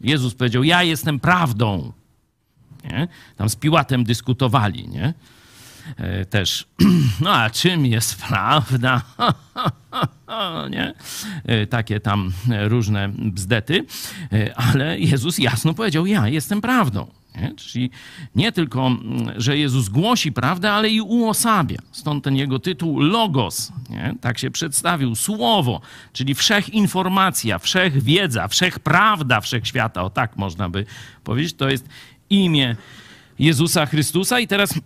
Jezus 0.00 0.34
powiedział: 0.34 0.64
Ja 0.64 0.82
jestem 0.82 1.20
prawdą. 1.20 1.92
Nie? 2.84 3.08
Tam 3.36 3.48
z 3.48 3.56
Piłatem 3.56 4.04
dyskutowali, 4.04 4.88
nie? 4.88 5.14
E, 5.96 6.24
Też, 6.24 6.66
no 7.24 7.30
a 7.32 7.50
czym 7.50 7.86
jest 7.86 8.22
prawda? 8.22 9.02
nie? 10.74 10.94
E, 11.44 11.66
Takie 11.66 12.00
tam 12.00 12.32
różne 12.48 13.08
bzdety, 13.08 13.84
ale 14.56 14.98
Jezus 14.98 15.38
jasno 15.38 15.74
powiedział: 15.74 16.06
Ja 16.06 16.28
jestem 16.28 16.60
prawdą. 16.60 17.21
Nie? 17.34 17.54
Czyli 17.56 17.90
nie 18.34 18.52
tylko, 18.52 18.86
mm, 18.86 19.40
że 19.40 19.58
Jezus 19.58 19.88
głosi 19.88 20.32
prawdę, 20.32 20.72
ale 20.72 20.90
i 20.90 21.00
uosabia. 21.00 21.78
Stąd 21.92 22.24
ten 22.24 22.36
jego 22.36 22.58
tytuł 22.58 23.00
Logos. 23.00 23.72
Nie? 23.90 24.14
Tak 24.20 24.38
się 24.38 24.50
przedstawił. 24.50 25.14
Słowo, 25.14 25.80
czyli 26.12 26.34
wszechinformacja, 26.34 27.58
wszechwiedza, 27.58 28.48
wszechprawda 28.48 29.40
wszechświata. 29.40 30.02
O 30.02 30.10
tak 30.10 30.36
można 30.36 30.68
by 30.68 30.86
powiedzieć. 31.24 31.54
To 31.54 31.70
jest 31.70 31.88
imię 32.30 32.76
Jezusa 33.38 33.86
Chrystusa. 33.86 34.40
I 34.40 34.46
teraz 34.46 34.74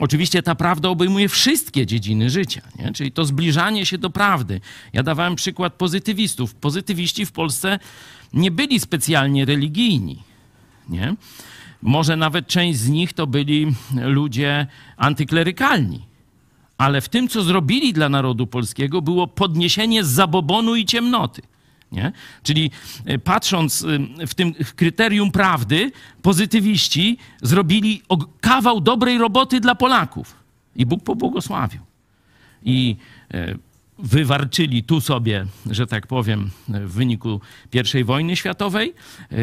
Oczywiście 0.00 0.42
ta 0.42 0.54
prawda 0.54 0.88
obejmuje 0.88 1.28
wszystkie 1.28 1.86
dziedziny 1.86 2.30
życia, 2.30 2.62
nie? 2.78 2.92
czyli 2.92 3.12
to 3.12 3.24
zbliżanie 3.24 3.86
się 3.86 3.98
do 3.98 4.10
prawdy. 4.10 4.60
Ja 4.92 5.02
dawałem 5.02 5.36
przykład 5.36 5.72
pozytywistów. 5.74 6.54
Pozytywiści 6.54 7.26
w 7.26 7.32
Polsce 7.32 7.78
nie 8.32 8.50
byli 8.50 8.80
specjalnie 8.80 9.44
religijni. 9.44 10.22
Nie? 10.90 11.14
Może 11.82 12.16
nawet 12.16 12.46
część 12.46 12.78
z 12.78 12.88
nich 12.88 13.12
to 13.12 13.26
byli 13.26 13.66
ludzie 13.94 14.66
antyklerykalni. 14.96 16.06
Ale 16.78 17.00
w 17.00 17.08
tym, 17.08 17.28
co 17.28 17.42
zrobili 17.42 17.92
dla 17.92 18.08
narodu 18.08 18.46
polskiego, 18.46 19.02
było 19.02 19.26
podniesienie 19.26 20.04
zabobonu 20.04 20.76
i 20.76 20.84
ciemnoty. 20.84 21.42
Nie? 21.92 22.12
Czyli 22.42 22.70
e, 23.04 23.18
patrząc 23.18 23.82
y, 23.82 24.26
w 24.26 24.34
tym 24.34 24.54
kryterium 24.54 25.30
prawdy, 25.30 25.92
pozytywiści 26.22 27.18
zrobili 27.42 28.02
kawał 28.40 28.80
dobrej 28.80 29.18
roboty 29.18 29.60
dla 29.60 29.74
Polaków. 29.74 30.36
I 30.76 30.86
Bóg 30.86 31.04
pobłogosławił. 31.04 31.80
I 32.62 32.96
e, 33.34 33.54
wywarczyli 33.98 34.82
tu 34.82 35.00
sobie, 35.00 35.46
że 35.70 35.86
tak 35.86 36.06
powiem, 36.06 36.50
w 36.68 36.92
wyniku 36.92 37.40
I 37.94 38.04
wojny 38.04 38.36
światowej 38.36 38.94
e, 39.32 39.36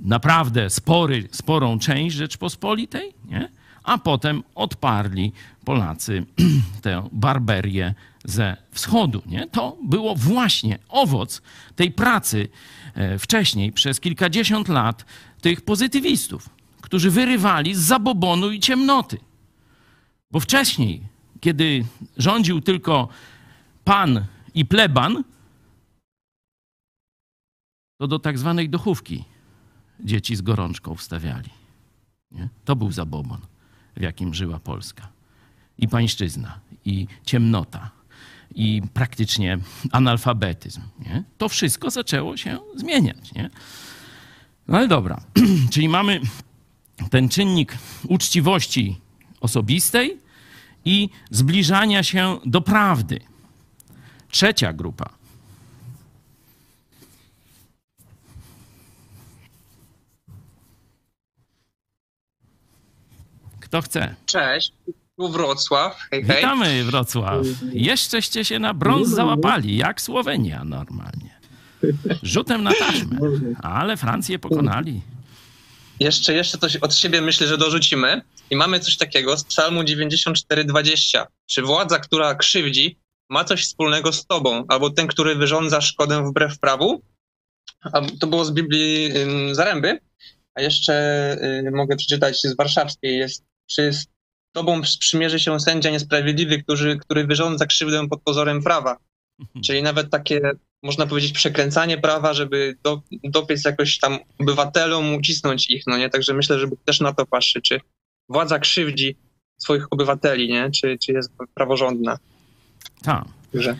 naprawdę 0.00 0.70
spory, 0.70 1.28
sporą 1.32 1.78
część 1.78 2.16
Rzeczpospolitej, 2.16 3.14
nie? 3.24 3.48
a 3.82 3.98
potem 3.98 4.42
odparli 4.54 5.32
Polacy 5.64 6.26
tę 6.82 7.08
barberię 7.12 7.94
ze 8.24 8.56
wschodu. 8.70 9.22
Nie? 9.26 9.46
To 9.46 9.76
było 9.82 10.14
właśnie 10.14 10.78
owoc 10.88 11.42
tej 11.76 11.92
pracy 11.92 12.48
e, 12.94 13.18
wcześniej 13.18 13.72
przez 13.72 14.00
kilkadziesiąt 14.00 14.68
lat 14.68 15.04
tych 15.40 15.60
pozytywistów, 15.60 16.48
którzy 16.80 17.10
wyrywali 17.10 17.74
z 17.74 17.78
zabobonu 17.78 18.50
i 18.50 18.60
ciemnoty. 18.60 19.18
Bo 20.30 20.40
wcześniej, 20.40 21.00
kiedy 21.40 21.84
rządził 22.16 22.60
tylko 22.60 23.08
pan 23.84 24.24
i 24.54 24.64
pleban, 24.64 25.24
to 27.98 28.06
do 28.06 28.18
tak 28.18 28.38
zwanej 28.38 28.68
dochówki 28.68 29.24
dzieci 30.04 30.36
z 30.36 30.42
gorączką 30.42 30.94
wstawiali. 30.94 31.50
Nie? 32.32 32.48
To 32.64 32.76
był 32.76 32.92
zabobon, 32.92 33.40
w 33.96 34.02
jakim 34.02 34.34
żyła 34.34 34.58
Polska. 34.58 35.08
I 35.78 35.88
pańszczyzna, 35.88 36.60
i 36.84 37.06
ciemnota, 37.24 37.90
i 38.54 38.82
praktycznie 38.94 39.58
analfabetyzm. 39.92 40.80
Nie? 40.98 41.24
To 41.38 41.48
wszystko 41.48 41.90
zaczęło 41.90 42.36
się 42.36 42.58
zmieniać. 42.76 43.32
Nie? 43.32 43.50
No 44.68 44.76
ale 44.78 44.88
dobra, 44.88 45.20
czyli 45.72 45.88
mamy 45.88 46.20
ten 47.10 47.28
czynnik 47.28 47.78
uczciwości 48.08 49.00
osobistej 49.40 50.18
i 50.84 51.08
zbliżania 51.30 52.02
się 52.02 52.38
do 52.46 52.60
prawdy. 52.60 53.20
Trzecia 54.30 54.72
grupa. 54.72 55.23
Kto 63.74 63.82
chce? 63.82 64.14
Cześć, 64.26 64.72
tu 65.18 65.28
Wrocław. 65.28 65.98
Hej, 66.10 66.24
hej. 66.24 66.36
Witamy 66.36 66.84
Wrocław. 66.84 67.46
Jeszczeście 67.72 68.44
się 68.44 68.58
na 68.58 68.74
brąz 68.74 69.08
załapali, 69.08 69.76
jak 69.76 70.00
Słowenia 70.00 70.64
normalnie. 70.64 71.40
Rzutem 72.22 72.62
na 72.62 72.72
taśmę, 72.74 73.18
ale 73.62 73.96
Francję 73.96 74.38
pokonali. 74.38 75.00
Jeszcze, 76.00 76.34
jeszcze 76.34 76.58
coś 76.58 76.76
od 76.76 76.94
siebie 76.94 77.20
myślę, 77.20 77.46
że 77.46 77.58
dorzucimy. 77.58 78.22
I 78.50 78.56
mamy 78.56 78.80
coś 78.80 78.96
takiego 78.96 79.38
z 79.38 79.44
Psalmu 79.44 79.82
94:20. 79.82 81.24
Czy 81.46 81.62
władza, 81.62 81.98
która 81.98 82.34
krzywdzi, 82.34 82.98
ma 83.30 83.44
coś 83.44 83.64
wspólnego 83.64 84.12
z 84.12 84.26
tobą, 84.26 84.64
albo 84.68 84.90
ten, 84.90 85.06
który 85.06 85.34
wyrządza 85.34 85.80
szkodę 85.80 86.24
wbrew 86.24 86.58
prawu? 86.58 87.02
A 87.92 88.00
to 88.20 88.26
było 88.26 88.44
z 88.44 88.50
Biblii 88.50 89.16
ym, 89.16 89.54
Zaręby. 89.54 89.98
A 90.54 90.62
jeszcze 90.62 90.92
y, 91.66 91.70
mogę 91.70 91.96
przeczytać 91.96 92.40
z 92.40 92.56
warszawskiej, 92.56 93.18
jest, 93.18 93.44
czy 93.70 93.92
z 93.92 94.06
tobą 94.52 94.80
przymierzy 95.00 95.40
się 95.40 95.60
sędzia 95.60 95.90
niesprawiedliwy, 95.90 96.62
który, 96.62 96.98
który 96.98 97.26
wyrządza 97.26 97.66
krzywdę 97.66 98.08
pod 98.08 98.22
pozorem 98.22 98.62
prawa. 98.62 98.96
Czyli 99.64 99.82
nawet 99.82 100.10
takie, 100.10 100.40
można 100.82 101.06
powiedzieć, 101.06 101.32
przekręcanie 101.32 101.98
prawa, 101.98 102.34
żeby 102.34 102.76
do, 102.82 103.02
dopiec 103.24 103.64
jakoś 103.64 103.98
tam 103.98 104.18
obywatelom, 104.38 105.14
ucisnąć 105.14 105.70
ich, 105.70 105.82
no 105.86 105.96
nie? 105.96 106.10
Także 106.10 106.34
myślę, 106.34 106.58
żeby 106.58 106.76
też 106.84 107.00
na 107.00 107.12
to 107.12 107.26
patrzy, 107.26 107.62
czy 107.62 107.80
władza 108.28 108.58
krzywdzi 108.58 109.16
swoich 109.58 109.86
obywateli, 109.90 110.48
nie? 110.48 110.70
Czy, 110.70 110.98
czy 110.98 111.12
jest 111.12 111.32
praworządna. 111.54 112.18
Tak. 113.02 113.24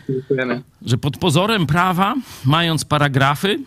Dziękujemy. 0.09 0.61
że 0.81 0.97
pod 0.97 1.17
pozorem 1.17 1.67
prawa, 1.67 2.15
mając 2.45 2.85
paragrafy, 2.85 3.59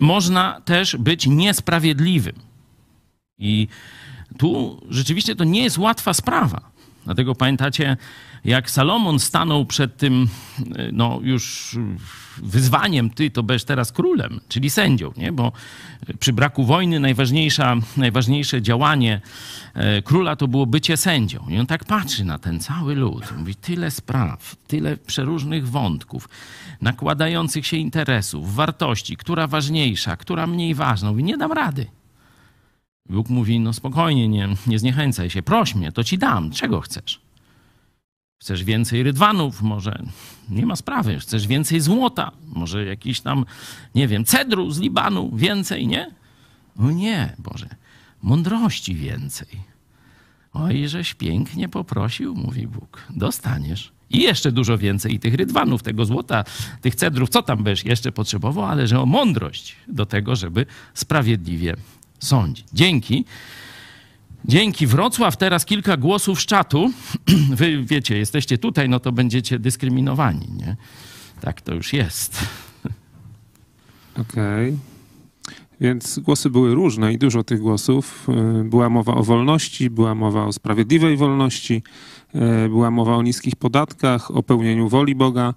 można 0.00 0.60
też 0.60 0.96
być 0.96 1.26
niesprawiedliwym. 1.26 2.34
I 3.38 3.68
tu 4.38 4.80
rzeczywiście 4.90 5.36
to 5.36 5.44
nie 5.44 5.62
jest 5.62 5.78
łatwa 5.78 6.14
sprawa. 6.14 6.70
Dlatego 7.04 7.34
pamiętacie, 7.34 7.96
jak 8.44 8.70
Salomon 8.70 9.18
stanął 9.18 9.66
przed 9.66 9.96
tym, 9.96 10.28
y, 10.60 10.90
no 10.92 11.20
już 11.22 11.76
wyzwaniem, 12.42 13.10
ty 13.10 13.30
to 13.30 13.42
będziesz 13.42 13.64
teraz 13.64 13.92
królem, 13.92 14.40
czyli 14.48 14.70
sędzią, 14.70 15.12
nie? 15.16 15.32
Bo 15.32 15.52
przy 16.20 16.32
braku 16.32 16.64
wojny 16.64 17.00
najważniejsza, 17.00 17.76
najważniejsze 17.96 18.62
działanie 18.62 19.20
e, 19.74 20.02
króla 20.02 20.36
to 20.36 20.48
było 20.48 20.66
bycie 20.66 20.96
sędzią. 20.96 21.46
I 21.48 21.58
on 21.58 21.66
tak 21.66 21.84
patrzy 21.84 22.24
na 22.24 22.38
ten 22.38 22.60
cały 22.60 22.94
lud. 22.94 23.24
Mówi, 23.38 23.54
tyle 23.54 23.90
spraw, 23.90 24.56
tyle 24.66 24.96
przeróżnych 24.96 25.68
wątków, 25.68 26.28
nakładających 26.82 27.66
się 27.66 27.76
interesów, 27.76 28.54
wartości, 28.54 29.16
która 29.16 29.46
ważniejsza, 29.46 30.16
która 30.16 30.46
mniej 30.46 30.74
ważna. 30.74 31.10
Mówi, 31.10 31.24
nie 31.24 31.36
dam 31.36 31.52
rady. 31.52 31.86
Bóg 33.08 33.28
mówi, 33.28 33.60
no 33.60 33.72
spokojnie, 33.72 34.28
nie, 34.28 34.48
nie 34.66 34.78
zniechęcaj 34.78 35.30
się, 35.30 35.42
proś 35.42 35.74
mnie, 35.74 35.92
to 35.92 36.04
ci 36.04 36.18
dam. 36.18 36.50
Czego 36.50 36.80
chcesz? 36.80 37.20
Chcesz 38.42 38.64
więcej 38.64 39.02
rydwanów? 39.02 39.62
Może 39.62 40.02
nie 40.50 40.66
ma 40.66 40.76
sprawy. 40.76 41.18
Chcesz 41.18 41.46
więcej 41.46 41.80
złota? 41.80 42.32
Może 42.46 42.84
jakiś 42.84 43.20
tam, 43.20 43.44
nie 43.94 44.08
wiem, 44.08 44.24
cedru 44.24 44.70
z 44.70 44.80
Libanu? 44.80 45.36
Więcej, 45.36 45.86
nie? 45.86 46.10
No 46.76 46.90
nie, 46.90 47.36
Boże. 47.38 47.68
Mądrości 48.22 48.94
więcej. 48.94 49.48
Oj, 50.52 50.88
żeś 50.88 51.14
pięknie 51.14 51.68
poprosił, 51.68 52.34
mówi 52.34 52.66
Bóg. 52.66 53.02
Dostaniesz. 53.10 53.92
I 54.10 54.22
jeszcze 54.22 54.52
dużo 54.52 54.78
więcej 54.78 55.18
tych 55.18 55.34
rydwanów, 55.34 55.82
tego 55.82 56.04
złota, 56.04 56.44
tych 56.80 56.94
cedrów, 56.94 57.28
co 57.28 57.42
tam 57.42 57.62
będziesz 57.62 57.84
jeszcze 57.84 58.12
potrzebował, 58.12 58.64
ale 58.64 58.86
że 58.86 59.00
o 59.00 59.06
mądrość 59.06 59.76
do 59.88 60.06
tego, 60.06 60.36
żeby 60.36 60.66
sprawiedliwie 60.94 61.76
sądzić. 62.18 62.66
Dzięki. 62.72 63.24
Dzięki 64.44 64.86
Wrocław, 64.86 65.36
teraz 65.36 65.64
kilka 65.64 65.96
głosów 65.96 66.40
z 66.40 66.46
czatu. 66.46 66.92
Wy 67.56 67.82
wiecie, 67.82 68.18
jesteście 68.18 68.58
tutaj, 68.58 68.88
no 68.88 69.00
to 69.00 69.12
będziecie 69.12 69.58
dyskryminowani, 69.58 70.48
nie? 70.56 70.76
Tak 71.40 71.60
to 71.60 71.74
już 71.74 71.92
jest. 71.92 72.46
Okej. 74.22 74.78
Więc 75.80 76.18
głosy 76.18 76.50
były 76.50 76.74
różne 76.74 77.12
i 77.12 77.18
dużo 77.18 77.44
tych 77.44 77.60
głosów. 77.60 78.28
Y, 78.60 78.64
Była 78.64 78.88
mowa 78.90 79.14
o 79.14 79.22
wolności, 79.22 79.90
była 79.90 80.14
mowa 80.14 80.44
o 80.44 80.52
sprawiedliwej 80.52 81.16
wolności, 81.16 81.82
y, 82.34 82.68
była 82.68 82.90
mowa 82.90 83.16
o 83.16 83.22
niskich 83.22 83.56
podatkach, 83.56 84.30
o 84.30 84.42
pełnieniu 84.42 84.88
woli 84.88 85.14
Boga, 85.14 85.54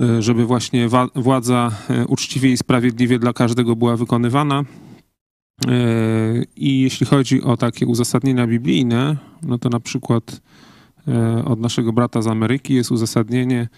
y, 0.00 0.22
żeby 0.22 0.46
właśnie 0.46 0.88
władza 1.14 1.70
uczciwie 2.08 2.52
i 2.52 2.56
sprawiedliwie 2.56 3.18
dla 3.18 3.32
każdego 3.32 3.76
była 3.76 3.96
wykonywana. 3.96 4.64
Y, 5.62 6.46
I 6.56 6.80
jeśli 6.80 7.06
chodzi 7.06 7.42
o 7.42 7.56
takie 7.56 7.86
uzasadnienia 7.86 8.46
biblijne, 8.46 9.16
no 9.42 9.58
to 9.58 9.68
na 9.68 9.80
przykład 9.80 10.40
y, 11.08 11.44
od 11.44 11.60
naszego 11.60 11.92
brata 11.92 12.22
z 12.22 12.26
Ameryki 12.26 12.74
jest 12.74 12.90
uzasadnienie 12.90 13.68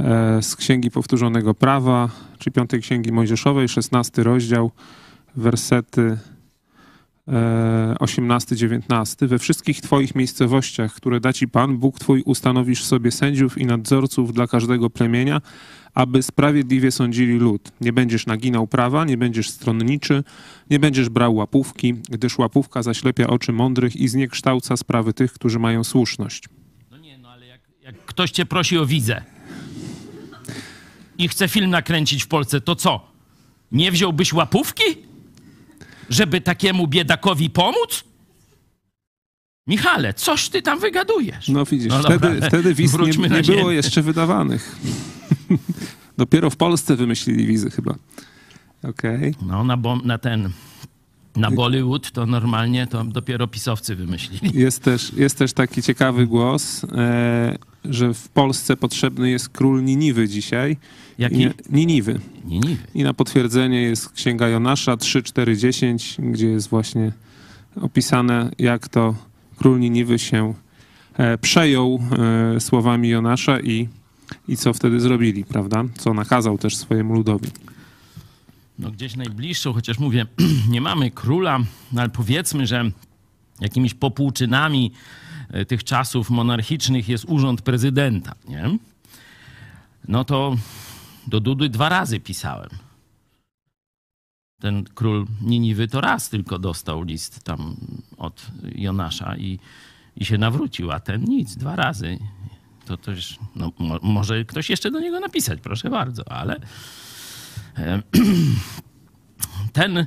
e, 0.00 0.42
z 0.42 0.56
Księgi 0.56 0.90
Powtórzonego 0.90 1.54
Prawa, 1.54 2.08
czy 2.38 2.50
Piątej 2.50 2.80
Księgi 2.80 3.12
Mojżeszowej, 3.12 3.68
16 3.68 4.22
rozdział, 4.22 4.70
wersety 5.36 6.18
e, 7.28 7.94
18-19. 8.00 9.26
We 9.26 9.38
wszystkich 9.38 9.80
Twoich 9.80 10.14
miejscowościach, 10.14 10.94
które 10.94 11.20
da 11.20 11.32
Ci 11.32 11.48
Pan, 11.48 11.78
Bóg 11.78 11.98
Twój, 11.98 12.22
ustanowisz 12.22 12.84
sobie 12.84 13.10
sędziów 13.10 13.58
i 13.58 13.66
nadzorców 13.66 14.32
dla 14.32 14.46
każdego 14.46 14.90
plemienia, 14.90 15.40
aby 15.96 16.22
sprawiedliwie 16.22 16.90
sądzili 16.90 17.38
lud. 17.38 17.72
Nie 17.80 17.92
będziesz 17.92 18.26
naginał 18.26 18.66
prawa, 18.66 19.04
nie 19.04 19.16
będziesz 19.16 19.50
stronniczy, 19.50 20.24
nie 20.70 20.78
będziesz 20.78 21.08
brał 21.08 21.34
łapówki, 21.34 21.94
gdyż 22.08 22.38
łapówka 22.38 22.82
zaślepia 22.82 23.26
oczy 23.26 23.52
mądrych 23.52 23.96
i 23.96 24.08
zniekształca 24.08 24.76
sprawy 24.76 25.12
tych, 25.12 25.32
którzy 25.32 25.58
mają 25.58 25.84
słuszność. 25.84 26.44
Jak 27.82 28.04
ktoś 28.04 28.30
cię 28.30 28.46
prosi 28.46 28.78
o 28.78 28.86
wizę 28.86 29.22
i 31.18 31.28
chce 31.28 31.48
film 31.48 31.70
nakręcić 31.70 32.24
w 32.24 32.28
Polsce, 32.28 32.60
to 32.60 32.76
co? 32.76 33.12
Nie 33.72 33.92
wziąłbyś 33.92 34.32
łapówki? 34.32 34.84
Żeby 36.10 36.40
takiemu 36.40 36.86
biedakowi 36.86 37.50
pomóc? 37.50 38.04
Michale, 39.66 40.14
coś 40.14 40.48
ty 40.48 40.62
tam 40.62 40.80
wygadujesz? 40.80 41.48
No 41.48 41.64
widzisz, 41.64 41.88
No 41.88 42.02
wtedy, 42.02 42.40
wtedy 42.48 42.74
wiz 42.74 42.98
nie, 42.98 43.28
nie 43.28 43.42
było 43.42 43.70
jeszcze 43.70 44.02
wydawanych. 44.02 44.76
Dopiero 46.18 46.50
w 46.50 46.56
Polsce 46.56 46.96
wymyślili 46.96 47.46
wizy 47.46 47.70
chyba. 47.70 47.94
Okej. 48.82 49.34
No, 49.46 49.64
na, 49.64 49.78
na 50.04 50.18
ten, 50.18 50.50
na 51.36 51.50
Bollywood 51.50 52.10
to 52.10 52.26
normalnie 52.26 52.86
to 52.86 53.04
dopiero 53.04 53.48
pisowcy 53.48 53.96
wymyślili. 53.96 54.58
Jest 54.60 54.82
też, 54.82 55.12
jest 55.12 55.38
też 55.38 55.52
taki 55.52 55.82
ciekawy 55.82 56.26
głos, 56.26 56.84
e, 56.84 57.58
że 57.84 58.14
w 58.14 58.28
Polsce 58.28 58.76
potrzebny 58.76 59.30
jest 59.30 59.48
król 59.48 59.84
Niniwy 59.84 60.28
dzisiaj. 60.28 60.76
Jaki? 61.18 61.42
I, 61.42 61.50
Niniwy. 61.70 62.20
Niniwy. 62.44 62.76
I 62.94 63.02
na 63.02 63.14
potwierdzenie 63.14 63.82
jest 63.82 64.08
Księga 64.12 64.48
Jonasza 64.48 64.96
3, 64.96 65.22
4, 65.22 65.56
10, 65.56 66.16
gdzie 66.18 66.48
jest 66.48 66.68
właśnie 66.68 67.12
opisane, 67.80 68.50
jak 68.58 68.88
to 68.88 69.14
król 69.56 69.80
Niniwy 69.80 70.18
się 70.18 70.54
e, 71.14 71.38
przejął 71.38 72.00
e, 72.56 72.60
słowami 72.60 73.08
Jonasza 73.08 73.60
i, 73.60 73.88
i 74.48 74.56
co 74.56 74.72
wtedy 74.72 75.00
zrobili, 75.00 75.44
prawda? 75.44 75.84
Co 75.98 76.14
nakazał 76.14 76.58
też 76.58 76.76
swojemu 76.76 77.14
ludowi. 77.14 77.48
No 78.78 78.90
gdzieś 78.90 79.16
najbliższą, 79.16 79.72
chociaż 79.72 79.98
mówię, 79.98 80.26
nie 80.68 80.80
mamy 80.80 81.10
króla, 81.10 81.58
no 81.92 82.00
ale 82.00 82.10
powiedzmy, 82.10 82.66
że 82.66 82.90
jakimiś 83.60 83.94
popłuczynami 83.94 84.92
e, 85.50 85.64
tych 85.64 85.84
czasów 85.84 86.30
monarchicznych 86.30 87.08
jest 87.08 87.24
urząd 87.28 87.62
prezydenta, 87.62 88.34
nie? 88.48 88.78
No 90.08 90.24
to 90.24 90.56
do 91.26 91.40
Dudy 91.40 91.68
dwa 91.68 91.88
razy 91.88 92.20
pisałem. 92.20 92.70
Ten 94.60 94.84
król 94.94 95.26
Niniwy 95.42 95.88
to 95.88 96.00
raz 96.00 96.28
tylko 96.28 96.58
dostał 96.58 97.02
list 97.02 97.44
tam 97.44 97.76
od 98.16 98.46
Jonasza 98.74 99.36
i, 99.36 99.58
i 100.16 100.24
się 100.24 100.38
nawrócił, 100.38 100.92
a 100.92 101.00
ten 101.00 101.24
nic, 101.24 101.56
dwa 101.56 101.76
razy. 101.76 102.18
To 102.86 102.96
też, 102.96 103.38
no, 103.56 103.72
mo, 103.78 103.98
może 104.02 104.44
ktoś 104.44 104.70
jeszcze 104.70 104.90
do 104.90 105.00
niego 105.00 105.20
napisać, 105.20 105.60
proszę 105.60 105.90
bardzo, 105.90 106.32
ale 106.32 106.60
ten, 109.72 110.06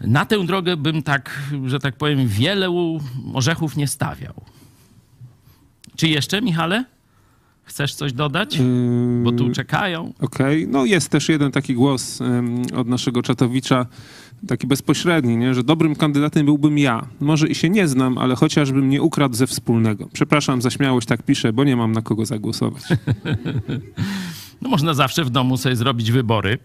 na 0.00 0.26
tę 0.26 0.46
drogę 0.46 0.76
bym 0.76 1.02
tak, 1.02 1.40
że 1.66 1.78
tak 1.78 1.96
powiem, 1.96 2.28
wiele 2.28 2.90
orzechów 3.34 3.76
nie 3.76 3.88
stawiał. 3.88 4.34
Czy 5.96 6.08
jeszcze, 6.08 6.42
Michale? 6.42 6.84
Chcesz 7.70 7.94
coś 7.94 8.12
dodać? 8.12 8.58
Bo 9.22 9.32
tu 9.32 9.50
czekają. 9.50 10.12
Okej, 10.20 10.68
no 10.68 10.84
jest 10.84 11.08
też 11.08 11.28
jeden 11.28 11.52
taki 11.52 11.74
głos 11.74 12.18
od 12.76 12.88
naszego 12.88 13.22
czatowicza, 13.22 13.86
taki 14.48 14.66
bezpośredni, 14.66 15.36
nie? 15.36 15.54
że 15.54 15.64
dobrym 15.64 15.96
kandydatem 15.96 16.46
byłbym 16.46 16.78
ja. 16.78 17.06
Może 17.20 17.48
i 17.48 17.54
się 17.54 17.70
nie 17.70 17.88
znam, 17.88 18.18
ale 18.18 18.34
chociażbym 18.36 18.88
nie 18.88 19.02
ukradł 19.02 19.34
ze 19.34 19.46
wspólnego. 19.46 20.08
Przepraszam 20.12 20.62
za 20.62 20.70
śmiałość, 20.70 21.06
tak 21.06 21.22
piszę, 21.22 21.52
bo 21.52 21.64
nie 21.64 21.76
mam 21.76 21.92
na 21.92 22.02
kogo 22.02 22.26
zagłosować. 22.26 22.82
No 24.62 24.68
można 24.68 24.94
zawsze 24.94 25.24
w 25.24 25.30
domu 25.30 25.56
sobie 25.56 25.76
zrobić 25.76 26.12
wybory 26.12 26.58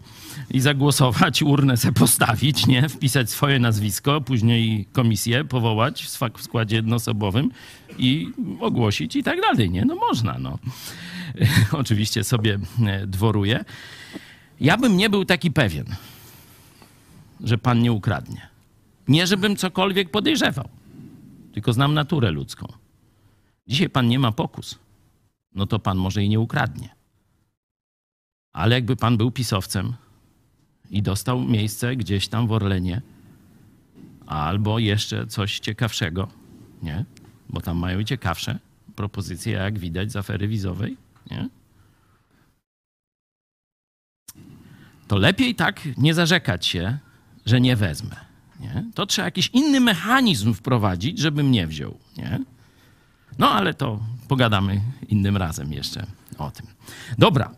i 0.50 0.60
zagłosować, 0.60 1.42
urnę 1.42 1.76
sobie 1.76 1.94
postawić, 1.94 2.66
nie? 2.66 2.88
Wpisać 2.88 3.30
swoje 3.30 3.58
nazwisko, 3.58 4.20
później 4.20 4.88
komisję 4.92 5.44
powołać 5.44 6.02
w 6.34 6.42
składzie 6.42 6.76
jednoosobowym 6.76 7.50
i 7.98 8.32
ogłosić 8.60 9.16
i 9.16 9.22
tak 9.22 9.40
dalej, 9.40 9.70
nie? 9.70 9.84
No 9.84 9.94
można, 9.94 10.38
no. 10.38 10.58
Oczywiście 11.72 12.24
sobie 12.24 12.58
e, 12.86 13.06
dworuję. 13.06 13.64
Ja 14.60 14.76
bym 14.76 14.96
nie 14.96 15.10
był 15.10 15.24
taki 15.24 15.50
pewien, 15.50 15.86
że 17.40 17.58
pan 17.58 17.82
nie 17.82 17.92
ukradnie. 17.92 18.48
Nie, 19.08 19.26
żebym 19.26 19.56
cokolwiek 19.56 20.10
podejrzewał, 20.10 20.68
tylko 21.52 21.72
znam 21.72 21.94
naturę 21.94 22.30
ludzką. 22.30 22.72
Dzisiaj 23.66 23.88
pan 23.88 24.08
nie 24.08 24.18
ma 24.18 24.32
pokus, 24.32 24.78
no 25.54 25.66
to 25.66 25.78
pan 25.78 25.98
może 25.98 26.24
i 26.24 26.28
nie 26.28 26.40
ukradnie. 26.40 26.88
Ale 28.52 28.74
jakby 28.74 28.96
pan 28.96 29.16
był 29.16 29.30
pisowcem 29.30 29.92
i 30.90 31.02
dostał 31.02 31.40
miejsce 31.40 31.96
gdzieś 31.96 32.28
tam 32.28 32.46
w 32.46 32.52
Orlenie, 32.52 33.02
Albo 34.26 34.78
jeszcze 34.78 35.26
coś 35.26 35.60
ciekawszego, 35.60 36.28
nie? 36.82 37.04
Bo 37.48 37.60
tam 37.60 37.76
mają 37.76 38.04
ciekawsze 38.04 38.58
propozycje, 38.96 39.52
jak 39.52 39.78
widać 39.78 40.12
z 40.12 40.16
afery 40.16 40.48
wizowej, 40.48 40.96
nie? 41.30 41.48
To 45.08 45.16
lepiej 45.16 45.54
tak 45.54 45.80
nie 45.96 46.14
zarzekać 46.14 46.66
się, 46.66 46.98
że 47.46 47.60
nie 47.60 47.76
wezmę. 47.76 48.16
Nie? 48.60 48.84
To 48.94 49.06
trzeba 49.06 49.24
jakiś 49.24 49.50
inny 49.52 49.80
mechanizm 49.80 50.54
wprowadzić, 50.54 51.18
żebym 51.18 51.50
nie 51.50 51.66
wziął. 51.66 51.98
Nie? 52.16 52.40
No 53.38 53.50
ale 53.50 53.74
to 53.74 54.00
pogadamy 54.28 54.80
innym 55.08 55.36
razem 55.36 55.72
jeszcze 55.72 56.06
o 56.38 56.50
tym. 56.50 56.66
Dobra, 57.18 57.50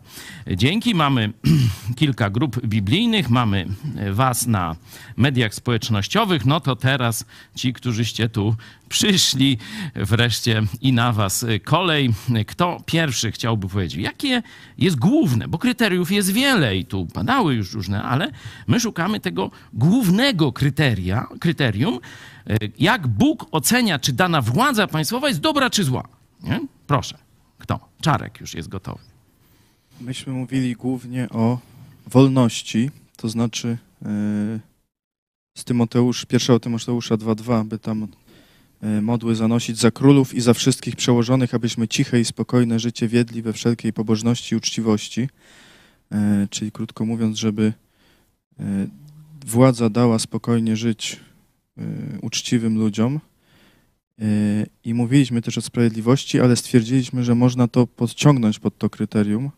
dzięki. 0.55 0.95
Mamy 0.95 1.33
kilka 1.95 2.29
grup 2.29 2.67
biblijnych, 2.67 3.29
mamy 3.29 3.67
Was 4.11 4.47
na 4.47 4.75
mediach 5.17 5.53
społecznościowych. 5.53 6.45
No 6.45 6.59
to 6.59 6.75
teraz 6.75 7.25
ci, 7.55 7.73
którzyście 7.73 8.29
tu 8.29 8.55
przyszli, 8.89 9.57
wreszcie 9.95 10.61
i 10.81 10.93
na 10.93 11.11
Was 11.11 11.45
kolej. 11.63 12.13
Kto 12.47 12.77
pierwszy 12.85 13.31
chciałby 13.31 13.69
powiedzieć, 13.69 14.01
jakie 14.01 14.43
jest 14.77 14.95
główne, 14.95 15.47
bo 15.47 15.57
kryteriów 15.57 16.11
jest 16.11 16.31
wiele 16.31 16.77
i 16.77 16.85
tu 16.85 17.05
padały 17.05 17.55
już 17.55 17.73
różne, 17.73 18.03
ale 18.03 18.31
my 18.67 18.79
szukamy 18.79 19.19
tego 19.19 19.51
głównego 19.73 20.51
kryteria, 20.51 21.27
kryterium, 21.39 21.99
jak 22.79 23.07
Bóg 23.07 23.45
ocenia, 23.51 23.99
czy 23.99 24.13
dana 24.13 24.41
władza 24.41 24.87
państwowa 24.87 25.27
jest 25.27 25.39
dobra 25.39 25.69
czy 25.69 25.83
zła. 25.83 26.03
Nie? 26.43 26.59
Proszę. 26.87 27.28
Kto? 27.69 27.79
Czarek 28.01 28.41
już 28.41 28.53
jest 28.53 28.69
gotowy. 28.69 29.03
Myśmy 30.01 30.33
mówili 30.33 30.75
głównie 30.75 31.29
o 31.29 31.59
wolności, 32.07 32.91
to 33.17 33.29
znaczy 33.29 33.77
yy, 34.01 34.09
z 35.57 35.63
Tymoteusz, 35.63 36.25
1 36.31 36.59
Tymoteusza 36.59 37.15
2.2, 37.15 37.65
by 37.65 37.79
tam 37.79 38.07
yy, 38.81 39.01
modły 39.01 39.35
zanosić 39.35 39.77
za 39.77 39.91
królów 39.91 40.33
i 40.33 40.41
za 40.41 40.53
wszystkich 40.53 40.95
przełożonych, 40.95 41.53
abyśmy 41.53 41.87
ciche 41.87 42.19
i 42.19 42.25
spokojne 42.25 42.79
życie 42.79 43.07
wiedli 43.07 43.41
we 43.41 43.53
wszelkiej 43.53 43.93
pobożności 43.93 44.55
i 44.55 44.57
uczciwości. 44.57 45.29
Yy, 46.11 46.17
czyli 46.49 46.71
krótko 46.71 47.05
mówiąc, 47.05 47.37
żeby 47.37 47.73
władza 49.45 49.89
dała 49.89 50.19
spokojnie 50.19 50.77
żyć 50.77 51.19
uczciwym 52.21 52.77
ludziom. 52.77 53.19
Yy, 54.19 54.25
I 54.83 54.93
mówiliśmy 54.93 55.41
też 55.41 55.57
o 55.57 55.61
sprawiedliwości, 55.61 56.39
ale 56.39 56.55
stwierdziliśmy, 56.55 57.23
że 57.23 57.35
można 57.35 57.67
to 57.67 57.87
podciągnąć 57.87 58.59
pod 58.59 58.77
to 58.77 58.89
kryterium, 58.89 59.51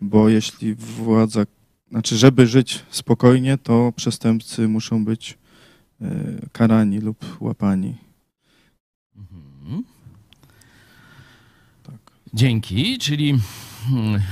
bo 0.00 0.28
jeśli 0.28 0.74
władza, 0.74 1.44
znaczy, 1.90 2.16
żeby 2.16 2.46
żyć 2.46 2.82
spokojnie, 2.90 3.58
to 3.58 3.92
przestępcy 3.96 4.68
muszą 4.68 5.04
być 5.04 5.38
yy, 6.00 6.08
karani 6.52 6.98
lub 6.98 7.36
łapani. 7.40 7.94
Mhm. 9.16 9.84
Dzięki, 12.34 12.98
czyli 12.98 13.38
hmm, 13.88 14.22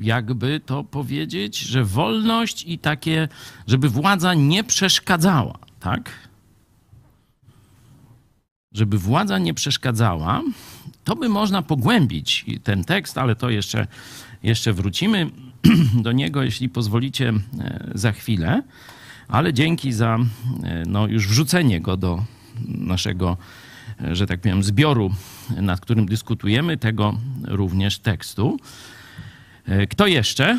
jakby 0.00 0.60
to 0.60 0.84
powiedzieć, 0.84 1.58
że 1.58 1.84
wolność 1.84 2.64
i 2.66 2.78
takie, 2.78 3.28
żeby 3.66 3.88
władza 3.88 4.34
nie 4.34 4.64
przeszkadzała, 4.64 5.58
tak? 5.80 6.10
Żeby 8.74 8.98
władza 8.98 9.38
nie 9.38 9.54
przeszkadzała, 9.54 10.42
to 11.04 11.16
by 11.16 11.28
można 11.28 11.62
pogłębić 11.62 12.44
ten 12.64 12.84
tekst, 12.84 13.18
ale 13.18 13.36
to 13.36 13.50
jeszcze, 13.50 13.86
jeszcze 14.42 14.72
wrócimy 14.72 15.30
do 16.04 16.12
niego, 16.12 16.42
jeśli 16.42 16.68
pozwolicie, 16.68 17.32
e, 17.60 17.90
za 17.94 18.12
chwilę. 18.12 18.62
Ale 19.28 19.52
dzięki 19.52 19.92
za 19.92 20.18
e, 20.62 20.82
no, 20.86 21.06
już 21.06 21.28
wrzucenie 21.28 21.80
go 21.80 21.96
do 21.96 22.24
naszego, 22.68 23.36
e, 24.00 24.16
że 24.16 24.26
tak 24.26 24.40
powiem, 24.40 24.62
zbioru, 24.62 25.10
nad 25.56 25.80
którym 25.80 26.06
dyskutujemy, 26.06 26.76
tego 26.76 27.18
również 27.44 27.98
tekstu. 27.98 28.56
Kto 29.90 30.06
jeszcze? 30.06 30.58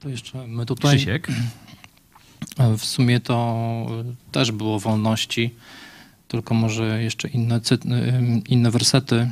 To 0.00 0.08
jeszcze 0.08 0.46
my 0.46 0.66
tutaj. 0.66 0.96
Krzysiek. 0.96 1.28
W 2.78 2.84
sumie 2.84 3.20
to 3.20 3.86
też 4.32 4.52
było 4.52 4.80
wolności, 4.80 5.54
tylko 6.32 6.54
może 6.54 7.02
jeszcze 7.02 7.28
inne, 7.28 7.60
inne 8.48 8.70
wersety 8.70 9.30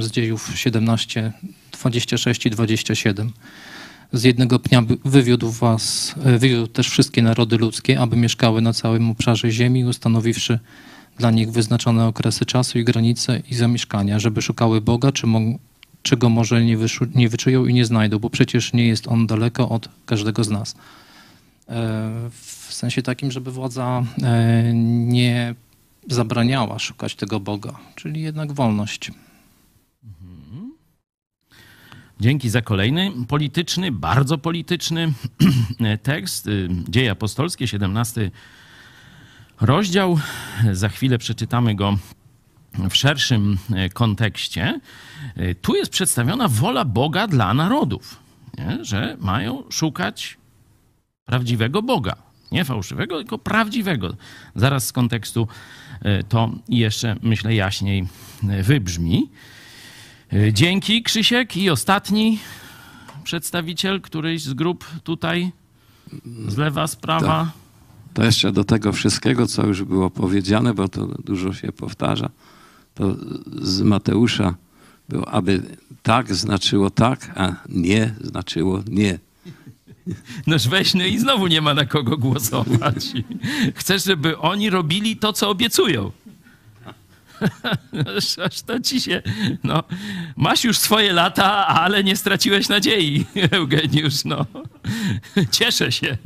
z 0.00 0.10
dziejów 0.10 0.50
17, 0.54 1.32
26 1.72 2.46
i 2.46 2.50
27. 2.50 3.32
Z 4.12 4.24
jednego 4.24 4.58
pnia 4.58 4.82
wywiódł 5.04 5.50
was, 5.50 6.14
y, 6.26 6.38
wywiódł 6.38 6.66
też 6.66 6.88
wszystkie 6.90 7.22
narody 7.22 7.58
ludzkie, 7.58 8.00
aby 8.00 8.16
mieszkały 8.16 8.60
na 8.62 8.72
całym 8.72 9.10
obszarze 9.10 9.50
ziemi, 9.50 9.84
ustanowiwszy 9.84 10.58
dla 11.18 11.30
nich 11.30 11.52
wyznaczone 11.52 12.06
okresy 12.06 12.44
czasu 12.46 12.78
i 12.78 12.84
granice 12.84 13.42
i 13.50 13.54
zamieszkania, 13.54 14.18
żeby 14.18 14.42
szukały 14.42 14.80
Boga, 14.80 15.12
czy 15.12 15.26
czego 16.02 16.28
może 16.28 16.64
nie, 16.64 16.78
wyszu- 16.78 17.08
nie 17.14 17.28
wyczują 17.28 17.66
i 17.66 17.74
nie 17.74 17.84
znajdą, 17.84 18.18
bo 18.18 18.30
przecież 18.30 18.72
nie 18.72 18.86
jest 18.86 19.08
On 19.08 19.26
daleko 19.26 19.68
od 19.68 19.88
każdego 20.06 20.44
z 20.44 20.50
nas. 20.50 20.74
E, 21.68 22.30
W 22.30 22.74
sensie 22.74 23.02
takim, 23.02 23.30
żeby 23.30 23.52
władza 23.52 24.02
e, 24.22 24.72
nie 25.06 25.54
zabraniała 26.08 26.78
szukać 26.78 27.14
tego 27.14 27.40
Boga, 27.40 27.78
czyli 27.94 28.22
jednak 28.22 28.52
wolność. 28.52 29.10
Dzięki 32.20 32.48
za 32.50 32.62
kolejny 32.62 33.12
polityczny, 33.28 33.92
bardzo 33.92 34.38
polityczny 34.38 35.12
tekst. 36.02 36.46
y, 36.46 36.68
Dzieje 36.88 37.10
apostolskie, 37.10 37.68
17 37.68 38.30
rozdział. 39.60 40.18
Za 40.72 40.88
chwilę 40.88 41.18
przeczytamy 41.18 41.74
go 41.74 41.98
w 42.90 42.94
szerszym 42.94 43.58
e, 43.74 43.88
kontekście. 43.88 44.80
Y, 45.38 45.54
Tu 45.62 45.74
jest 45.76 45.90
przedstawiona 45.90 46.48
wola 46.48 46.84
Boga 46.84 47.26
dla 47.26 47.54
narodów, 47.54 48.16
nie? 48.58 48.84
że 48.84 49.16
mają 49.20 49.62
szukać 49.70 50.38
prawdziwego 51.24 51.82
Boga. 51.82 52.16
Nie 52.52 52.64
fałszywego, 52.64 53.16
tylko 53.16 53.38
prawdziwego. 53.38 54.16
Zaraz 54.54 54.86
z 54.86 54.92
kontekstu 54.92 55.48
to 56.28 56.50
jeszcze, 56.68 57.16
myślę, 57.22 57.54
jaśniej 57.54 58.06
e, 58.48 58.62
wybrzmi. 58.62 59.30
E, 60.32 60.52
Dzięki, 60.52 61.02
Krzysiek. 61.02 61.56
I 61.56 61.70
ostatni 61.70 62.38
przedstawiciel 63.24 64.00
którejś 64.00 64.42
z 64.42 64.54
grup 64.54 64.84
tutaj, 65.04 65.52
z 66.48 66.56
lewa, 66.56 66.86
z 66.86 66.96
prawa. 66.96 67.52
To 68.14 68.24
jeszcze 68.24 68.52
do 68.52 68.64
tego 68.64 68.92
wszystkiego, 68.92 69.46
co 69.46 69.66
już 69.66 69.82
było 69.82 70.10
powiedziane, 70.10 70.74
bo 70.74 70.88
to 70.88 71.06
dużo 71.06 71.52
się 71.52 71.72
powtarza, 71.72 72.30
to 72.94 73.16
z 73.62 73.80
Mateusza 73.82 74.54
było, 75.08 75.28
aby 75.28 75.62
tak 76.02 76.34
znaczyło 76.34 76.90
tak, 76.90 77.32
a 77.34 77.52
nie 77.68 78.14
znaczyło 78.20 78.82
nie. 78.88 79.18
Noż 80.46 80.68
weź, 80.68 80.94
no 80.94 81.04
i 81.04 81.18
znowu 81.18 81.46
nie 81.46 81.60
ma 81.60 81.74
na 81.74 81.84
kogo 81.84 82.16
głosować. 82.16 83.04
Chcesz, 83.74 84.04
żeby 84.04 84.38
oni 84.38 84.70
robili 84.70 85.16
to, 85.16 85.32
co 85.32 85.50
obiecują. 85.50 86.12
Aż- 88.46 88.62
to 88.62 88.80
ci 88.80 89.00
się. 89.00 89.22
No, 89.64 89.82
masz 90.36 90.64
już 90.64 90.78
swoje 90.78 91.12
lata, 91.12 91.66
ale 91.66 92.04
nie 92.04 92.16
straciłeś 92.16 92.68
nadziei, 92.68 93.24
Eugeniusz. 93.50 94.24
No. 94.24 94.46
Cieszę 95.50 95.92
się, 95.92 96.16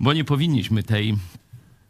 bo 0.00 0.12
nie 0.12 0.24
powinniśmy 0.24 0.82
tej 0.82 1.14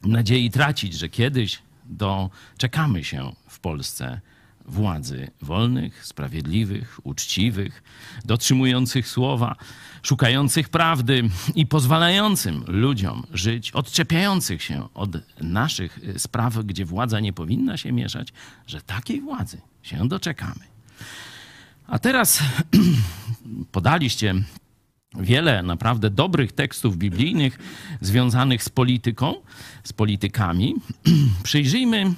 nadziei 0.03 0.51
tracić, 0.51 0.95
że 0.95 1.09
kiedyś 1.09 1.59
doczekamy 1.87 3.05
się 3.05 3.33
w 3.49 3.59
Polsce 3.59 4.21
władzy 4.67 5.31
wolnych, 5.43 6.07
sprawiedliwych, 6.07 7.01
uczciwych, 7.03 7.83
dotrzymujących 8.25 9.09
słowa, 9.09 9.57
szukających 10.05 10.69
prawdy 10.69 11.29
i 11.55 11.67
pozwalającym 11.67 12.65
ludziom 12.67 13.27
żyć, 13.33 13.71
odczepiających 13.73 14.63
się 14.63 14.89
od 14.95 15.11
naszych 15.41 15.99
y, 15.99 16.19
spraw, 16.19 16.59
gdzie 16.59 16.85
władza 16.85 17.21
nie 17.21 17.33
powinna 17.33 17.77
się 17.77 17.93
mieszać, 17.93 18.33
że 18.67 18.81
takiej 18.81 19.21
władzy 19.21 19.61
się 19.83 20.09
doczekamy. 20.09 20.65
A 21.87 21.99
teraz 21.99 22.43
podaliście 23.73 24.35
wiele 25.21 25.63
naprawdę 25.63 26.11
dobrych 26.11 26.53
tekstów 26.53 26.97
biblijnych 26.97 27.59
związanych 28.01 28.63
z 28.63 28.69
polityką, 28.69 29.35
z 29.85 29.93
politykami. 29.93 30.75
Przyjrzyjmy 31.43 31.99
e, 31.99 32.15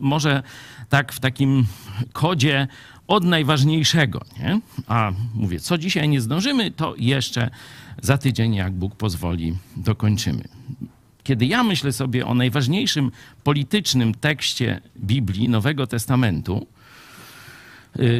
może 0.00 0.42
tak 0.88 1.12
w 1.12 1.20
takim 1.20 1.66
kodzie 2.12 2.68
od 3.06 3.24
najważniejszego, 3.24 4.24
nie? 4.38 4.60
A 4.86 5.12
mówię, 5.34 5.60
co 5.60 5.78
dzisiaj 5.78 6.08
nie 6.08 6.20
zdążymy, 6.20 6.70
to 6.70 6.94
jeszcze 6.98 7.50
za 8.02 8.18
tydzień, 8.18 8.54
jak 8.54 8.72
Bóg 8.72 8.96
pozwoli, 8.96 9.56
dokończymy. 9.76 10.44
Kiedy 11.24 11.46
ja 11.46 11.62
myślę 11.62 11.92
sobie 11.92 12.26
o 12.26 12.34
najważniejszym 12.34 13.10
politycznym 13.44 14.14
tekście 14.14 14.80
Biblii, 14.96 15.48
Nowego 15.48 15.86
Testamentu, 15.86 16.66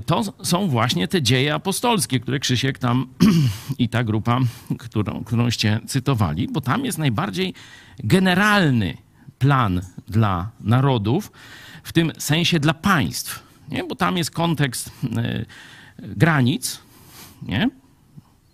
to 0.07 0.23
są 0.43 0.69
właśnie 0.69 1.09
te 1.09 1.23
dzieje 1.23 1.55
apostolskie, 1.55 2.21
które 2.21 2.39
Krzysiek 2.39 2.79
tam 2.79 3.07
i 3.79 3.89
ta 3.89 4.05
grupa, 4.05 4.41
którą, 4.79 5.25
którąście 5.25 5.81
cytowali, 5.87 6.49
bo 6.49 6.61
tam 6.61 6.85
jest 6.85 6.99
najbardziej 6.99 7.55
generalny 7.99 8.97
plan 9.39 9.81
dla 10.09 10.51
narodów, 10.61 11.33
w 11.83 11.93
tym 11.93 12.13
sensie 12.19 12.61
dla 12.61 12.75
państw, 12.75 13.43
nie? 13.69 13.85
bo 13.85 13.95
tam 13.95 14.17
jest 14.17 14.31
kontekst 14.31 14.91
e, 15.17 15.45
granic, 15.99 16.81
nie? 17.43 17.71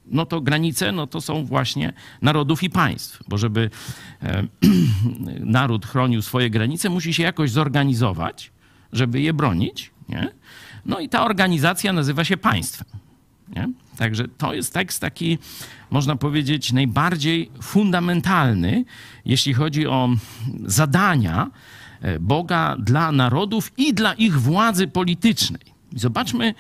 no 0.07 0.27
to 0.27 0.41
granice 0.41 0.93
no 0.93 1.07
to 1.07 1.21
są 1.21 1.45
właśnie 1.45 1.93
narodów 2.23 2.63
i 2.63 2.71
państw, 2.71 3.23
bo 3.29 3.39
żeby 3.39 3.71
e, 4.23 4.47
naród 5.59 5.87
chronił 5.87 6.23
swoje 6.23 6.51
granice, 6.51 6.91
musi 6.91 7.15
się 7.15 7.23
jakoś 7.23 7.51
zorganizować, 7.51 8.53
żeby 8.93 9.21
je 9.21 9.33
bronić. 9.33 9.91
Nie? 10.09 10.33
No 10.87 11.01
i 11.01 11.09
ta 11.09 11.25
organizacja 11.25 11.93
nazywa 11.93 12.25
się 12.25 12.37
państwem. 12.37 12.87
Nie? 13.57 13.69
Także 13.97 14.29
to 14.29 14.55
jest 14.55 14.73
tekst 14.73 15.01
taki, 15.01 15.39
można 15.91 16.17
powiedzieć, 16.17 16.73
najbardziej 16.73 17.51
fundamentalny, 17.63 18.85
jeśli 19.25 19.55
chodzi 19.55 19.87
o 19.87 20.09
zadania 20.65 21.51
e, 22.01 22.19
Boga 22.19 22.77
dla 22.79 23.13
narodów 23.13 23.73
i 23.77 23.95
dla 23.95 24.15
ich 24.15 24.41
władzy 24.41 24.87
politycznej. 24.87 25.63
Zobaczmy 25.97 26.55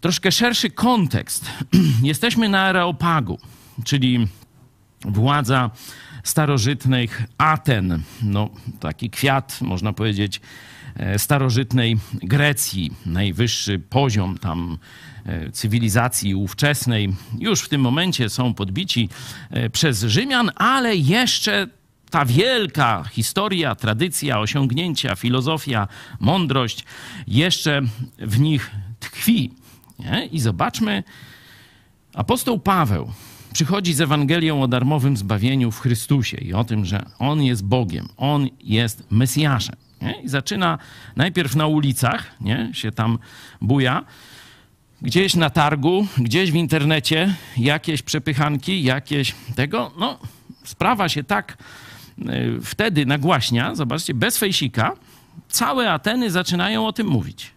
troszkę 0.00 0.32
szerszy 0.32 0.70
kontekst. 0.70 1.50
Jesteśmy 2.02 2.48
na 2.48 2.62
Areopagu, 2.62 3.38
czyli 3.84 4.28
władza 5.04 5.70
starożytnych 6.24 7.22
Aten, 7.38 8.02
no, 8.22 8.50
taki 8.80 9.10
kwiat, 9.10 9.58
można 9.60 9.92
powiedzieć, 9.92 10.40
starożytnej 11.16 11.96
Grecji, 12.22 12.92
najwyższy 13.06 13.78
poziom 13.78 14.38
tam 14.38 14.78
e, 15.26 15.52
cywilizacji 15.52 16.34
ówczesnej. 16.34 17.14
Już 17.38 17.60
w 17.60 17.68
tym 17.68 17.80
momencie 17.80 18.28
są 18.28 18.54
podbici 18.54 19.08
e, 19.50 19.70
przez 19.70 20.02
Rzymian, 20.02 20.50
ale 20.54 20.96
jeszcze 20.96 21.66
ta 22.10 22.24
wielka 22.24 23.04
historia, 23.04 23.74
tradycja, 23.74 24.40
osiągnięcia, 24.40 25.16
filozofia, 25.16 25.88
mądrość 26.20 26.84
jeszcze 27.26 27.82
w 28.18 28.40
nich 28.40 28.70
tkwi. 29.00 29.50
Nie? 29.98 30.26
I 30.26 30.40
zobaczmy, 30.40 31.04
apostoł 32.14 32.58
Paweł 32.58 33.12
przychodzi 33.52 33.94
z 33.94 34.00
Ewangelią 34.00 34.62
o 34.62 34.68
darmowym 34.68 35.16
zbawieniu 35.16 35.70
w 35.70 35.80
Chrystusie 35.80 36.36
i 36.36 36.54
o 36.54 36.64
tym, 36.64 36.84
że 36.84 37.06
On 37.18 37.42
jest 37.42 37.64
Bogiem, 37.64 38.08
On 38.16 38.48
jest 38.60 39.10
Mesjaszem. 39.10 39.85
Nie? 40.02 40.20
I 40.22 40.28
zaczyna 40.28 40.78
najpierw 41.16 41.56
na 41.56 41.66
ulicach, 41.66 42.34
nie? 42.40 42.70
się 42.72 42.92
tam 42.92 43.18
buja, 43.60 44.04
gdzieś 45.02 45.34
na 45.34 45.50
targu, 45.50 46.06
gdzieś 46.18 46.52
w 46.52 46.54
internecie, 46.54 47.34
jakieś 47.56 48.02
przepychanki, 48.02 48.82
jakieś 48.82 49.34
tego. 49.54 49.92
No, 49.98 50.18
sprawa 50.64 51.08
się 51.08 51.24
tak 51.24 51.58
y, 52.18 52.60
wtedy 52.62 53.06
nagłaśnia, 53.06 53.74
zobaczcie, 53.74 54.14
bez 54.14 54.38
fejsika, 54.38 54.92
całe 55.48 55.92
Ateny 55.92 56.30
zaczynają 56.30 56.86
o 56.86 56.92
tym 56.92 57.06
mówić. 57.06 57.50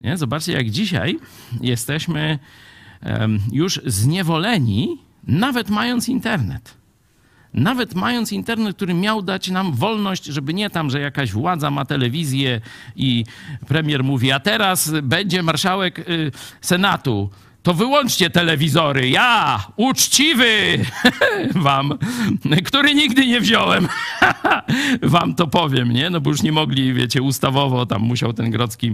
Nie? 0.00 0.16
Zobaczcie, 0.16 0.52
jak 0.52 0.70
dzisiaj 0.70 1.18
jesteśmy 1.60 2.38
już 3.52 3.80
zniewoleni, 3.86 4.98
nawet 5.26 5.70
mając 5.70 6.08
internet. 6.08 6.74
Nawet 7.54 7.94
mając 7.94 8.32
internet, 8.32 8.76
który 8.76 8.94
miał 8.94 9.22
dać 9.22 9.50
nam 9.50 9.72
wolność, 9.72 10.24
żeby 10.24 10.54
nie 10.54 10.70
tam, 10.70 10.90
że 10.90 11.00
jakaś 11.00 11.32
władza 11.32 11.70
ma 11.70 11.84
telewizję 11.84 12.60
i 12.96 13.24
premier 13.68 14.04
mówi, 14.04 14.32
a 14.32 14.40
teraz 14.40 14.92
będzie 15.02 15.42
marszałek 15.42 15.98
y, 15.98 16.32
Senatu 16.60 17.30
to 17.64 17.74
wyłączcie 17.74 18.30
telewizory. 18.30 19.10
Ja, 19.10 19.66
uczciwy 19.76 20.78
wam, 21.54 21.98
który 22.64 22.94
nigdy 22.94 23.26
nie 23.26 23.40
wziąłem, 23.40 23.88
wam 25.02 25.34
to 25.34 25.46
powiem, 25.46 25.92
nie? 25.92 26.10
No 26.10 26.20
bo 26.20 26.30
już 26.30 26.42
nie 26.42 26.52
mogli, 26.52 26.94
wiecie, 26.94 27.22
ustawowo 27.22 27.86
tam 27.86 28.02
musiał 28.02 28.32
ten 28.32 28.50
Grodzki 28.50 28.92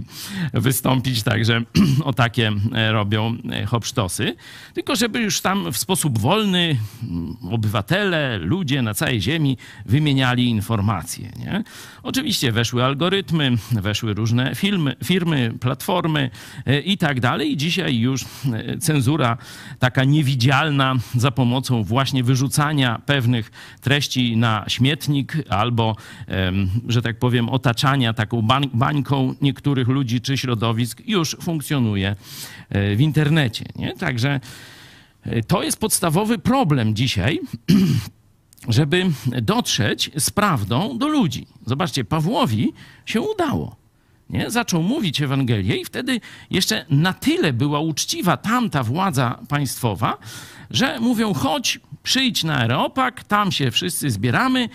wystąpić, 0.53 1.23
także 1.23 1.61
o 2.03 2.13
takie 2.13 2.51
e, 2.73 2.91
robią 2.91 3.37
e, 3.51 3.65
hopsztosy. 3.65 4.35
Tylko 4.73 4.95
żeby 4.95 5.19
już 5.19 5.41
tam 5.41 5.71
w 5.71 5.77
sposób 5.77 6.19
wolny 6.19 6.75
mm, 7.03 7.37
obywatele, 7.51 8.37
ludzie 8.37 8.81
na 8.81 8.93
całej 8.93 9.21
ziemi 9.21 9.57
wymieniali 9.85 10.45
informacje, 10.45 11.31
nie? 11.39 11.63
Oczywiście 12.03 12.51
weszły 12.51 12.83
algorytmy, 12.83 13.51
weszły 13.71 14.13
różne 14.13 14.55
filmy, 14.55 14.95
firmy, 15.03 15.53
platformy 15.59 16.29
e, 16.65 16.79
i 16.79 16.97
tak 16.97 17.19
dalej 17.19 17.51
i 17.51 17.57
dzisiaj 17.57 17.97
już 17.97 18.25
cenzura 18.79 19.37
taka 19.79 20.03
niewidzialna 20.03 20.95
za 21.15 21.31
pomocą 21.31 21.83
właśnie 21.83 22.23
wyrzucania 22.23 23.01
pewnych 23.05 23.51
treści 23.81 24.37
na 24.37 24.65
śmietnik 24.67 25.37
albo, 25.49 25.95
że 26.87 27.01
tak 27.01 27.19
powiem, 27.19 27.49
otaczania 27.49 28.13
taką 28.13 28.41
bańką 28.73 29.35
niektórych 29.41 29.87
ludzi 29.87 30.21
czy 30.21 30.37
środowisk 30.37 31.01
już 31.07 31.37
funkcjonuje 31.41 32.15
e, 32.69 32.95
w 32.95 33.01
internecie. 33.01 33.65
Nie? 33.75 33.93
Także 33.93 34.39
e, 35.23 35.43
to 35.43 35.63
jest 35.63 35.79
podstawowy 35.79 36.37
problem 36.37 36.95
dzisiaj. 36.95 37.39
żeby 38.67 39.05
dotrzeć 39.41 40.11
z 40.17 40.29
prawdą 40.29 40.97
do 40.97 41.07
ludzi. 41.07 41.47
Zobaczcie, 41.65 42.03
Pawłowi 42.03 42.73
się 43.05 43.21
udało 43.21 43.80
nie? 44.31 44.51
zaczął 44.51 44.83
mówić 44.83 45.21
Ewangelię 45.21 45.75
i 45.75 45.85
wtedy 45.85 46.19
jeszcze 46.51 46.85
na 46.89 47.13
tyle 47.13 47.53
była 47.53 47.79
uczciwa 47.79 48.37
tamta 48.37 48.83
władza 48.83 49.39
państwowa, 49.49 50.17
że 50.69 50.99
mówią, 50.99 51.33
chodź, 51.33 51.79
przyjdź 52.03 52.43
na 52.43 52.57
Areopag, 52.57 53.23
tam 53.23 53.51
się 53.51 53.71
wszyscy 53.71 54.11
zbieramy, 54.11 54.69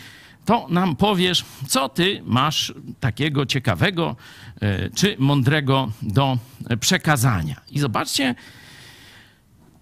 to 0.44 0.66
nam 0.70 0.96
powiesz, 0.96 1.44
co 1.68 1.88
ty 1.88 2.22
masz 2.24 2.74
takiego 3.00 3.46
ciekawego 3.46 4.16
e, 4.60 4.90
czy 4.90 5.16
mądrego 5.18 5.92
do 6.02 6.38
przekazania. 6.80 7.60
I 7.70 7.78
zobaczcie, 7.78 8.34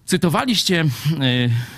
Cytowaliście 0.05 0.81
e, 0.81 0.85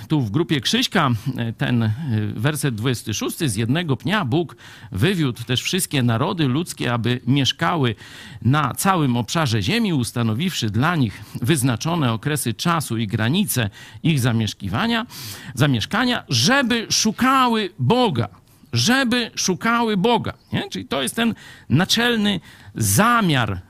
tu 0.08 0.22
w 0.22 0.32
grupie 0.32 0.62
Krzyśka 0.62 1.10
e, 1.38 1.54
ten 1.54 1.84
e, 1.84 1.92
werset 2.36 2.76
26. 2.76 3.38
Z 3.38 3.56
jednego 3.56 3.98
pnia 3.98 4.26
Bóg 4.26 4.56
wywiódł 4.92 5.44
też 5.44 5.62
wszystkie 5.62 6.04
narody 6.04 6.48
ludzkie, 6.48 6.94
aby 6.94 7.20
mieszkały 7.28 7.96
na 8.42 8.74
całym 8.74 9.18
obszarze 9.18 9.62
ziemi, 9.62 9.94
ustanowiwszy 9.94 10.70
dla 10.70 10.96
nich 10.96 11.24
wyznaczone 11.42 12.14
okresy 12.14 12.54
czasu 12.54 12.98
i 12.98 13.08
granice 13.08 13.70
ich 14.04 14.20
zamieszkiwania, 14.20 15.06
zamieszkania, 15.54 16.24
żeby 16.30 16.88
szukały 16.90 17.70
Boga. 17.80 18.28
Żeby 18.74 19.32
szukały 19.36 19.98
Boga. 19.98 20.34
Nie? 20.54 20.70
Czyli 20.70 20.86
to 20.86 21.02
jest 21.02 21.16
ten 21.16 21.36
naczelny 21.70 22.40
zamiar 22.76 23.62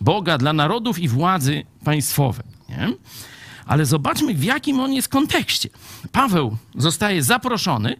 Boga 0.00 0.38
dla 0.38 0.52
narodów 0.52 0.98
i 0.98 1.08
władzy 1.08 1.62
państwowej. 1.84 2.46
Nie? 2.68 2.88
Ale 3.66 3.86
zobaczmy, 3.86 4.34
w 4.34 4.44
jakim 4.44 4.80
on 4.80 4.92
jest 4.92 5.08
kontekście. 5.08 5.68
Paweł 6.12 6.56
zostaje 6.76 7.22
zaproszony 7.22 7.96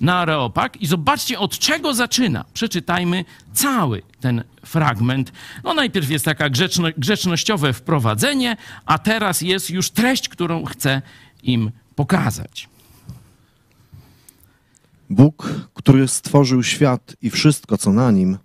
na 0.00 0.14
Areopag 0.14 0.82
i 0.82 0.86
zobaczcie, 0.86 1.38
od 1.38 1.58
czego 1.58 1.94
zaczyna. 1.94 2.44
Przeczytajmy 2.54 3.24
cały 3.52 4.02
ten 4.20 4.44
fragment. 4.64 5.32
No 5.64 5.74
najpierw 5.74 6.10
jest 6.10 6.24
taka 6.24 6.50
grzeczno, 6.50 6.88
grzecznościowe 6.98 7.72
wprowadzenie, 7.72 8.56
a 8.86 8.98
teraz 8.98 9.40
jest 9.40 9.70
już 9.70 9.90
treść, 9.90 10.28
którą 10.28 10.64
chcę 10.64 11.02
im 11.42 11.70
pokazać. 11.94 12.68
Bóg, 15.10 15.54
który 15.74 16.08
stworzył 16.08 16.62
świat 16.62 17.16
i 17.22 17.30
wszystko, 17.30 17.78
co 17.78 17.92
na 17.92 18.10
nim, 18.10 18.38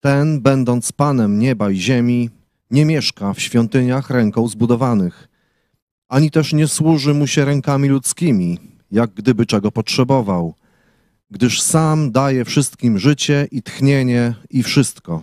ten, 0.00 0.40
będąc 0.40 0.92
Panem 0.92 1.38
nieba 1.38 1.70
i 1.70 1.76
ziemi, 1.76 2.30
nie 2.70 2.84
mieszka 2.84 3.34
w 3.34 3.40
świątyniach 3.40 4.10
ręką 4.10 4.48
zbudowanych, 4.48 5.28
ani 6.10 6.30
też 6.30 6.52
nie 6.52 6.68
służy 6.68 7.14
mu 7.14 7.26
się 7.26 7.44
rękami 7.44 7.88
ludzkimi, 7.88 8.58
jak 8.90 9.10
gdyby 9.14 9.46
czego 9.46 9.72
potrzebował, 9.72 10.54
gdyż 11.30 11.62
sam 11.62 12.12
daje 12.12 12.44
wszystkim 12.44 12.98
życie 12.98 13.48
i 13.50 13.62
tchnienie 13.62 14.34
i 14.50 14.62
wszystko. 14.62 15.22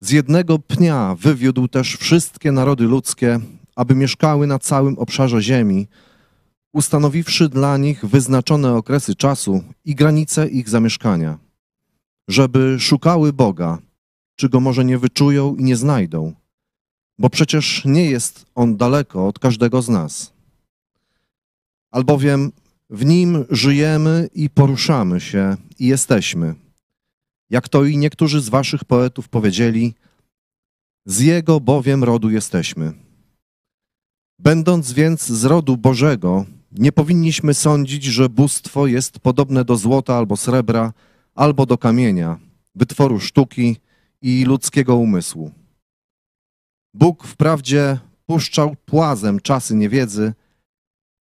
Z 0.00 0.10
jednego 0.10 0.58
pnia 0.58 1.16
wywiódł 1.18 1.68
też 1.68 1.96
wszystkie 1.96 2.52
narody 2.52 2.84
ludzkie, 2.84 3.40
aby 3.76 3.94
mieszkały 3.94 4.46
na 4.46 4.58
całym 4.58 4.98
obszarze 4.98 5.42
ziemi, 5.42 5.86
ustanowiwszy 6.72 7.48
dla 7.48 7.76
nich 7.76 8.04
wyznaczone 8.04 8.76
okresy 8.76 9.14
czasu 9.14 9.64
i 9.84 9.94
granice 9.94 10.48
ich 10.48 10.68
zamieszkania, 10.68 11.38
żeby 12.28 12.76
szukały 12.80 13.32
Boga, 13.32 13.78
czy 14.36 14.48
go 14.48 14.60
może 14.60 14.84
nie 14.84 14.98
wyczują 14.98 15.56
i 15.56 15.64
nie 15.64 15.76
znajdą 15.76 16.34
bo 17.18 17.30
przecież 17.30 17.84
nie 17.84 18.10
jest 18.10 18.46
On 18.54 18.76
daleko 18.76 19.28
od 19.28 19.38
każdego 19.38 19.82
z 19.82 19.88
nas. 19.88 20.32
Albowiem 21.90 22.52
w 22.90 23.04
Nim 23.04 23.44
żyjemy 23.50 24.28
i 24.34 24.50
poruszamy 24.50 25.20
się 25.20 25.56
i 25.78 25.86
jesteśmy. 25.86 26.54
Jak 27.50 27.68
to 27.68 27.84
i 27.84 27.96
niektórzy 27.96 28.40
z 28.40 28.48
waszych 28.48 28.84
poetów 28.84 29.28
powiedzieli, 29.28 29.94
z 31.06 31.20
Jego 31.20 31.60
bowiem 31.60 32.04
rodu 32.04 32.30
jesteśmy. 32.30 32.92
Będąc 34.38 34.92
więc 34.92 35.26
z 35.26 35.44
rodu 35.44 35.76
Bożego, 35.76 36.46
Nie 36.78 36.92
powinniśmy 36.92 37.54
sądzić, 37.54 38.04
że 38.04 38.28
bóstwo 38.28 38.86
jest 38.86 39.18
podobne 39.18 39.64
do 39.64 39.76
złota 39.76 40.14
albo 40.14 40.36
srebra, 40.36 40.92
albo 41.34 41.66
do 41.66 41.78
kamienia, 41.78 42.38
wytworu 42.74 43.20
sztuki 43.20 43.76
i 44.22 44.44
ludzkiego 44.44 44.96
umysłu. 44.96 45.63
Bóg 46.94 47.24
wprawdzie 47.26 47.98
puszczał 48.26 48.76
płazem 48.84 49.40
czasy 49.40 49.74
niewiedzy, 49.74 50.32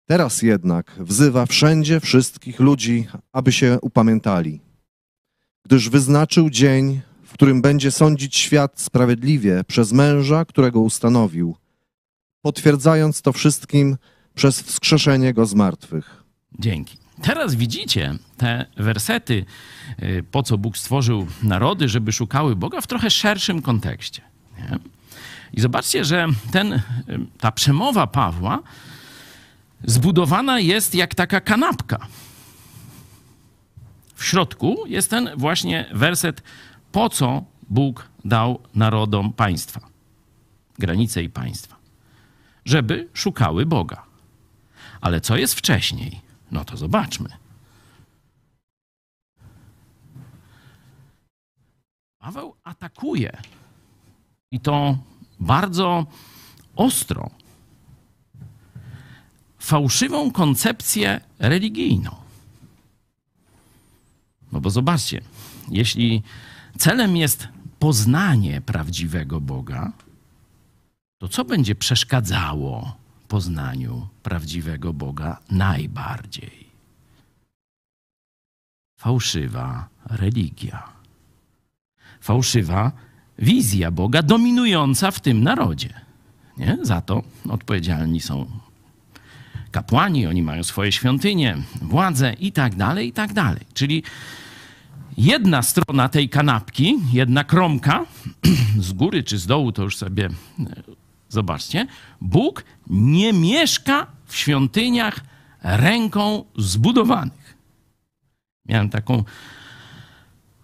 teraz 0.05 0.41
jednak 0.41 0.91
wzywa 0.99 1.45
wszędzie 1.45 1.99
wszystkich 1.99 2.59
ludzi, 2.59 3.07
aby 3.31 3.51
się 3.51 3.77
upamiętali, 3.81 4.61
gdyż 5.65 5.89
wyznaczył 5.89 6.49
dzień, 6.49 7.01
w 7.23 7.33
którym 7.33 7.61
będzie 7.61 7.91
sądzić 7.91 8.37
świat 8.37 8.79
sprawiedliwie 8.79 9.63
przez 9.67 9.91
męża, 9.91 10.45
którego 10.45 10.81
ustanowił, 10.81 11.55
potwierdzając 12.41 13.21
to 13.21 13.33
wszystkim 13.33 13.97
przez 14.35 14.61
wskrzeszenie 14.61 15.33
go 15.33 15.45
z 15.45 15.53
martwych. 15.53 16.23
Dzięki. 16.59 16.97
Teraz 17.21 17.55
widzicie 17.55 18.15
te 18.37 18.65
wersety, 18.77 19.45
y, 20.03 20.23
po 20.31 20.43
co 20.43 20.57
Bóg 20.57 20.77
stworzył 20.77 21.27
narody, 21.43 21.89
żeby 21.89 22.11
szukały 22.11 22.55
Boga 22.55 22.81
w 22.81 22.87
trochę 22.87 23.09
szerszym 23.09 23.61
kontekście. 23.61 24.21
Nie? 24.57 24.79
I 25.53 25.61
zobaczcie, 25.61 26.05
że 26.05 26.27
ten, 26.51 26.73
y, 26.73 26.81
ta 27.39 27.51
przemowa 27.51 28.07
Pawła 28.07 28.59
zbudowana 29.83 30.59
jest 30.59 30.95
jak 30.95 31.15
taka 31.15 31.41
kanapka. 31.41 32.07
W 34.15 34.23
środku 34.23 34.83
jest 34.87 35.09
ten 35.09 35.29
właśnie 35.37 35.89
werset, 35.93 36.43
po 36.91 37.09
co 37.09 37.43
Bóg 37.69 38.09
dał 38.25 38.59
narodom 38.75 39.33
państwa, 39.33 39.79
granice 40.79 41.23
i 41.23 41.29
państwa. 41.29 41.75
Żeby 42.65 43.09
szukały 43.13 43.65
Boga. 43.65 44.05
Ale 45.01 45.21
co 45.21 45.37
jest 45.37 45.55
wcześniej? 45.55 46.21
No 46.51 46.65
to 46.65 46.77
zobaczmy. 46.77 47.29
Paweł 52.19 52.55
atakuje 52.63 53.37
i 54.51 54.59
to 54.59 54.97
bardzo 55.43 56.05
ostro 56.75 57.29
fałszywą 59.59 60.31
koncepcję 60.31 61.21
religijną. 61.39 62.15
No 64.51 64.61
bo 64.61 64.69
zobaczcie, 64.69 65.21
jeśli 65.69 66.23
celem 66.77 67.17
jest 67.17 67.47
poznanie 67.79 68.61
prawdziwego 68.61 69.41
Boga, 69.41 69.91
to 71.17 71.27
co 71.27 71.45
będzie 71.45 71.75
przeszkadzało 71.75 72.97
poznaniu 73.27 74.07
prawdziwego 74.23 74.93
Boga 74.93 75.39
najbardziej? 75.49 76.67
Fałszywa 78.99 79.87
religia. 80.05 80.89
Fałszywa 82.21 82.91
wizja 83.39 83.91
Boga 83.91 84.21
dominująca 84.21 85.11
w 85.11 85.19
tym 85.19 85.43
narodzie. 85.43 85.93
Nie? 86.57 86.77
Za 86.81 87.01
to 87.01 87.23
odpowiedzialni 87.49 88.21
są 88.21 88.45
kapłani, 89.71 90.27
oni 90.27 90.43
mają 90.43 90.63
swoje 90.63 90.91
świątynie, 90.91 91.57
władze 91.81 92.33
i 92.33 92.51
tak 92.51 92.75
dalej, 92.75 93.07
i 93.07 93.11
tak 93.11 93.33
dalej. 93.33 93.61
Czyli 93.73 94.03
jedna 95.17 95.61
strona 95.61 96.09
tej 96.09 96.29
kanapki, 96.29 96.99
jedna 97.13 97.43
kromka, 97.43 98.05
z 98.79 98.93
góry 98.93 99.23
czy 99.23 99.37
z 99.37 99.47
dołu, 99.47 99.71
to 99.71 99.83
już 99.83 99.97
sobie 99.97 100.29
zobaczcie, 101.29 101.87
Bóg 102.21 102.63
nie 102.87 103.33
mieszka 103.33 104.07
w 104.25 104.35
świątyniach 104.35 105.19
ręką 105.63 106.45
zbudowanych. 106.57 107.57
Miałem 108.65 108.89
taką 108.89 109.23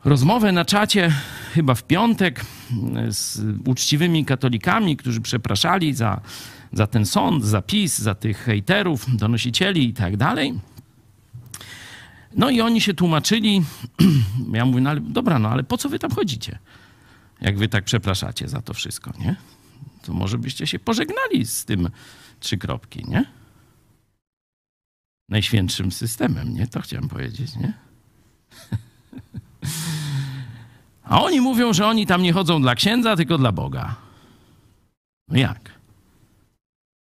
rozmowę 0.06 0.52
na 0.52 0.66
czacie 0.66 1.12
chyba 1.54 1.76
w 1.76 1.84
piątek 1.84 2.46
z 3.10 3.42
uczciwymi 3.68 4.26
katolikami, 4.26 4.98
którzy 4.98 5.22
przepraszali 5.22 5.94
za, 5.94 6.22
za 6.74 6.88
ten 6.88 7.06
sąd, 7.06 7.46
za 7.46 7.62
PiS, 7.62 8.00
za 8.00 8.16
tych 8.16 8.38
hejterów, 8.38 9.18
donosicieli 9.18 9.90
i 9.90 9.94
tak 9.94 10.18
dalej. 10.18 10.60
No 12.36 12.50
i 12.50 12.62
oni 12.62 12.82
się 12.82 12.94
tłumaczyli. 12.94 13.62
Ja 14.54 14.66
mówię, 14.66 14.82
no 14.82 14.90
ale 14.90 15.02
dobra, 15.02 15.40
no 15.40 15.50
ale 15.50 15.64
po 15.64 15.78
co 15.78 15.90
wy 15.90 16.00
tam 16.00 16.12
chodzicie? 16.12 16.60
Jak 17.42 17.58
wy 17.58 17.68
tak 17.68 17.84
przepraszacie 17.84 18.48
za 18.48 18.62
to 18.62 18.74
wszystko, 18.74 19.14
nie? 19.20 19.36
To 20.02 20.14
może 20.14 20.38
byście 20.38 20.68
się 20.68 20.80
pożegnali 20.80 21.46
z 21.46 21.66
tym 21.66 21.90
trzy 22.40 22.58
kropki, 22.58 23.06
nie? 23.08 23.26
Najświętszym 25.30 25.92
systemem, 25.92 26.54
nie? 26.54 26.68
To 26.68 26.82
chciałem 26.82 27.08
powiedzieć, 27.08 27.56
nie? 27.56 27.89
A 31.04 31.22
oni 31.24 31.42
mówią, 31.42 31.74
że 31.74 31.88
oni 31.88 32.06
tam 32.06 32.24
nie 32.24 32.34
chodzą 32.34 32.62
dla 32.62 32.76
księdza, 32.76 33.16
tylko 33.16 33.38
dla 33.38 33.52
Boga. 33.52 33.96
No 35.28 35.38
jak? 35.38 35.80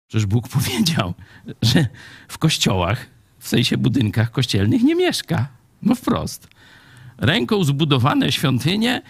Przecież 0.08 0.26
Bóg 0.26 0.48
powiedział, 0.56 1.14
że 1.62 1.86
w 2.28 2.38
kościołach, 2.38 3.06
w 3.38 3.48
sensie 3.48 3.76
budynkach 3.76 4.30
kościelnych, 4.30 4.82
nie 4.82 4.94
mieszka. 4.94 5.48
No 5.82 5.94
wprost. 5.94 6.48
Ręką 7.18 7.64
zbudowane 7.64 8.32
świątynie 8.32 9.02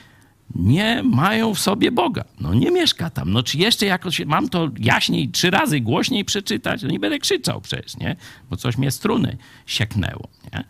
nie 0.54 1.02
mają 1.02 1.54
w 1.54 1.58
sobie 1.58 1.92
Boga. 1.92 2.24
No 2.40 2.54
nie 2.54 2.70
mieszka 2.70 3.10
tam. 3.10 3.32
No 3.32 3.42
czy 3.42 3.58
jeszcze 3.58 3.86
jakoś 3.86 4.20
mam 4.20 4.48
to 4.48 4.70
jaśniej, 4.78 5.28
trzy 5.28 5.50
razy 5.50 5.80
głośniej 5.80 6.24
przeczytać? 6.24 6.82
No 6.82 6.88
nie 6.88 7.00
będę 7.00 7.18
krzyczał 7.18 7.60
przecież, 7.60 7.96
nie? 7.96 8.16
Bo 8.50 8.56
coś 8.56 8.78
mnie 8.78 8.90
struny 8.90 9.36
sieknęło, 9.66 10.28
nie? 10.52 10.64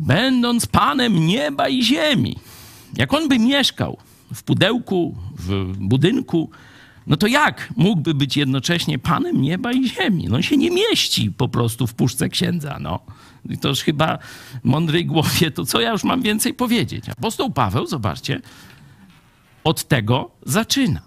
Będąc 0.00 0.66
Panem 0.66 1.26
nieba 1.26 1.68
i 1.68 1.82
ziemi. 1.82 2.36
Jak 2.96 3.14
on 3.14 3.28
by 3.28 3.38
mieszkał 3.38 3.98
w 4.34 4.42
pudełku, 4.42 5.16
w 5.38 5.76
budynku, 5.78 6.50
no 7.06 7.16
to 7.16 7.26
jak 7.26 7.68
mógłby 7.76 8.14
być 8.14 8.36
jednocześnie 8.36 8.98
Panem 8.98 9.42
nieba 9.42 9.72
i 9.72 9.88
ziemi? 9.88 10.26
No 10.28 10.36
on 10.36 10.42
się 10.42 10.56
nie 10.56 10.70
mieści 10.70 11.30
po 11.30 11.48
prostu 11.48 11.86
w 11.86 11.94
puszce 11.94 12.28
księdza, 12.28 12.78
no. 12.80 13.00
I 13.50 13.58
to 13.58 13.68
już 13.68 13.80
chyba 13.80 14.18
mądrej 14.62 15.06
głowie, 15.06 15.50
to 15.50 15.64
co 15.64 15.80
ja 15.80 15.90
już 15.90 16.04
mam 16.04 16.22
więcej 16.22 16.54
powiedzieć? 16.54 17.08
Apostoł 17.08 17.50
Paweł, 17.50 17.86
zobaczcie, 17.86 18.40
od 19.64 19.84
tego 19.84 20.30
zaczyna. 20.46 21.00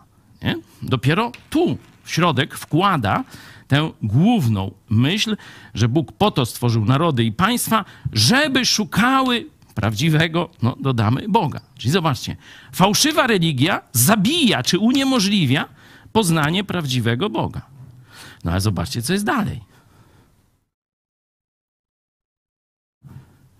Nie? 0.43 0.55
Dopiero 0.81 1.31
tu, 1.49 1.77
w 2.03 2.11
środek, 2.11 2.57
wkłada 2.57 3.23
tę 3.68 3.91
główną 4.02 4.72
myśl, 4.89 5.38
że 5.73 5.89
Bóg 5.89 6.11
po 6.11 6.31
to 6.31 6.45
stworzył 6.45 6.85
narody 6.85 7.23
i 7.23 7.31
państwa, 7.31 7.85
żeby 8.14 8.65
szukały 8.65 9.45
prawdziwego, 9.76 10.49
no 10.61 10.76
dodamy, 10.80 11.30
Boga. 11.30 11.60
Czyli 11.77 11.91
zobaczcie, 11.91 12.35
fałszywa 12.72 13.27
religia 13.27 13.81
zabija 13.94 14.64
czy 14.64 14.80
uniemożliwia 14.80 15.65
poznanie 16.11 16.64
prawdziwego 16.64 17.30
Boga. 17.30 17.61
No 18.44 18.52
ale 18.52 18.61
zobaczcie, 18.61 19.02
co 19.02 19.14
jest 19.14 19.26
dalej. 19.26 19.61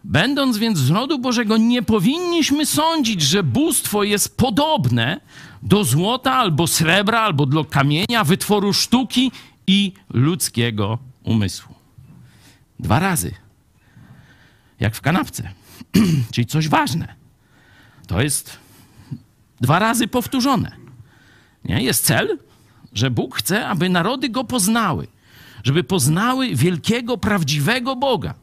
Będąc 0.04 0.58
więc 0.58 0.78
z 0.78 0.90
rodu 0.90 1.20
Bożego, 1.20 1.58
nie 1.58 1.84
powinniśmy 1.84 2.66
sądzić, 2.66 3.22
że 3.22 3.44
bóstwo 3.44 4.04
jest 4.04 4.38
podobne 4.38 5.20
do 5.64 5.84
złota 5.84 6.34
albo 6.34 6.68
srebra, 6.68 7.20
albo 7.20 7.46
do 7.46 7.66
kamienia, 7.66 8.24
wytworu 8.24 8.74
sztuki 8.74 9.32
i 9.68 9.94
ludzkiego 10.10 11.00
umysłu. 11.24 11.76
Dwa 12.80 13.00
razy. 13.00 13.32
Jak 14.80 14.96
w 14.96 15.02
kanapce. 15.02 15.50
Czyli 16.32 16.48
coś 16.48 16.68
ważne. 16.68 17.16
To 18.08 18.22
jest 18.22 18.58
dwa 19.62 19.80
razy 19.80 20.08
powtórzone. 20.08 20.72
Nie? 21.64 21.84
Jest 21.84 22.06
cel, 22.06 22.40
że 22.94 23.12
Bóg 23.12 23.38
chce, 23.38 23.68
aby 23.68 23.90
narody 23.90 24.30
go 24.30 24.44
poznały. 24.44 25.08
Żeby 25.64 25.84
poznały 25.84 26.56
wielkiego, 26.56 27.18
prawdziwego 27.18 27.96
Boga. 27.96 28.34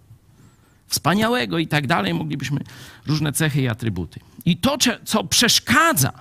Wspaniałego 0.86 1.58
i 1.58 1.66
tak 1.66 1.86
dalej. 1.86 2.14
Moglibyśmy 2.14 2.60
różne 3.06 3.32
cechy 3.32 3.62
i 3.62 3.68
atrybuty. 3.68 4.20
I 4.44 4.56
to, 4.56 4.78
co 5.04 5.24
przeszkadza, 5.24 6.12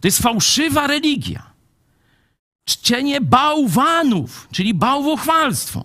to 0.00 0.08
jest 0.08 0.18
fałszywa 0.18 0.86
religia 0.86 1.49
czczenie 2.70 3.20
bałwanów, 3.20 4.48
czyli 4.52 4.74
bałwochwalstwo. 4.74 5.84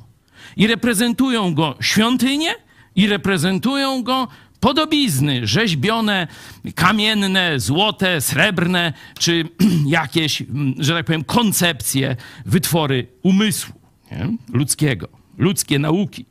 I 0.58 0.68
reprezentują 0.68 1.54
go 1.54 1.76
świątynie, 1.82 2.56
i 2.96 3.08
reprezentują 3.08 4.04
go 4.04 4.28
podobizny 4.60 5.48
rzeźbione, 5.48 6.28
kamienne, 6.76 7.60
złote, 7.60 8.22
srebrne, 8.22 8.94
czy 9.20 9.50
jakieś, 10.00 10.44
że 10.80 10.94
tak 10.94 11.06
powiem, 11.06 11.24
koncepcje, 11.24 12.16
wytwory 12.46 13.08
umysłu 13.24 13.74
nie? 14.12 14.38
ludzkiego, 14.54 15.08
ludzkie 15.38 15.80
nauki. 15.80 16.26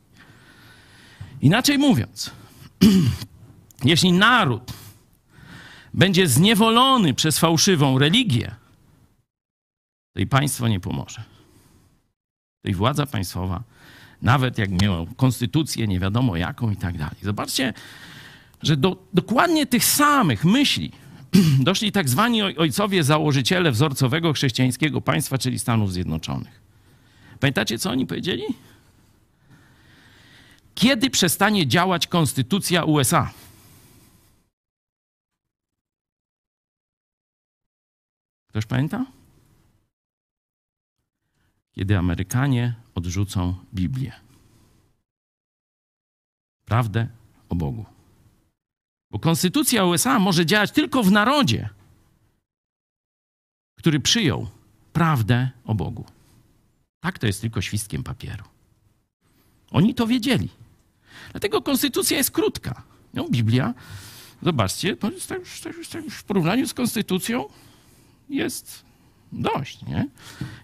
Inaczej 1.41 1.77
mówiąc, 1.77 2.31
jeśli 3.83 4.11
naród 4.13 4.73
będzie 5.93 6.27
zniewolony 6.27 7.13
przez 7.13 7.39
fałszywą 7.39 7.99
religię, 7.99 8.55
to 10.15 10.19
i 10.19 10.27
państwo 10.27 10.67
nie 10.67 10.79
pomoże. 10.79 11.23
To 12.61 12.69
i 12.69 12.73
władza 12.73 13.05
państwowa 13.05 13.63
Nawet 14.21 14.57
jak 14.57 14.81
miał 14.81 15.05
konstytucję, 15.05 15.87
nie 15.87 15.99
wiadomo 15.99 16.37
jaką 16.37 16.71
i 16.71 16.75
tak 16.75 16.97
dalej. 16.97 17.15
Zobaczcie, 17.21 17.73
że 18.63 18.77
do 18.77 19.03
dokładnie 19.13 19.65
tych 19.65 19.85
samych 19.85 20.45
myśli 20.45 20.91
doszli 21.59 21.91
tak 21.91 22.09
zwani 22.09 22.41
ojcowie 22.41 23.03
założyciele 23.03 23.71
wzorcowego 23.71 24.33
chrześcijańskiego 24.33 25.01
państwa, 25.01 25.37
czyli 25.37 25.59
Stanów 25.59 25.93
Zjednoczonych. 25.93 26.61
Pamiętacie, 27.39 27.79
co 27.79 27.91
oni 27.91 28.07
powiedzieli? 28.07 28.43
Kiedy 30.75 31.09
przestanie 31.09 31.67
działać 31.67 32.07
konstytucja 32.07 32.83
USA? 32.83 33.31
Ktoś 38.49 38.65
pamięta? 38.65 39.14
Kiedy 41.75 41.97
Amerykanie 41.97 42.73
odrzucą 42.95 43.55
Biblię. 43.73 44.11
Prawdę 46.65 47.07
o 47.49 47.55
Bogu. 47.55 47.85
Bo 49.11 49.19
konstytucja 49.19 49.85
USA 49.85 50.19
może 50.19 50.45
działać 50.45 50.71
tylko 50.71 51.03
w 51.03 51.11
narodzie, 51.11 51.69
który 53.77 53.99
przyjął 53.99 54.47
prawdę 54.93 55.49
o 55.65 55.75
Bogu. 55.75 56.05
Tak 56.99 57.19
to 57.19 57.27
jest 57.27 57.41
tylko 57.41 57.61
świstkiem 57.61 58.03
papieru. 58.03 58.43
Oni 59.71 59.95
to 59.95 60.07
wiedzieli. 60.07 60.49
Dlatego 61.31 61.61
konstytucja 61.61 62.17
jest 62.17 62.31
krótka. 62.31 62.83
No, 63.13 63.29
Biblia, 63.29 63.73
zobaczcie, 64.41 64.95
to 64.97 65.11
jest 65.11 65.29
tak, 65.29 65.41
tak, 65.63 65.73
tak 65.91 66.03
już 66.03 66.15
w 66.15 66.23
porównaniu 66.23 66.67
z 66.67 66.73
konstytucją 66.73 67.45
jest 68.29 68.84
dość, 69.35 69.85
nie? 69.85 70.07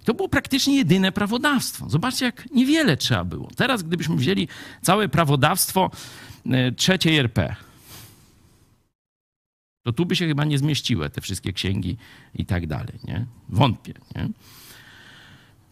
To 0.04 0.14
było 0.14 0.30
praktycznie 0.30 0.76
jedyne 0.76 1.12
prawodawstwo. 1.12 1.90
Zobaczcie, 1.90 2.26
jak 2.26 2.52
niewiele 2.52 2.98
trzeba 2.98 3.24
było. 3.24 3.50
Teraz, 3.56 3.84
gdybyśmy 3.84 4.16
wzięli 4.16 4.48
całe 4.82 5.10
prawodawstwo 5.10 5.92
e, 6.46 6.72
trzeciej 6.72 7.18
RP, 7.18 7.56
to 9.84 9.92
tu 9.94 10.06
by 10.06 10.16
się 10.16 10.28
chyba 10.28 10.46
nie 10.46 10.58
zmieściły 10.58 11.10
te 11.10 11.22
wszystkie 11.22 11.54
księgi 11.54 11.98
i 12.36 12.46
tak 12.46 12.68
dalej, 12.68 13.00
nie? 13.04 13.26
Wątpię, 13.50 13.94
nie? 14.16 14.30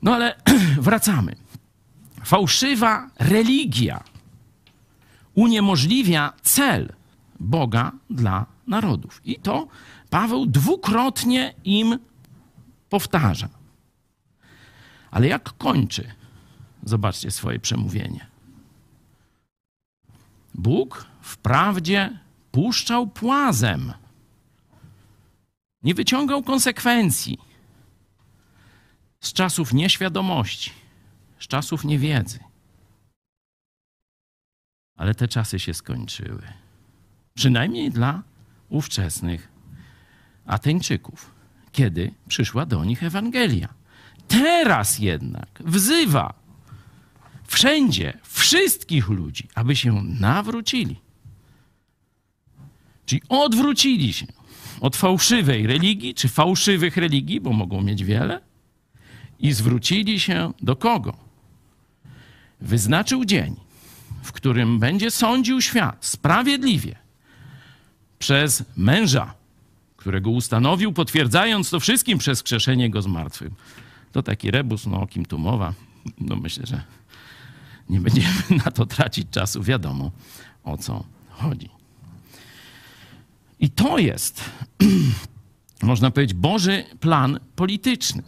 No 0.01 0.15
ale 0.15 0.35
wracamy. 0.81 1.35
Fałszywa 2.25 3.09
religia 3.19 4.03
uniemożliwia 5.35 6.33
cel 6.41 6.93
Boga 7.39 7.91
dla 8.09 8.45
narodów. 8.67 9.21
I 9.25 9.35
to 9.35 9.67
Paweł 10.09 10.45
dwukrotnie 10.45 11.53
im 11.63 11.99
powtarza. 12.89 13.49
Ale 15.11 15.27
jak 15.27 15.57
kończy? 15.57 16.11
Zobaczcie 16.83 17.31
swoje 17.31 17.59
przemówienie. 17.59 18.27
Bóg 20.53 21.05
wprawdzie 21.21 22.19
puszczał 22.51 23.07
płazem, 23.07 23.93
nie 25.83 25.93
wyciągał 25.93 26.43
konsekwencji 26.43 27.37
z 29.19 29.33
czasów 29.33 29.73
nieświadomości, 29.73 30.71
z 31.39 31.47
czasów 31.47 31.83
niewiedzy. 31.85 32.39
Ale 34.95 35.15
te 35.15 35.27
czasy 35.27 35.59
się 35.59 35.73
skończyły. 35.73 36.41
Przynajmniej 37.33 37.91
dla 37.91 38.23
ówczesnych 38.69 39.51
Ateńczyków, 40.45 41.31
kiedy 41.71 42.11
przyszła 42.27 42.65
do 42.65 42.85
nich 42.85 43.03
Ewangelia. 43.03 43.73
Teraz 44.27 44.99
jednak 44.99 45.61
wzywa 45.65 46.33
wszędzie 47.47 48.17
wszystkich 48.23 49.09
ludzi, 49.09 49.47
aby 49.55 49.75
się 49.75 50.03
nawrócili. 50.03 50.95
Czyli 53.05 53.21
odwrócili 53.29 54.13
się 54.13 54.25
od 54.81 54.95
fałszywej 54.95 55.67
religii, 55.67 56.13
czy 56.13 56.27
fałszywych 56.29 56.97
religii, 56.97 57.41
bo 57.41 57.53
mogą 57.53 57.81
mieć 57.81 58.03
wiele, 58.03 58.41
i 59.39 59.51
zwrócili 59.51 60.19
się 60.19 60.53
do 60.61 60.75
kogo? 60.75 61.17
Wyznaczył 62.61 63.25
dzień, 63.25 63.55
w 64.23 64.31
którym 64.31 64.79
będzie 64.79 65.11
sądził 65.11 65.61
świat 65.61 66.05
sprawiedliwie 66.05 66.95
przez 68.19 68.63
męża, 68.77 69.33
którego 69.99 70.29
ustanowił, 70.29 70.93
potwierdzając 70.93 71.69
to 71.69 71.79
wszystkim 71.79 72.17
przez 72.17 72.43
krzeszenie 72.43 72.89
go 72.89 73.01
z. 73.01 73.53
To 74.11 74.23
taki 74.23 74.51
rebus, 74.51 74.85
no 74.85 75.01
o 75.01 75.07
kim 75.07 75.25
tu 75.25 75.37
mowa. 75.37 75.73
No 76.17 76.35
myślę, 76.35 76.65
że 76.65 76.83
nie 77.89 77.99
będziemy 77.99 78.33
na 78.65 78.71
to 78.71 78.85
tracić 78.85 79.29
czasu. 79.29 79.63
Wiadomo, 79.63 80.11
o 80.63 80.77
co 80.77 81.03
chodzi. 81.29 81.69
I 83.59 83.69
to 83.69 83.97
jest, 83.97 84.49
można 85.81 86.11
powiedzieć, 86.11 86.37
Boży 86.37 86.83
plan 86.99 87.39
polityczny, 87.55 88.23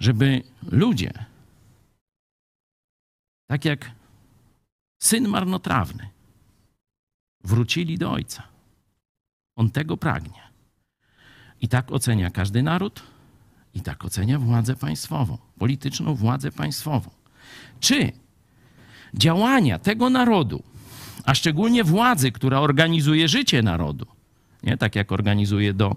żeby 0.00 0.42
ludzie, 0.62 1.12
tak 3.46 3.64
jak 3.64 3.90
syn 5.02 5.28
marnotrawny, 5.28 6.08
wrócili 7.44 7.98
do 7.98 8.12
Ojca. 8.12 8.42
On 9.56 9.70
tego 9.70 9.96
pragnie. 9.96 10.43
I 11.64 11.68
tak 11.68 11.92
ocenia 11.92 12.30
każdy 12.30 12.62
naród, 12.62 13.02
i 13.74 13.80
tak 13.80 14.04
ocenia 14.04 14.38
władzę 14.38 14.76
państwową, 14.76 15.38
polityczną 15.58 16.14
władzę 16.14 16.52
państwową. 16.52 17.10
Czy 17.80 18.12
działania 19.14 19.78
tego 19.78 20.10
narodu, 20.10 20.62
a 21.24 21.34
szczególnie 21.34 21.84
władzy, 21.84 22.32
która 22.32 22.60
organizuje 22.60 23.28
życie 23.28 23.62
narodu, 23.62 24.06
nie? 24.62 24.76
tak 24.76 24.96
jak 24.96 25.12
organizuje 25.12 25.74
do 25.74 25.96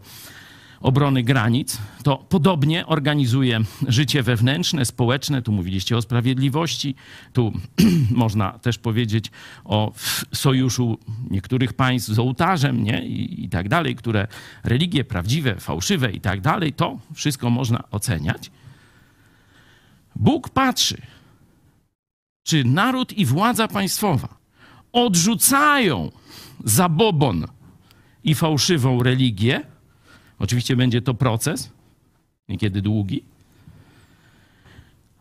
obrony 0.81 1.23
granic, 1.23 1.77
to 2.03 2.17
podobnie 2.17 2.85
organizuje 2.85 3.59
życie 3.87 4.23
wewnętrzne, 4.23 4.85
społeczne. 4.85 5.41
Tu 5.41 5.51
mówiliście 5.51 5.97
o 5.97 6.01
sprawiedliwości, 6.01 6.95
tu 7.33 7.53
można 8.11 8.59
też 8.59 8.77
powiedzieć 8.77 9.31
o 9.65 9.91
sojuszu 10.33 10.97
niektórych 11.29 11.73
państw 11.73 12.09
z 12.09 12.19
ołtarzem 12.19 12.83
nie? 12.83 13.05
I, 13.05 13.43
i 13.43 13.49
tak 13.49 13.69
dalej, 13.69 13.95
które 13.95 14.27
religie 14.63 15.03
prawdziwe, 15.03 15.55
fałszywe 15.55 16.11
i 16.11 16.21
tak 16.21 16.41
dalej, 16.41 16.73
to 16.73 16.99
wszystko 17.13 17.49
można 17.49 17.83
oceniać. 17.91 18.51
Bóg 20.15 20.49
patrzy, 20.49 21.01
czy 22.43 22.63
naród 22.63 23.13
i 23.13 23.25
władza 23.25 23.67
państwowa 23.67 24.37
odrzucają 24.91 26.11
zabobon 26.63 27.45
i 28.23 28.35
fałszywą 28.35 29.03
religię, 29.03 29.61
Oczywiście 30.39 30.75
będzie 30.75 31.01
to 31.01 31.13
proces, 31.13 31.71
niekiedy 32.47 32.81
długi, 32.81 33.23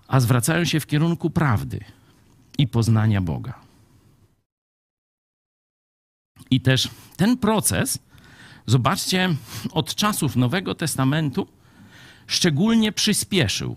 a 0.09 0.21
zwracają 0.21 0.65
się 0.65 0.81
w 0.81 0.87
kierunku 0.87 1.31
prawdy 1.31 1.81
i 2.59 2.69
poznania 2.69 3.21
Boga. 3.21 3.55
I 6.51 6.61
też 6.61 6.89
ten 7.17 7.37
proces, 7.39 7.99
zobaczcie, 8.67 9.37
od 9.73 9.95
czasów 9.95 10.37
Nowego 10.37 10.75
Testamentu 10.75 11.47
szczególnie 12.27 12.93
przyspieszył. 12.93 13.77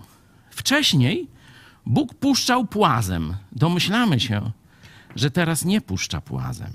Wcześniej 0.51 1.27
Bóg 1.85 2.13
puszczał 2.13 2.65
płazem. 2.65 3.35
Domyślamy 3.51 4.19
się, 4.19 4.51
że 5.15 5.31
teraz 5.31 5.65
nie 5.65 5.81
puszcza 5.81 6.21
płazem. 6.21 6.71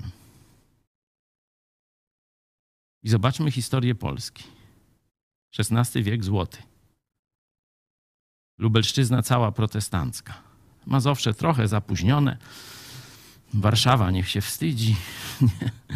I 3.03 3.09
zobaczmy 3.09 3.51
historię 3.51 3.95
Polski. 3.95 4.54
XVI 5.59 6.03
wiek 6.03 6.23
złoty. 6.23 6.57
Lubelszczyzna 8.57 9.21
cała 9.21 9.51
protestancka. 9.51 10.33
Mazowsze 10.85 11.33
trochę 11.33 11.67
zapóźnione. 11.67 12.37
Warszawa 13.53 14.11
niech 14.11 14.29
się 14.29 14.41
wstydzi. 14.41 14.95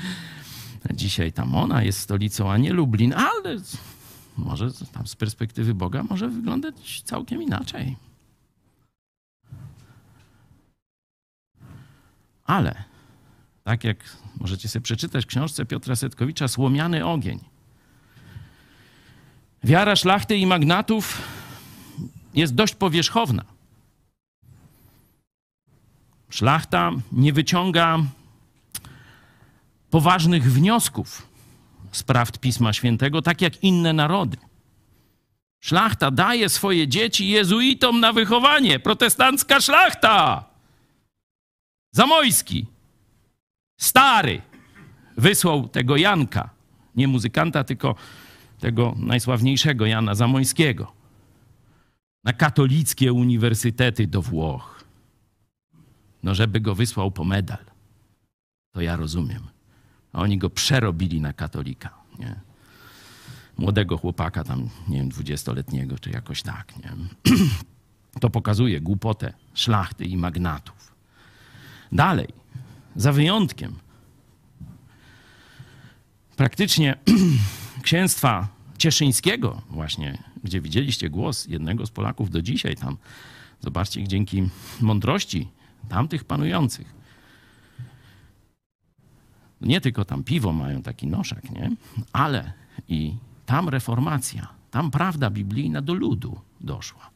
Dzisiaj 0.93 1.33
tam 1.33 1.55
ona 1.55 1.83
jest 1.83 1.99
stolicą, 1.99 2.51
a 2.51 2.57
nie 2.57 2.73
Lublin, 2.73 3.13
ale 3.13 3.57
może 4.37 4.71
tam 4.91 5.07
z 5.07 5.15
perspektywy 5.15 5.73
Boga 5.73 6.03
może 6.03 6.29
wyglądać 6.29 7.01
całkiem 7.01 7.41
inaczej. 7.41 7.95
Ale 12.45 12.83
tak 13.63 13.83
jak 13.83 14.17
możecie 14.39 14.69
sobie 14.69 14.83
przeczytać 14.83 15.25
w 15.25 15.27
książce 15.27 15.65
Piotra 15.65 15.95
Setkowicza 15.95 16.47
Słomiany 16.47 17.05
ogień. 17.05 17.39
Wiara 19.63 19.95
szlachty 19.95 20.37
i 20.37 20.45
magnatów 20.45 21.21
jest 22.33 22.55
dość 22.55 22.75
powierzchowna. 22.75 23.43
Szlachta 26.29 26.91
nie 27.11 27.33
wyciąga 27.33 27.99
poważnych 29.89 30.51
wniosków 30.53 31.27
z 31.91 32.03
prawd 32.03 32.39
Pisma 32.39 32.73
Świętego, 32.73 33.21
tak 33.21 33.41
jak 33.41 33.63
inne 33.63 33.93
narody. 33.93 34.37
Szlachta 35.59 36.11
daje 36.11 36.49
swoje 36.49 36.87
dzieci 36.87 37.27
jezuitom 37.27 37.99
na 37.99 38.13
wychowanie. 38.13 38.79
Protestancka 38.79 39.61
szlachta! 39.61 40.43
Zamojski, 41.91 42.65
stary, 43.77 44.41
wysłał 45.17 45.67
tego 45.67 45.97
Janka, 45.97 46.49
nie 46.95 47.07
muzykanta, 47.07 47.63
tylko 47.63 47.95
tego 48.59 48.95
najsławniejszego 48.97 49.85
Jana 49.85 50.15
Zamojskiego, 50.15 50.91
na 52.23 52.33
katolickie 52.33 53.13
uniwersytety 53.13 54.07
do 54.07 54.21
Włoch. 54.21 54.83
No, 56.23 56.35
żeby 56.35 56.59
go 56.59 56.75
wysłał 56.75 57.11
po 57.11 57.23
medal. 57.23 57.65
To 58.71 58.81
ja 58.81 58.95
rozumiem. 58.95 59.47
A 60.13 60.21
oni 60.21 60.37
go 60.37 60.49
przerobili 60.49 61.21
na 61.21 61.33
katolika. 61.33 61.93
Nie? 62.19 62.35
Młodego 63.57 63.97
chłopaka, 63.97 64.43
tam, 64.43 64.69
nie 64.87 64.97
wiem, 64.97 65.09
dwudziestoletniego, 65.09 65.99
czy 65.99 66.09
jakoś 66.09 66.41
tak. 66.41 66.73
Nie? 66.77 66.91
To 68.19 68.29
pokazuje 68.29 68.81
głupotę 68.81 69.33
szlachty 69.53 70.05
i 70.05 70.17
magnatów. 70.17 70.95
Dalej, 71.91 72.27
za 72.95 73.11
wyjątkiem 73.11 73.75
praktycznie 76.35 76.97
księstwa 77.81 78.47
cieszyńskiego 78.77 79.61
właśnie, 79.69 80.23
gdzie 80.43 80.61
widzieliście 80.61 81.09
głos 81.09 81.47
jednego 81.47 81.85
z 81.85 81.91
Polaków 81.91 82.29
do 82.29 82.41
dzisiaj 82.41 82.75
tam, 82.75 82.97
zobaczcie, 83.59 84.07
dzięki 84.07 84.49
mądrości 84.81 85.47
tamtych 85.89 86.23
panujących, 86.23 86.93
nie 89.61 89.81
tylko 89.81 90.05
tam 90.05 90.23
piwo 90.23 90.53
mają 90.53 90.81
taki 90.81 91.07
noszek, 91.07 91.51
nie? 91.51 91.71
Ale 92.13 92.53
i 92.87 93.15
tam 93.45 93.69
reformacja, 93.69 94.47
tam 94.71 94.91
prawda 94.91 95.29
biblijna 95.29 95.81
do 95.81 95.93
ludu 95.93 96.41
doszła. 96.61 97.09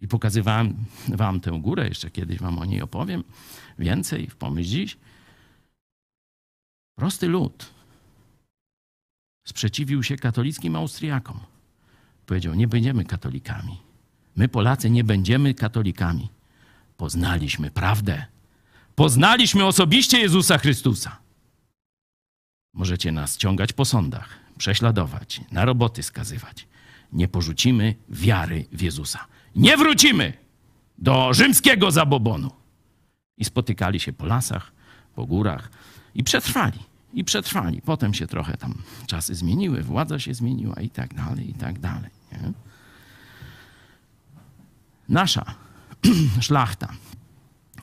I 0.00 0.08
pokazywałem 0.08 0.74
wam 1.08 1.40
tę 1.40 1.50
górę, 1.62 1.88
jeszcze 1.88 2.10
kiedyś 2.10 2.38
wam 2.38 2.58
o 2.58 2.64
niej 2.64 2.82
opowiem 2.82 3.24
więcej 3.78 4.26
w 4.26 4.36
pomyśl 4.36 4.70
dziś. 4.70 4.96
Prosty 6.98 7.28
lud 7.28 7.75
sprzeciwił 9.46 10.02
się 10.02 10.16
katolickim 10.16 10.76
Austriakom. 10.76 11.40
Powiedział: 12.26 12.54
Nie 12.54 12.68
będziemy 12.68 13.04
katolikami. 13.04 13.78
My, 14.36 14.48
Polacy, 14.48 14.90
nie 14.90 15.04
będziemy 15.04 15.54
katolikami. 15.54 16.28
Poznaliśmy 16.96 17.70
prawdę. 17.70 18.26
Poznaliśmy 18.94 19.64
osobiście 19.64 20.18
Jezusa 20.18 20.58
Chrystusa. 20.58 21.18
Możecie 22.74 23.12
nas 23.12 23.36
ciągać 23.36 23.72
po 23.72 23.84
sądach, 23.84 24.28
prześladować, 24.58 25.40
na 25.52 25.64
roboty 25.64 26.02
skazywać. 26.02 26.66
Nie 27.12 27.28
porzucimy 27.28 27.94
wiary 28.08 28.64
w 28.72 28.82
Jezusa. 28.82 29.26
Nie 29.56 29.76
wrócimy 29.76 30.32
do 30.98 31.34
rzymskiego 31.34 31.90
zabobonu. 31.90 32.50
I 33.38 33.44
spotykali 33.44 34.00
się 34.00 34.12
po 34.12 34.26
lasach, 34.26 34.72
po 35.14 35.26
górach 35.26 35.70
i 36.14 36.24
przetrwali. 36.24 36.78
I 37.16 37.24
przetrwali. 37.24 37.82
Potem 37.82 38.14
się 38.14 38.26
trochę 38.26 38.56
tam 38.56 38.74
czasy 39.06 39.34
zmieniły, 39.34 39.82
władza 39.82 40.18
się 40.18 40.34
zmieniła 40.34 40.80
i 40.80 40.90
tak 40.90 41.14
dalej, 41.14 41.50
i 41.50 41.54
tak 41.54 41.78
dalej. 41.78 42.10
Nie? 42.32 42.52
Nasza 45.08 45.54
szlachta 46.40 46.92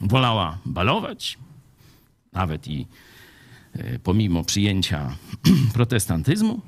wolała 0.02 0.58
balować, 0.66 1.38
nawet 2.34 2.68
i 2.68 2.88
e, 3.74 4.00
pomimo 4.00 4.44
przyjęcia 4.44 5.16
protestantyzmu, 5.74 6.62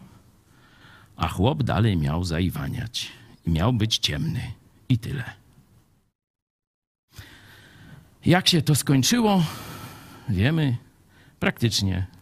a 1.16 1.28
chłop 1.28 1.64
dalej 1.64 1.98
miał 1.98 2.24
zaiwaniać 2.24 3.12
i 3.46 3.52
miał 3.52 3.74
być 3.74 3.98
ciemny 3.98 4.52
i 4.90 4.98
tyle. 4.98 5.24
Jak 8.26 8.48
się 8.48 8.62
to 8.62 8.76
skończyło, 8.76 9.44
wiemy 10.30 10.78
praktycznie 11.40 12.15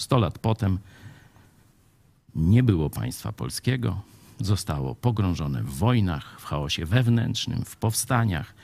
100 0.00 0.18
lat 0.18 0.38
potem. 0.38 0.78
Nie 2.34 2.62
było 2.62 2.90
państwa 2.90 3.32
polskiego, 3.32 4.02
zostało 4.40 4.94
pogrążone 4.94 5.62
w 5.62 5.70
wojnach, 5.70 6.40
w 6.40 6.44
chaosie 6.44 6.86
wewnętrznym, 6.86 7.64
w 7.64 7.76
powstaniach 7.76 8.54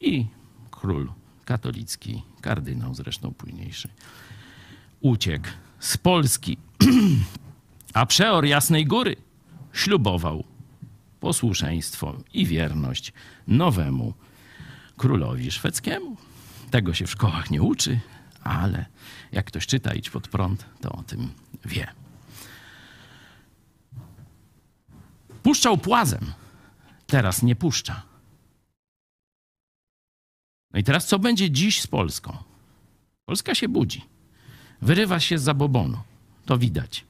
i 0.00 0.26
król 0.70 1.12
katolicki, 1.44 2.22
kardynał 2.40 2.94
zresztą 2.94 3.34
późniejszy, 3.34 3.88
uciekł 5.00 5.48
z 5.78 5.96
Polski, 5.96 6.58
a 7.94 8.06
przeor 8.06 8.44
Jasnej 8.44 8.86
Góry 8.86 9.16
ślubował 9.72 10.44
posłuszeństwo 11.20 12.16
i 12.34 12.46
wierność 12.46 13.12
nowemu 13.46 14.14
królowi 14.96 15.50
szwedzkiemu. 15.50 16.16
Tego 16.70 16.94
się 16.94 17.06
w 17.06 17.10
szkołach 17.10 17.50
nie 17.50 17.62
uczy, 17.62 18.00
ale 18.48 18.86
jak 19.32 19.46
ktoś 19.46 19.66
czyta 19.66 19.94
Idź 19.94 20.10
pod 20.10 20.28
prąd, 20.28 20.66
to 20.80 20.92
o 20.92 21.02
tym 21.02 21.30
wie. 21.64 21.86
Puszczał 25.42 25.78
płazem, 25.78 26.32
teraz 27.06 27.42
nie 27.42 27.56
puszcza. 27.56 28.02
No 30.72 30.80
i 30.80 30.84
teraz 30.84 31.06
co 31.06 31.18
będzie 31.18 31.50
dziś 31.50 31.80
z 31.80 31.86
Polską? 31.86 32.36
Polska 33.24 33.54
się 33.54 33.68
budzi. 33.68 34.04
Wyrywa 34.82 35.20
się 35.20 35.38
z 35.38 35.42
zabobonu. 35.42 35.98
To 36.46 36.58
widać. 36.58 37.04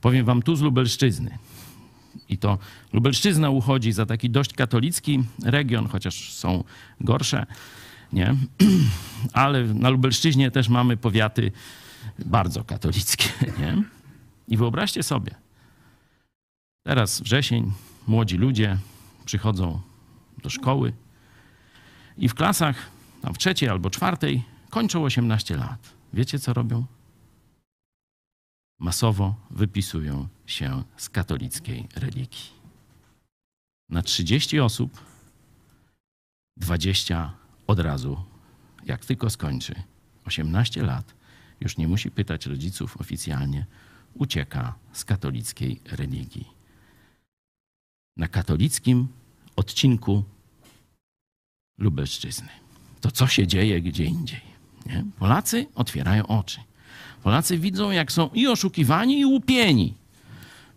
Powiem 0.00 0.26
wam 0.26 0.42
tu 0.42 0.56
z 0.56 0.60
Lubelszczyzny. 0.60 1.38
I 2.28 2.38
to 2.38 2.58
Lubelszczyzna 2.92 3.50
uchodzi 3.50 3.92
za 3.92 4.06
taki 4.06 4.30
dość 4.30 4.52
katolicki 4.52 5.24
region, 5.44 5.88
chociaż 5.88 6.32
są 6.32 6.64
gorsze, 7.00 7.46
nie? 8.12 8.34
Ale 9.32 9.64
na 9.64 9.88
Lubelszczyźnie 9.88 10.50
też 10.50 10.68
mamy 10.68 10.96
powiaty 10.96 11.52
bardzo 12.18 12.64
katolickie, 12.64 13.28
nie? 13.60 13.82
I 14.48 14.56
wyobraźcie 14.56 15.02
sobie, 15.02 15.34
teraz 16.82 17.20
wrzesień, 17.20 17.72
młodzi 18.06 18.36
ludzie 18.36 18.78
przychodzą 19.24 19.80
do 20.42 20.50
szkoły 20.50 20.92
i 22.16 22.28
w 22.28 22.34
klasach, 22.34 22.90
tam 23.22 23.34
w 23.34 23.38
trzeciej 23.38 23.68
albo 23.68 23.90
czwartej, 23.90 24.42
kończą 24.70 25.04
18 25.04 25.56
lat. 25.56 25.94
Wiecie, 26.12 26.38
co 26.38 26.52
robią? 26.52 26.84
Masowo 28.78 29.34
wypisują 29.50 30.28
się 30.46 30.82
z 30.96 31.08
katolickiej 31.08 31.88
religii. 31.96 32.50
Na 33.88 34.02
30 34.02 34.60
osób 34.60 35.04
20 36.56 37.32
od 37.66 37.80
razu, 37.80 38.16
jak 38.86 39.04
tylko 39.04 39.30
skończy 39.30 39.74
18 40.24 40.82
lat, 40.82 41.14
już 41.60 41.76
nie 41.76 41.88
musi 41.88 42.10
pytać 42.10 42.46
rodziców 42.46 43.00
oficjalnie, 43.00 43.66
ucieka 44.14 44.74
z 44.92 45.04
katolickiej 45.04 45.80
religii. 45.84 46.48
Na 48.16 48.28
katolickim 48.28 49.08
odcinku 49.56 50.24
Lubelszczyzny. 51.78 52.48
To 53.00 53.10
co 53.10 53.26
się 53.26 53.46
dzieje 53.46 53.80
gdzie 53.80 54.04
indziej. 54.04 54.40
Nie? 54.86 55.04
Polacy 55.18 55.66
otwierają 55.74 56.26
oczy. 56.26 56.60
Polacy 57.22 57.58
widzą, 57.58 57.90
jak 57.90 58.12
są 58.12 58.30
i 58.34 58.46
oszukiwani, 58.46 59.20
i 59.20 59.26
łupieni 59.26 59.94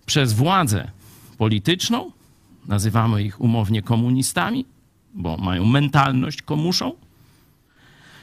przez 0.05 0.33
władzę 0.33 0.91
polityczną. 1.37 2.11
Nazywamy 2.67 3.23
ich 3.23 3.41
umownie 3.41 3.81
komunistami, 3.81 4.65
bo 5.13 5.37
mają 5.37 5.65
mentalność 5.65 6.41
komuszą, 6.41 6.91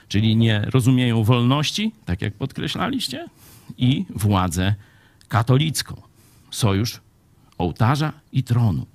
czyli 0.09 0.37
nie 0.37 0.61
rozumieją 0.61 1.25
wolności, 1.25 1.93
tak 2.05 2.23
jak 2.23 2.35
podkreślaliście, 2.35 3.27
i 3.79 4.05
władzę 4.11 4.75
katolicką. 5.29 6.03
Sojusz 6.51 7.01
ołtarza 7.59 8.13
i 8.33 8.43
tronu. 8.43 8.87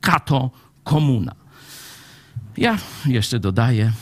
Kato 0.00 0.50
komuna. 0.84 1.34
Ja 2.56 2.78
jeszcze 3.06 3.40
dodaję 3.40 3.92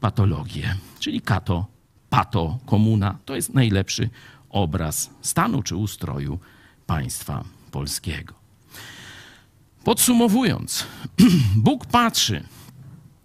patologię, 0.00 0.76
czyli 1.00 1.20
kato, 1.20 1.66
pato 2.10 2.58
komuna. 2.66 3.18
To 3.24 3.34
jest 3.34 3.54
najlepszy 3.54 4.10
obraz 4.50 5.10
stanu 5.22 5.62
czy 5.62 5.76
ustroju 5.76 6.38
państwa 6.86 7.44
polskiego. 7.70 8.34
Podsumowując, 9.84 10.86
Bóg 11.56 11.86
patrzy 11.86 12.44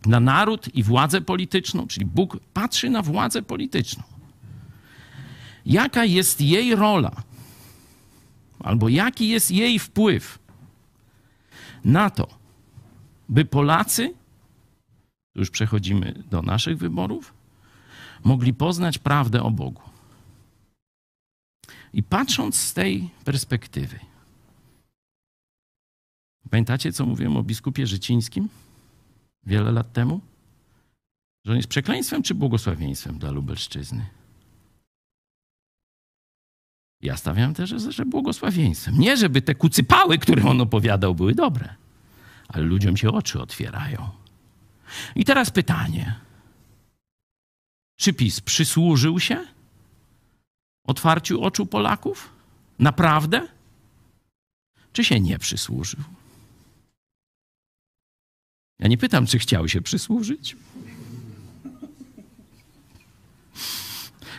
na 0.05 0.19
naród 0.19 0.75
i 0.75 0.83
władzę 0.83 1.21
polityczną, 1.21 1.87
czyli 1.87 2.05
Bóg 2.05 2.37
patrzy 2.53 2.89
na 2.89 3.01
władzę 3.01 3.41
polityczną. 3.41 4.03
Jaka 5.65 6.05
jest 6.05 6.41
jej 6.41 6.75
rola, 6.75 7.11
albo 8.59 8.89
jaki 8.89 9.29
jest 9.29 9.51
jej 9.51 9.79
wpływ 9.79 10.39
na 11.85 12.09
to, 12.09 12.27
by 13.29 13.45
Polacy, 13.45 14.13
już 15.35 15.49
przechodzimy 15.49 16.23
do 16.29 16.41
naszych 16.41 16.77
wyborów, 16.77 17.33
mogli 18.23 18.53
poznać 18.53 18.97
prawdę 18.97 19.43
o 19.43 19.51
Bogu. 19.51 19.81
I 21.93 22.03
patrząc 22.03 22.55
z 22.55 22.73
tej 22.73 23.09
perspektywy, 23.25 23.99
pamiętacie, 26.49 26.93
co 26.93 27.05
mówiłem 27.05 27.37
o 27.37 27.43
biskupie 27.43 27.87
Życińskim? 27.87 28.49
Wiele 29.47 29.71
lat 29.71 29.93
temu, 29.93 30.21
Że 31.45 31.51
on 31.51 31.57
jest 31.57 31.69
przekleństwem 31.69 32.23
czy 32.23 32.35
błogosławieństwem 32.35 33.19
dla 33.19 33.31
Lubelszczyzny? 33.31 34.05
Ja 37.01 37.17
stawiam 37.17 37.53
też, 37.53 37.69
że- 37.69 37.91
że 37.91 38.05
błogosławieństwem. 38.05 38.99
Nie, 38.99 39.17
żeby 39.17 39.41
te 39.41 39.55
kucypały, 39.55 40.17
które 40.17 40.43
on 40.43 40.61
opowiadał, 40.61 41.15
były 41.15 41.35
dobre, 41.35 41.75
ale 42.47 42.63
ludziom 42.63 42.97
się 42.97 43.09
oczy 43.11 43.41
otwierają. 43.41 44.09
I 45.15 45.25
teraz 45.25 45.49
pytanie. 45.51 46.19
Czy 47.99 48.13
PiS 48.13 48.41
przysłużył 48.41 49.19
się 49.19 49.45
otwarciu 50.87 51.43
oczu 51.43 51.65
Polaków? 51.65 52.33
Naprawdę? 52.79 53.47
Czy 54.93 55.03
się 55.03 55.19
nie 55.19 55.39
przysłużył? 55.39 55.99
Ja 58.79 58.87
nie 58.87 58.97
pytam, 58.97 59.25
czy 59.27 59.39
chciał 59.39 59.67
się 59.67 59.81
przysłużyć. 59.81 60.55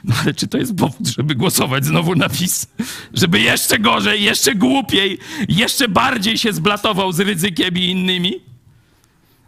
No 0.04 0.14
ale 0.22 0.34
czy 0.34 0.46
to 0.46 0.58
jest 0.58 0.76
powód, 0.76 1.06
żeby 1.06 1.34
głosować 1.34 1.84
znowu 1.84 2.14
na 2.14 2.28
PiS? 2.28 2.66
Żeby 3.14 3.40
jeszcze 3.40 3.78
gorzej, 3.78 4.22
jeszcze 4.22 4.54
głupiej, 4.54 5.18
jeszcze 5.48 5.88
bardziej 5.88 6.38
się 6.38 6.52
zblatował 6.52 7.12
z 7.12 7.20
ryzykiem 7.20 7.78
i 7.78 7.84
innymi? 7.84 8.34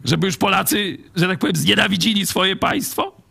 Żeby 0.03 0.27
już 0.27 0.37
Polacy, 0.37 0.97
że 1.15 1.27
tak 1.27 1.39
powiem, 1.39 1.55
znienawidzili 1.55 2.25
swoje 2.25 2.55
państwo? 2.55 3.21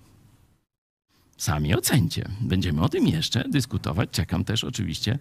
Sami 1.37 1.75
ocencie. 1.75 2.29
Będziemy 2.41 2.83
o 2.83 2.89
tym 2.89 3.07
jeszcze 3.07 3.45
dyskutować. 3.49 4.11
Czekam 4.13 4.45
też 4.45 4.65
oczywiście 4.65 5.19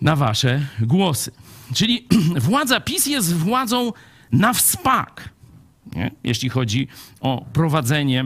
na 0.00 0.16
wasze 0.16 0.66
głosy. 0.80 1.30
Czyli 1.74 2.08
władza 2.48 2.80
PiS 2.80 3.06
jest 3.06 3.34
władzą 3.34 3.92
na 4.32 4.52
wspak, 4.52 5.28
nie? 5.96 6.10
jeśli 6.24 6.48
chodzi 6.48 6.88
o 7.20 7.46
prowadzenie 7.52 8.24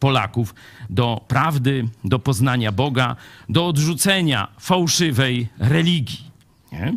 Polaków 0.00 0.54
do 0.90 1.24
prawdy, 1.28 1.88
do 2.04 2.18
poznania 2.18 2.72
Boga, 2.72 3.16
do 3.48 3.66
odrzucenia 3.66 4.48
fałszywej 4.58 5.48
religii, 5.58 6.30
nie? 6.72 6.96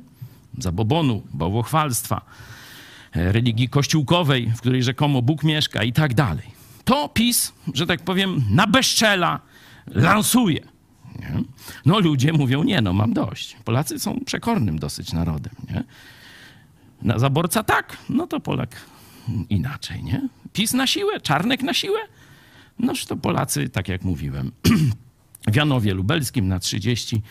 zabobonu, 0.57 1.23
bałwochwalstwa, 1.33 2.21
e, 3.15 3.31
religii 3.31 3.69
kościółkowej, 3.69 4.51
w 4.55 4.59
której 4.59 4.83
rzekomo 4.83 5.21
Bóg 5.21 5.43
mieszka 5.43 5.83
i 5.83 5.93
tak 5.93 6.13
dalej. 6.13 6.57
To 6.83 7.09
PiS, 7.09 7.53
że 7.73 7.85
tak 7.85 8.01
powiem, 8.01 8.43
na 8.49 8.67
bezczela 8.67 9.39
lansuje. 9.87 10.61
Nie? 11.19 11.43
No 11.85 11.99
ludzie 11.99 12.33
mówią, 12.33 12.63
nie 12.63 12.81
no, 12.81 12.93
mam 12.93 13.13
dość. 13.13 13.57
Polacy 13.65 13.99
są 13.99 14.19
przekornym 14.25 14.79
dosyć 14.79 15.13
narodem. 15.13 15.53
Nie? 15.69 15.83
Na 17.01 17.19
zaborca 17.19 17.63
tak, 17.63 17.97
no 18.09 18.27
to 18.27 18.39
Polak 18.39 18.75
inaczej, 19.49 20.03
nie? 20.03 20.29
PiS 20.53 20.73
na 20.73 20.87
siłę, 20.87 21.21
Czarnek 21.21 21.63
na 21.63 21.73
siłę? 21.73 21.99
Noż 22.79 23.05
to 23.05 23.15
Polacy, 23.17 23.69
tak 23.69 23.87
jak 23.87 24.03
mówiłem, 24.03 24.51
w 25.51 25.55
Janowie 25.55 25.93
Lubelskim 25.93 26.47
na 26.47 26.59
30, 26.59 27.21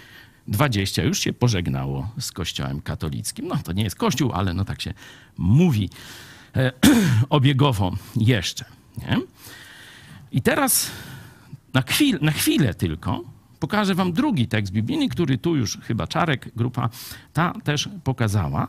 20 0.48 1.02
już 1.02 1.20
się 1.20 1.32
pożegnało 1.32 2.10
z 2.20 2.32
kościołem 2.32 2.80
katolickim. 2.80 3.48
No 3.48 3.56
to 3.64 3.72
nie 3.72 3.82
jest 3.84 3.96
kościół, 3.96 4.32
ale 4.32 4.54
no 4.54 4.64
tak 4.64 4.82
się 4.82 4.94
mówi 5.38 5.90
e, 6.56 6.72
obiegowo 7.30 7.96
jeszcze. 8.16 8.64
Nie? 8.98 9.18
I 10.32 10.42
teraz 10.42 10.90
na, 11.74 11.82
chwil, 11.82 12.18
na 12.22 12.32
chwilę 12.32 12.74
tylko 12.74 13.24
pokażę 13.60 13.94
wam 13.94 14.12
drugi 14.12 14.48
tekst 14.48 14.72
biblijny, 14.72 15.08
który 15.08 15.38
tu 15.38 15.56
już 15.56 15.78
chyba 15.78 16.06
Czarek, 16.06 16.50
grupa 16.56 16.88
ta 17.32 17.52
też 17.64 17.88
pokazała. 18.04 18.68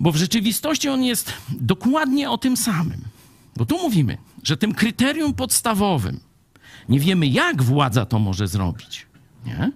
Bo 0.00 0.12
w 0.12 0.16
rzeczywistości 0.16 0.88
on 0.88 1.04
jest 1.04 1.32
dokładnie 1.50 2.30
o 2.30 2.38
tym 2.38 2.56
samym. 2.56 3.00
Bo 3.56 3.66
tu 3.66 3.78
mówimy, 3.78 4.18
że 4.42 4.56
tym 4.56 4.74
kryterium 4.74 5.34
podstawowym, 5.34 6.20
nie 6.88 7.00
wiemy 7.00 7.26
jak 7.26 7.62
władza 7.62 8.06
to 8.06 8.18
może 8.18 8.48
zrobić, 8.48 9.06
nie? 9.46 9.72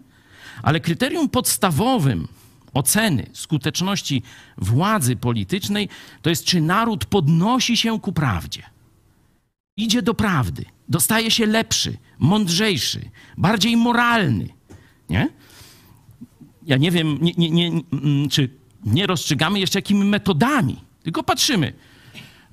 ale 0.62 0.80
kryterium 0.80 1.28
podstawowym 1.28 2.28
oceny 2.74 3.26
skuteczności 3.32 4.22
władzy 4.58 5.16
politycznej 5.16 5.88
to 6.22 6.30
jest, 6.30 6.44
czy 6.44 6.60
naród 6.60 7.04
podnosi 7.04 7.76
się 7.76 8.00
ku 8.00 8.12
prawdzie. 8.12 8.62
Idzie 9.76 10.02
do 10.02 10.14
prawdy, 10.14 10.64
dostaje 10.88 11.30
się 11.30 11.46
lepszy, 11.46 11.96
mądrzejszy, 12.18 13.10
bardziej 13.36 13.76
moralny. 13.76 14.48
Nie? 15.10 15.28
Ja 16.66 16.76
nie 16.76 16.90
wiem, 16.90 17.18
nie, 17.20 17.32
nie, 17.36 17.50
nie, 17.50 17.66
mm, 17.92 18.28
czy 18.28 18.63
nie 18.84 19.06
rozstrzygamy 19.06 19.60
jeszcze 19.60 19.78
jakimi 19.78 20.04
metodami, 20.04 20.76
tylko 21.02 21.22
patrzymy. 21.22 21.72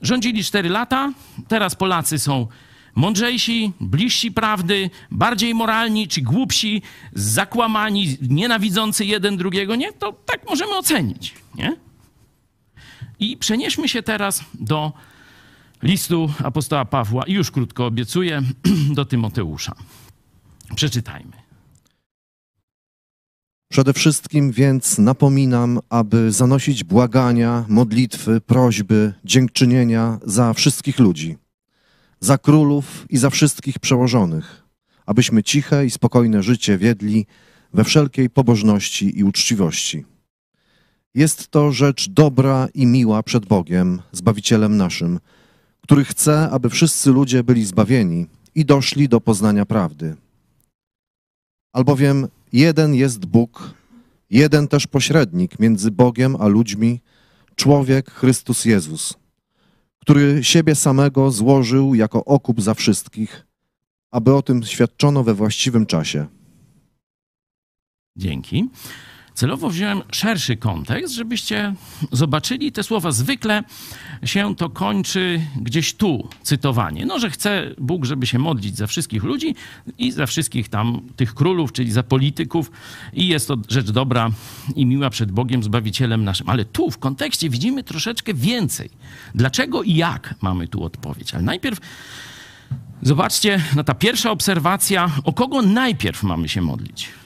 Rządzili 0.01 0.43
4 0.43 0.69
lata, 0.69 1.13
teraz 1.47 1.75
Polacy 1.75 2.19
są 2.19 2.47
mądrzejsi, 2.95 3.71
bliżsi 3.79 4.31
prawdy, 4.31 4.89
bardziej 5.11 5.53
moralni 5.55 6.07
czy 6.07 6.21
głupsi, 6.21 6.81
zakłamani, 7.13 8.17
nienawidzący 8.21 9.05
jeden 9.05 9.37
drugiego. 9.37 9.75
Nie, 9.75 9.93
to 9.93 10.13
tak 10.25 10.49
możemy 10.49 10.77
ocenić. 10.77 11.33
Nie? 11.55 11.77
I 13.19 13.37
przenieśmy 13.37 13.89
się 13.89 14.03
teraz 14.03 14.43
do 14.53 14.93
listu 15.83 16.33
apostoła 16.43 16.85
Pawła, 16.85 17.23
i 17.23 17.33
już 17.33 17.51
krótko 17.51 17.85
obiecuję, 17.85 18.41
do 18.97 19.05
Tymoteusza. 19.05 19.75
Przeczytajmy. 20.75 21.40
Przede 23.71 23.93
wszystkim 23.93 24.51
więc 24.51 24.97
napominam, 24.97 25.79
aby 25.89 26.31
zanosić 26.31 26.83
błagania, 26.83 27.65
modlitwy, 27.67 28.41
prośby, 28.41 29.13
dziękczynienia 29.25 30.19
za 30.25 30.53
wszystkich 30.53 30.99
ludzi, 30.99 31.37
za 32.19 32.37
królów 32.37 33.05
i 33.09 33.17
za 33.17 33.29
wszystkich 33.29 33.79
przełożonych, 33.79 34.63
abyśmy 35.05 35.43
ciche 35.43 35.85
i 35.85 35.89
spokojne 35.89 36.43
życie 36.43 36.77
wiedli 36.77 37.25
we 37.73 37.83
wszelkiej 37.83 38.29
pobożności 38.29 39.19
i 39.19 39.23
uczciwości. 39.23 40.05
Jest 41.15 41.47
to 41.47 41.71
rzecz 41.71 42.09
dobra 42.09 42.67
i 42.73 42.85
miła 42.85 43.23
przed 43.23 43.45
Bogiem, 43.45 44.01
Zbawicielem 44.11 44.77
naszym, 44.77 45.19
który 45.81 46.05
chce, 46.05 46.49
aby 46.49 46.69
wszyscy 46.69 47.11
ludzie 47.11 47.43
byli 47.43 47.65
zbawieni 47.65 48.27
i 48.55 48.65
doszli 48.65 49.09
do 49.09 49.21
poznania 49.21 49.65
prawdy. 49.65 50.15
Albowiem 51.73 52.27
jeden 52.53 52.95
jest 52.95 53.25
Bóg, 53.25 53.73
jeden 54.29 54.67
też 54.67 54.87
pośrednik 54.87 55.59
między 55.59 55.91
Bogiem 55.91 56.35
a 56.39 56.47
ludźmi, 56.47 57.01
człowiek 57.55 58.11
Chrystus 58.11 58.65
Jezus, 58.65 59.13
który 59.99 60.43
siebie 60.43 60.75
samego 60.75 61.31
złożył 61.31 61.95
jako 61.95 62.25
okup 62.25 62.61
za 62.61 62.73
wszystkich, 62.73 63.47
aby 64.11 64.33
o 64.33 64.41
tym 64.41 64.63
świadczono 64.63 65.23
we 65.23 65.33
właściwym 65.33 65.85
czasie. 65.85 66.27
Dzięki. 68.15 68.69
Celowo 69.35 69.69
wziąłem 69.69 70.01
szerszy 70.11 70.57
kontekst, 70.57 71.13
żebyście 71.13 71.73
zobaczyli 72.11 72.71
te 72.71 72.83
słowa. 72.83 73.11
Zwykle 73.11 73.63
się 74.25 74.55
to 74.55 74.69
kończy 74.69 75.41
gdzieś 75.55 75.93
tu, 75.93 76.29
cytowanie. 76.43 77.05
No, 77.05 77.19
że 77.19 77.29
chce 77.29 77.75
Bóg, 77.77 78.05
żeby 78.05 78.27
się 78.27 78.39
modlić 78.39 78.77
za 78.77 78.87
wszystkich 78.87 79.23
ludzi 79.23 79.55
i 79.97 80.11
za 80.11 80.25
wszystkich 80.25 80.69
tam 80.69 81.01
tych 81.15 81.33
królów, 81.33 81.71
czyli 81.71 81.91
za 81.91 82.03
polityków. 82.03 82.71
I 83.13 83.27
jest 83.27 83.47
to 83.47 83.57
rzecz 83.69 83.91
dobra 83.91 84.29
i 84.75 84.85
miła 84.85 85.09
przed 85.09 85.31
Bogiem, 85.31 85.63
Zbawicielem 85.63 86.23
naszym. 86.23 86.49
Ale 86.49 86.65
tu 86.65 86.91
w 86.91 86.97
kontekście 86.97 87.49
widzimy 87.49 87.83
troszeczkę 87.83 88.33
więcej. 88.33 88.89
Dlaczego 89.35 89.83
i 89.83 89.95
jak 89.95 90.35
mamy 90.41 90.67
tu 90.67 90.83
odpowiedź? 90.83 91.33
Ale 91.33 91.43
najpierw 91.43 91.79
zobaczcie, 93.01 93.61
no 93.75 93.83
ta 93.83 93.93
pierwsza 93.93 94.31
obserwacja, 94.31 95.11
o 95.23 95.33
kogo 95.33 95.61
najpierw 95.61 96.23
mamy 96.23 96.49
się 96.49 96.61
modlić? 96.61 97.20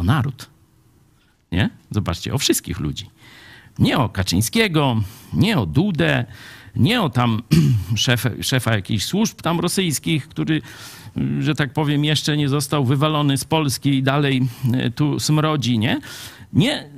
O 0.00 0.02
naród. 0.02 0.50
Nie? 1.52 1.70
Zobaczcie, 1.90 2.34
o 2.34 2.38
wszystkich 2.38 2.80
ludzi. 2.80 3.10
Nie 3.78 3.98
o 3.98 4.08
Kaczyńskiego, 4.08 5.02
nie 5.32 5.58
o 5.58 5.66
Dudę, 5.66 6.24
nie 6.76 7.02
o 7.02 7.10
tam 7.10 7.42
szefa, 7.96 8.30
szefa 8.42 8.74
jakichś 8.74 9.04
służb 9.04 9.40
tam 9.42 9.60
rosyjskich, 9.60 10.28
który, 10.28 10.62
że 11.40 11.54
tak 11.54 11.72
powiem, 11.72 12.04
jeszcze 12.04 12.36
nie 12.36 12.48
został 12.48 12.84
wywalony 12.84 13.38
z 13.38 13.44
Polski 13.44 13.90
i 13.90 14.02
dalej 14.02 14.48
e, 14.72 14.90
tu 14.90 15.20
smrodzi, 15.20 15.78
nie? 15.78 16.00
Nie, 16.52 16.90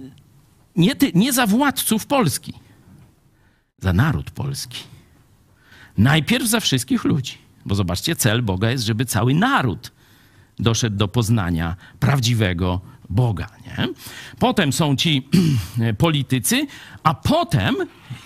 nie, 0.77 0.95
ty, 0.95 1.13
nie 1.15 1.33
za 1.33 1.47
władców 1.47 2.07
Polski, 2.07 2.53
za 3.79 3.93
naród 3.93 4.31
polski. 4.31 4.79
Najpierw 5.99 6.49
za 6.49 6.61
wszystkich 6.61 7.05
ludzi. 7.05 7.39
Bo 7.67 7.75
zobaczcie, 7.75 8.17
cel 8.17 8.43
Boga 8.43 8.71
jest, 8.71 8.85
żeby 8.85 9.05
cały 9.05 9.35
naród 9.35 9.93
doszedł 10.59 10.97
do 10.97 11.09
poznania 11.09 11.77
prawdziwego 12.01 12.81
Boga. 13.13 13.47
Nie? 13.67 13.89
Potem 14.39 14.73
są 14.73 14.97
ci 14.97 15.29
politycy, 15.99 16.67
a 17.03 17.15
potem 17.15 17.77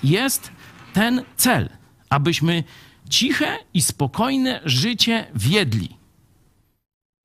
jest 0.02 0.52
ten 0.92 1.22
cel, 1.36 1.68
abyśmy 2.10 2.64
ciche 3.10 3.58
i 3.74 3.82
spokojne 3.82 4.60
życie 4.64 5.26
wiedli. 5.34 5.96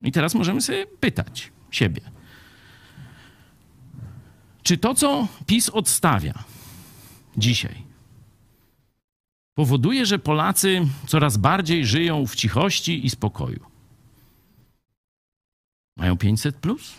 I 0.02 0.12
teraz 0.12 0.36
możemy 0.36 0.62
sobie 0.62 0.86
pytać 0.88 1.52
siebie, 1.72 2.02
czy 4.64 4.78
to, 4.78 4.96
co 4.96 5.28
PiS 5.46 5.70
odstawia 5.70 6.44
dzisiaj, 7.38 7.84
powoduje, 9.54 10.06
że 10.06 10.20
Polacy 10.20 10.88
coraz 11.08 11.38
bardziej 11.38 11.86
żyją 11.86 12.28
w 12.28 12.36
cichości 12.36 13.06
i 13.06 13.10
spokoju. 13.10 13.66
Mają 15.98 16.18
500 16.18 16.56
plus. 16.56 16.94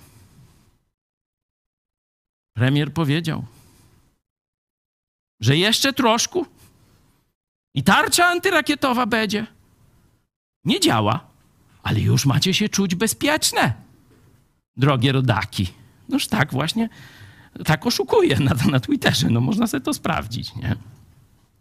Premier 2.55 2.93
powiedział, 2.93 3.45
że 5.41 5.57
jeszcze 5.57 5.93
troszkę 5.93 6.41
i 7.75 7.83
tarcza 7.83 8.27
antyrakietowa 8.27 9.07
będzie. 9.07 9.47
Nie 10.65 10.81
działa, 10.81 11.27
ale 11.83 12.01
już 12.01 12.27
macie 12.27 12.55
się 12.55 12.69
czuć 12.69 12.95
bezpieczne, 12.95 13.73
drogie 14.77 15.13
rodaki. 15.13 15.67
Noż 16.09 16.27
tak 16.27 16.53
właśnie, 16.53 16.89
tak 17.65 17.87
oszukuje 17.87 18.41
na, 18.41 18.55
na 18.71 18.81
Twitterze, 18.81 19.31
no 19.31 19.41
można 19.41 19.67
sobie 19.67 19.85
to 19.85 19.95
sprawdzić, 19.95 20.55
nie? 20.55 20.77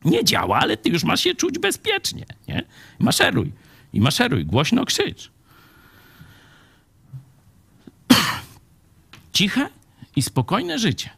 Nie 0.06 0.24
działa, 0.24 0.60
ale 0.60 0.78
ty 0.78 0.90
już 0.90 1.04
masz 1.04 1.22
się 1.22 1.36
czuć 1.36 1.60
bezpiecznie, 1.60 2.26
nie? 2.48 2.64
Maszeruj, 3.00 3.52
i 3.94 4.02
maszeruj, 4.02 4.46
głośno 4.46 4.86
krzycz. 4.86 5.32
Ciche 9.34 9.70
i 10.16 10.22
spokojne 10.22 10.80
życie. 10.80 11.10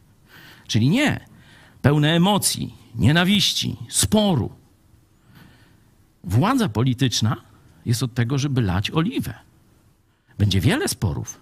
Czyli 0.66 0.88
nie 0.88 1.26
pełne 1.82 2.16
emocji, 2.16 2.74
nienawiści, 2.94 3.76
sporu. 3.88 4.52
Władza 6.24 6.68
polityczna 6.68 7.36
jest 7.86 8.02
od 8.02 8.14
tego, 8.14 8.38
żeby 8.38 8.62
lać 8.62 8.90
oliwę. 8.90 9.34
Będzie 10.38 10.60
wiele 10.60 10.88
sporów 10.88 11.40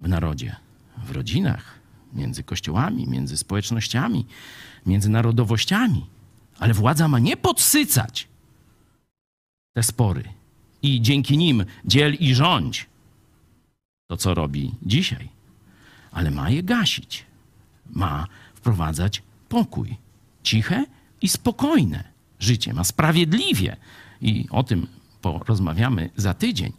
w 0.00 0.08
narodzie, 0.08 0.56
w 1.04 1.10
rodzinach, 1.10 1.78
między 2.12 2.42
kościołami, 2.42 3.08
między 3.08 3.36
społecznościami, 3.36 4.26
między 4.86 5.10
narodowościami. 5.10 6.06
Ale 6.58 6.74
władza 6.74 7.08
ma 7.08 7.18
nie 7.18 7.36
podsycać 7.36 8.28
te 9.72 9.82
spory 9.82 10.24
i 10.82 11.02
dzięki 11.02 11.38
nim 11.38 11.64
dziel 11.84 12.14
i 12.14 12.34
rządź. 12.34 12.86
To, 14.10 14.16
co 14.16 14.34
robi 14.34 14.74
dzisiaj, 14.82 15.28
ale 16.12 16.30
ma 16.30 16.50
je 16.50 16.62
gasić. 16.62 17.24
Ma 17.90 18.26
wprowadzać 18.54 19.22
pokój, 19.48 19.96
ciche 20.42 20.84
i 21.22 21.28
spokojne 21.28 22.04
życie. 22.40 22.72
Ma 22.72 22.84
sprawiedliwie 22.84 23.76
i 24.20 24.46
o 24.50 24.62
tym 24.62 24.86
porozmawiamy 25.22 26.10
za 26.16 26.34
tydzień. 26.34 26.72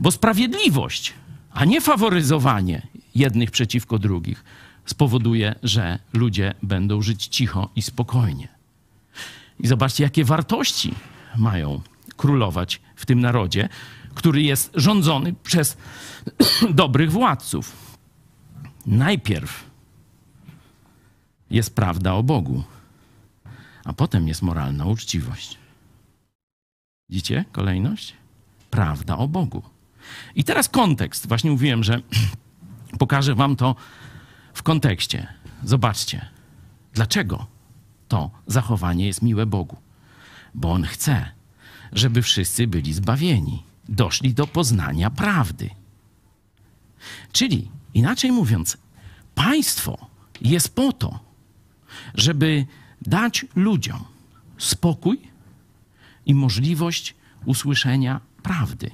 Bo 0.00 0.10
sprawiedliwość, 0.10 1.14
a 1.52 1.64
nie 1.64 1.80
faworyzowanie 1.80 2.86
jednych 3.14 3.50
przeciwko 3.50 3.98
drugich, 3.98 4.44
spowoduje, 4.86 5.54
że 5.62 5.98
ludzie 6.12 6.54
będą 6.62 7.02
żyć 7.02 7.26
cicho 7.26 7.70
i 7.76 7.82
spokojnie. 7.82 8.48
I 9.60 9.66
zobaczcie, 9.66 10.04
jakie 10.04 10.24
wartości 10.24 10.94
mają 11.36 11.80
królować 12.16 12.80
w 12.96 13.06
tym 13.06 13.20
narodzie, 13.20 13.68
który 14.14 14.42
jest 14.42 14.70
rządzony 14.74 15.34
przez 15.42 15.76
dobrych 16.70 17.12
władców. 17.12 17.87
Najpierw 18.88 19.70
jest 21.50 21.74
prawda 21.74 22.12
o 22.14 22.22
Bogu, 22.22 22.64
a 23.84 23.92
potem 23.92 24.28
jest 24.28 24.42
moralna 24.42 24.84
uczciwość. 24.84 25.58
Widzicie 27.08 27.44
kolejność? 27.52 28.14
Prawda 28.70 29.16
o 29.16 29.28
Bogu. 29.28 29.62
I 30.34 30.44
teraz 30.44 30.68
kontekst. 30.68 31.28
Właśnie 31.28 31.50
mówiłem, 31.50 31.84
że 31.84 32.00
pokażę 32.98 33.34
wam 33.34 33.56
to 33.56 33.76
w 34.54 34.62
kontekście. 34.62 35.26
Zobaczcie, 35.64 36.28
dlaczego 36.92 37.46
to 38.08 38.30
zachowanie 38.46 39.06
jest 39.06 39.22
miłe 39.22 39.46
Bogu. 39.46 39.76
Bo 40.54 40.72
On 40.72 40.84
chce, 40.84 41.30
żeby 41.92 42.22
wszyscy 42.22 42.66
byli 42.66 42.92
zbawieni, 42.92 43.62
doszli 43.88 44.34
do 44.34 44.46
poznania 44.46 45.10
prawdy. 45.10 45.70
Czyli, 47.32 47.70
inaczej 47.98 48.32
mówiąc, 48.32 48.78
państwo 49.34 50.06
jest 50.40 50.74
po 50.74 50.92
to, 50.92 51.20
żeby 52.14 52.66
dać 53.02 53.46
ludziom 53.56 54.04
spokój 54.58 55.20
i 56.26 56.34
możliwość 56.34 57.14
usłyszenia 57.44 58.20
prawdy. 58.42 58.90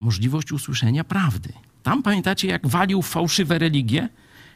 Możliwość 0.00 0.52
usłyszenia 0.52 1.04
prawdy. 1.04 1.52
Tam 1.82 2.02
pamiętacie, 2.02 2.48
jak 2.48 2.66
walił 2.66 3.02
fałszywe 3.02 3.58
religie? 3.58 4.08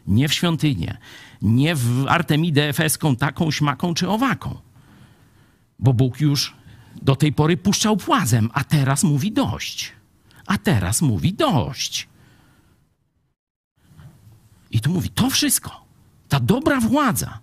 Nie 0.06 0.28
w 0.28 0.34
świątynię, 0.34 0.98
nie 1.43 1.74
w 1.74 2.06
Artemidę 2.09 2.68
Efeską, 2.68 3.16
taką, 3.16 3.51
śmaką 3.51 3.94
czy 3.94 4.09
owaką. 4.09 4.59
Bo 5.78 5.93
Bóg 5.93 6.20
już 6.20 6.56
do 7.02 7.16
tej 7.16 7.32
pory 7.32 7.56
puszczał 7.56 7.97
płazem, 7.97 8.51
a 8.52 8.64
teraz 8.64 9.05
mówi 9.05 9.32
dość. 9.32 9.93
A 10.47 10.59
teraz 10.59 11.02
mówi 11.02 11.34
dość. 11.34 12.09
I 14.73 14.81
tu 14.81 14.90
mówi, 14.90 15.09
to 15.09 15.31
wszystko, 15.31 15.85
ta 16.28 16.40
dobra 16.40 16.81
władza. 16.81 17.39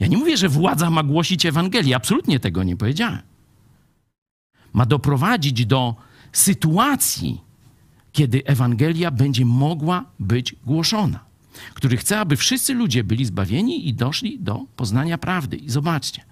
Ja 0.00 0.06
nie 0.06 0.16
mówię, 0.16 0.36
że 0.36 0.48
władza 0.48 0.90
ma 0.90 1.02
głosić 1.02 1.46
Ewangelię, 1.46 1.96
absolutnie 1.96 2.40
tego 2.40 2.62
nie 2.62 2.76
powiedziałem. 2.76 3.22
Ma 4.72 4.86
doprowadzić 4.86 5.66
do 5.66 5.94
sytuacji, 6.32 7.40
kiedy 8.12 8.44
Ewangelia 8.44 9.10
będzie 9.10 9.44
mogła 9.44 10.04
być 10.20 10.54
głoszona, 10.66 11.20
który 11.74 11.96
chce, 11.96 12.20
aby 12.20 12.36
wszyscy 12.36 12.74
ludzie 12.74 13.04
byli 13.04 13.24
zbawieni 13.24 13.88
i 13.88 13.94
doszli 13.94 14.38
do 14.40 14.60
poznania 14.76 15.18
prawdy. 15.18 15.56
I 15.56 15.70
zobaczcie, 15.70 16.24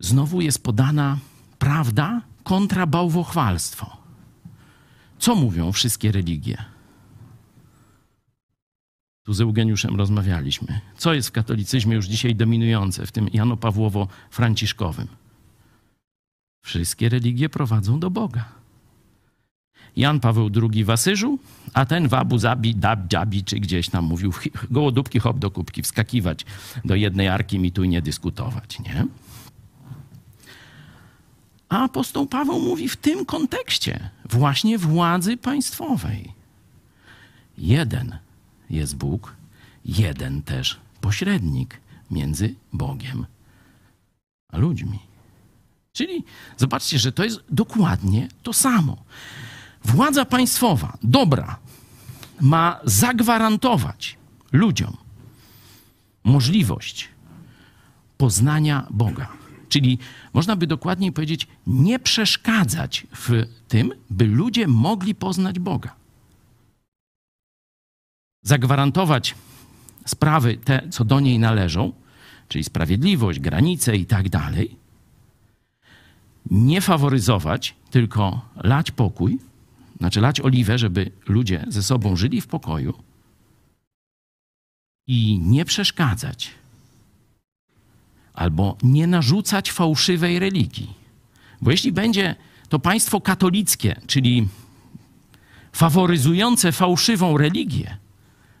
znowu 0.00 0.40
jest 0.40 0.62
podana 0.62 1.18
prawda 1.58 2.20
kontra 2.44 2.86
bałwochwalstwo. 2.86 3.96
Co 5.18 5.34
mówią 5.34 5.72
wszystkie 5.72 6.12
religie? 6.12 6.73
Tu 9.24 9.34
z 9.34 9.40
Eugeniuszem 9.40 9.96
rozmawialiśmy. 9.96 10.80
Co 10.96 11.14
jest 11.14 11.28
w 11.28 11.32
katolicyzmie 11.32 11.96
już 11.96 12.06
dzisiaj 12.06 12.34
dominujące, 12.34 13.06
w 13.06 13.12
tym 13.12 13.26
Jano-Pawłowo-Franciszkowym? 13.26 15.06
Wszystkie 16.64 17.08
religie 17.08 17.48
prowadzą 17.48 18.00
do 18.00 18.10
Boga. 18.10 18.44
Jan 19.96 20.20
Paweł 20.20 20.50
II 20.72 20.84
w 20.84 20.90
Asyżu, 20.90 21.38
a 21.74 21.86
ten 21.86 22.08
w 22.08 22.14
Abu 22.14 22.38
Zabi, 22.38 22.74
Dab, 22.74 23.08
Dzabi, 23.08 23.44
czy 23.44 23.60
gdzieś 23.60 23.88
tam 23.88 24.04
mówił, 24.04 24.32
gołodupki, 24.70 25.18
hop 25.18 25.38
do 25.38 25.50
kubki, 25.50 25.82
wskakiwać 25.82 26.44
do 26.84 26.94
jednej 26.94 27.28
arki 27.28 27.58
mi 27.58 27.72
tu 27.72 27.84
nie 27.84 28.02
dyskutować, 28.02 28.80
nie? 28.80 29.06
A 31.68 31.84
apostoł 31.84 32.26
Paweł 32.26 32.60
mówi 32.60 32.88
w 32.88 32.96
tym 32.96 33.24
kontekście 33.24 34.10
właśnie 34.24 34.78
władzy 34.78 35.36
państwowej. 35.36 36.32
Jeden 37.58 38.18
jest 38.70 38.96
Bóg, 38.96 39.36
jeden 39.84 40.42
też 40.42 40.80
pośrednik 41.00 41.80
między 42.10 42.54
Bogiem 42.72 43.26
a 44.54 44.58
ludźmi. 44.58 44.98
Czyli 45.92 46.24
zobaczcie, 46.56 46.98
że 46.98 47.12
to 47.12 47.24
jest 47.24 47.40
dokładnie 47.50 48.28
to 48.42 48.52
samo. 48.52 48.96
Władza 49.84 50.24
państwowa, 50.24 50.98
dobra, 51.02 51.58
ma 52.40 52.80
zagwarantować 52.84 54.16
ludziom 54.52 54.96
możliwość 56.24 57.08
poznania 58.16 58.86
Boga. 58.90 59.28
Czyli 59.68 59.98
można 60.32 60.56
by 60.56 60.66
dokładniej 60.66 61.12
powiedzieć, 61.12 61.46
nie 61.66 61.98
przeszkadzać 61.98 63.06
w 63.12 63.46
tym, 63.68 63.92
by 64.10 64.26
ludzie 64.26 64.68
mogli 64.68 65.14
poznać 65.14 65.58
Boga. 65.58 65.94
Zagwarantować 68.44 69.34
sprawy 70.06 70.56
te, 70.56 70.88
co 70.90 71.04
do 71.04 71.20
niej 71.20 71.38
należą, 71.38 71.92
czyli 72.48 72.64
sprawiedliwość, 72.64 73.40
granice 73.40 73.96
i 73.96 74.06
tak 74.06 74.28
dalej. 74.28 74.76
Nie 76.50 76.80
faworyzować, 76.80 77.74
tylko 77.90 78.40
lać 78.56 78.90
pokój, 78.90 79.38
znaczy 79.98 80.20
lać 80.20 80.40
oliwę, 80.40 80.78
żeby 80.78 81.10
ludzie 81.28 81.64
ze 81.68 81.82
sobą 81.82 82.16
żyli 82.16 82.40
w 82.40 82.46
pokoju 82.46 82.94
i 85.06 85.38
nie 85.38 85.64
przeszkadzać 85.64 86.50
albo 88.34 88.76
nie 88.82 89.06
narzucać 89.06 89.72
fałszywej 89.72 90.38
religii. 90.38 90.94
Bo 91.60 91.70
jeśli 91.70 91.92
będzie 91.92 92.34
to 92.68 92.78
państwo 92.78 93.20
katolickie, 93.20 94.00
czyli 94.06 94.48
faworyzujące 95.72 96.72
fałszywą 96.72 97.38
religię, 97.38 97.96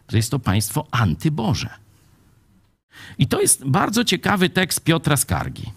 to 0.06 0.16
jest 0.16 0.30
to 0.30 0.38
państwo 0.38 0.86
antyboże. 0.90 1.68
I 3.18 3.26
to 3.26 3.40
jest 3.40 3.64
bardzo 3.64 4.04
ciekawy 4.04 4.50
tekst 4.50 4.80
Piotra 4.80 5.16
Skargi. 5.16 5.72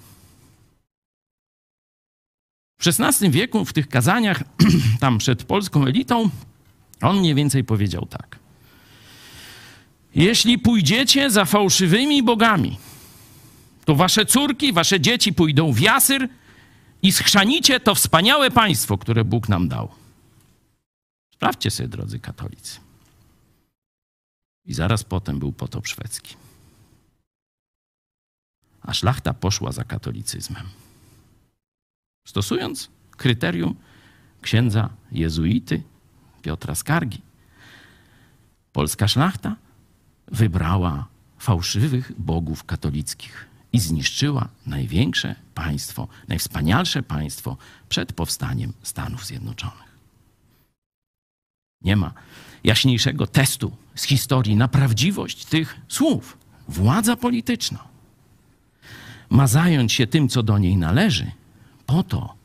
W 2.80 2.88
XVI 2.88 3.30
wieku, 3.30 3.66
w 3.66 3.74
tych 3.74 3.90
kazaniach, 3.90 4.44
tam 4.99 5.18
przed 5.18 5.44
polską 5.44 5.86
elitą, 5.86 6.30
on 7.02 7.20
mniej 7.20 7.36
więcej 7.36 7.64
powiedział 7.64 8.06
tak. 8.06 8.40
Jeśli 10.16 10.60
pójdziecie 10.60 11.30
za 11.32 11.45
fałszywymi 11.45 12.24
bogami, 12.24 12.78
To 13.88 13.95
wasze 13.95 14.26
córki, 14.26 14.74
wasze 14.74 14.99
dzieci 14.99 15.34
pójdą 15.34 15.72
w 15.72 15.80
jasyr 15.80 16.30
i 17.02 17.12
schrzanicie 17.12 17.80
to 17.80 17.95
wspaniałe 17.95 18.52
państwo, 18.52 18.98
które 18.98 19.26
Bóg 19.26 19.49
nam 19.49 19.68
dał. 19.68 19.90
Sprawdźcie 21.34 21.72
sobie, 21.72 21.90
drodzy 21.90 22.20
katolicy. 22.20 22.80
I 24.68 24.73
zaraz 24.73 25.03
potem 25.03 25.39
był 25.39 25.52
potop 25.52 25.88
szwedzki. 25.88 26.35
A 28.81 28.94
szlachta 28.94 29.34
poszła 29.34 29.72
za 29.72 29.84
katolicyzmem. 29.84 30.65
Stosując 32.27 32.89
kryterium 33.11 33.76
księdza 34.41 34.89
jezuity 35.11 35.84
Piotra 36.41 36.76
Skargi, 36.76 37.22
polska 38.73 39.07
szlachta 39.07 39.56
wybrała 40.27 41.07
fałszywych 41.39 42.11
bogów 42.18 42.64
katolickich 42.64 43.48
i 43.73 43.80
zniszczyła 43.80 44.49
największe 44.65 45.35
państwo, 45.56 46.07
najwspanialsze 46.27 47.03
państwo 47.03 47.57
przed 47.89 48.14
powstaniem 48.14 48.73
Stanów 48.84 49.26
Zjednoczonych. 49.26 49.98
Nie 51.81 51.95
ma 51.95 52.14
jaśniejszego 52.63 53.27
testu 53.27 53.71
z 53.95 54.03
historii 54.03 54.55
na 54.55 54.67
prawdziwość 54.67 55.45
tych 55.45 55.81
słów. 55.88 56.38
Władza 56.67 57.15
polityczna 57.15 57.88
ma 59.29 59.47
zająć 59.47 59.93
się 59.93 60.07
tym, 60.07 60.29
co 60.29 60.43
do 60.43 60.57
niej 60.57 60.77
należy, 60.77 61.31
po 61.85 62.03
to, 62.03 62.35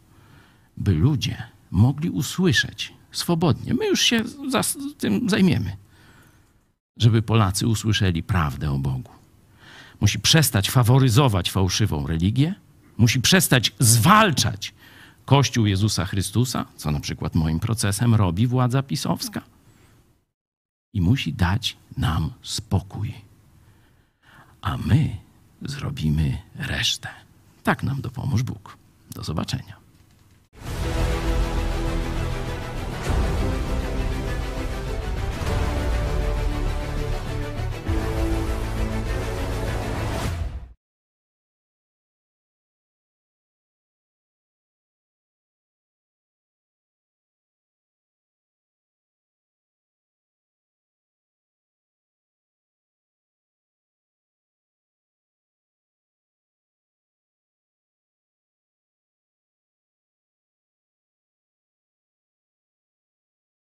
by 0.77 0.95
ludzie 0.95 1.43
mogli 1.71 2.11
usłyszeć 2.11 2.93
swobodnie. 3.13 3.75
My 3.75 3.87
już 3.87 4.01
się 4.01 4.25
tym 4.99 5.31
zajmiemy, 5.31 5.77
żeby 6.97 7.23
Polacy 7.23 7.67
usłyszeli 7.67 8.23
prawdę 8.23 8.71
o 8.71 8.79
Bogu. 8.79 9.11
Musi 10.01 10.21
przestać 10.21 10.71
faworyzować 10.71 11.51
fałszywą 11.51 12.07
religię, 12.07 12.55
musi 12.99 13.21
przestać 13.21 13.73
zwalczać 13.79 14.75
Kościół 15.25 15.67
Jezusa 15.67 16.05
Chrystusa, 16.05 16.65
co 16.77 16.91
na 16.91 17.01
przykład 17.01 17.35
moim 17.35 17.61
procesem 17.61 18.15
robi 18.15 18.47
władza 18.47 18.83
pisowska, 18.83 19.43
i 20.93 21.01
musi 21.01 21.33
dać 21.33 21.77
nam 21.97 22.31
spokój. 22.43 23.15
A 24.61 24.77
my 24.77 25.17
zrobimy 25.63 26.39
resztę. 26.55 27.09
Tak 27.63 27.83
nam 27.83 28.01
dopomóż 28.01 28.43
Bóg. 28.43 28.77
Do 29.11 29.25
zobaczenia. 29.25 29.82